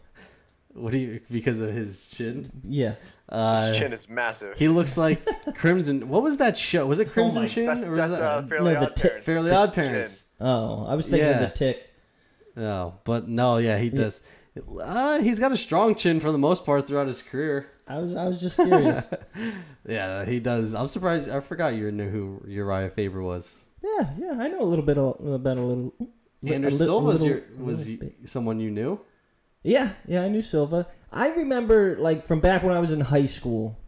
[0.74, 1.20] What do you?
[1.30, 2.50] Because of his chin.
[2.62, 2.94] Yeah.
[3.28, 4.56] Uh, His chin is massive.
[4.58, 5.20] He looks like
[5.56, 6.08] Crimson.
[6.08, 6.86] What was that show?
[6.86, 8.96] Was it Crimson my- Chin that's or was that's that uh, Fairly No, the Odd
[8.96, 9.26] ti- Parents.
[9.26, 9.84] Fairly His Odd chin.
[10.40, 11.34] Oh, I was thinking Yeah.
[11.40, 11.84] of the tick.
[12.56, 14.20] No, but no, yeah, he does.
[14.82, 17.68] Uh, he's got a strong chin for the most part throughout his career.
[17.86, 19.08] I was I was just curious.
[19.88, 20.74] Yeah, he does.
[20.74, 21.30] I'm surprised.
[21.30, 23.56] I forgot you knew who Urijah Faber was.
[23.82, 25.94] yeah, yeah, I know a little bit of- about a little.
[26.42, 28.28] li- Anderson a li- Silva's little- your, was little you, bit.
[28.28, 29.00] someone you knew.
[29.62, 30.88] Yeah, yeah, I knew Silva.
[31.10, 33.78] I remember like from back when I was in high school,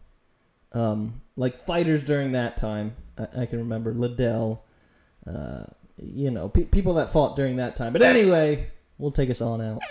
[0.73, 2.95] um, like fighters during that time.
[3.17, 4.63] I, I can remember Liddell,
[5.27, 5.65] uh,
[6.01, 7.93] you know, pe- people that fought during that time.
[7.93, 9.81] But anyway, we'll take us on out.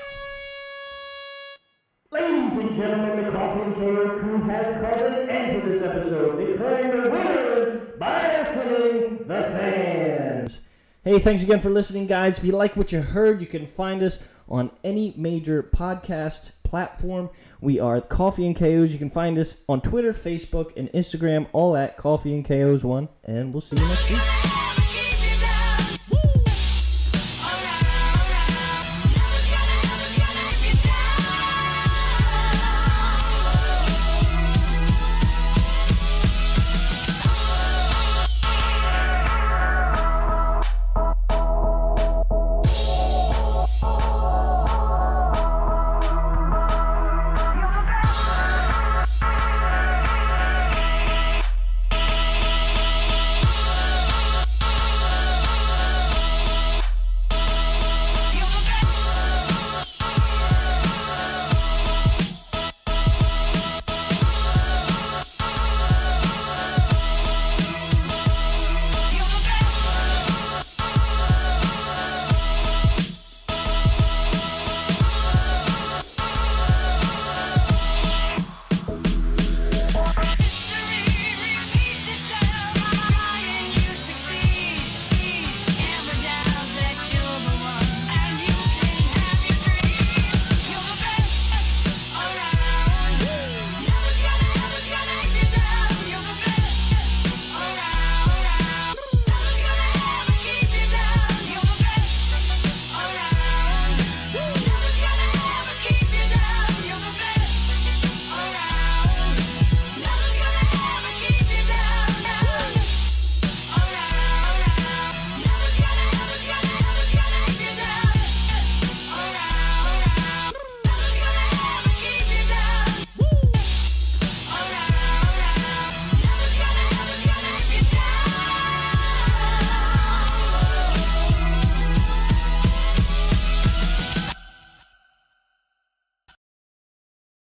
[2.13, 6.45] Ladies and gentlemen, the Coffee and KO crew has called an end to this episode,
[6.45, 10.63] declaring the winners by listening the fans.
[11.05, 12.37] Hey, thanks again for listening, guys.
[12.39, 17.31] If you like what you heard, you can find us on any major podcast platform.
[17.61, 18.93] We are Coffee and KOs.
[18.93, 23.09] You can find us on Twitter, Facebook, and Instagram, all at Coffee and KOs one.
[23.25, 24.60] And we'll see you next week.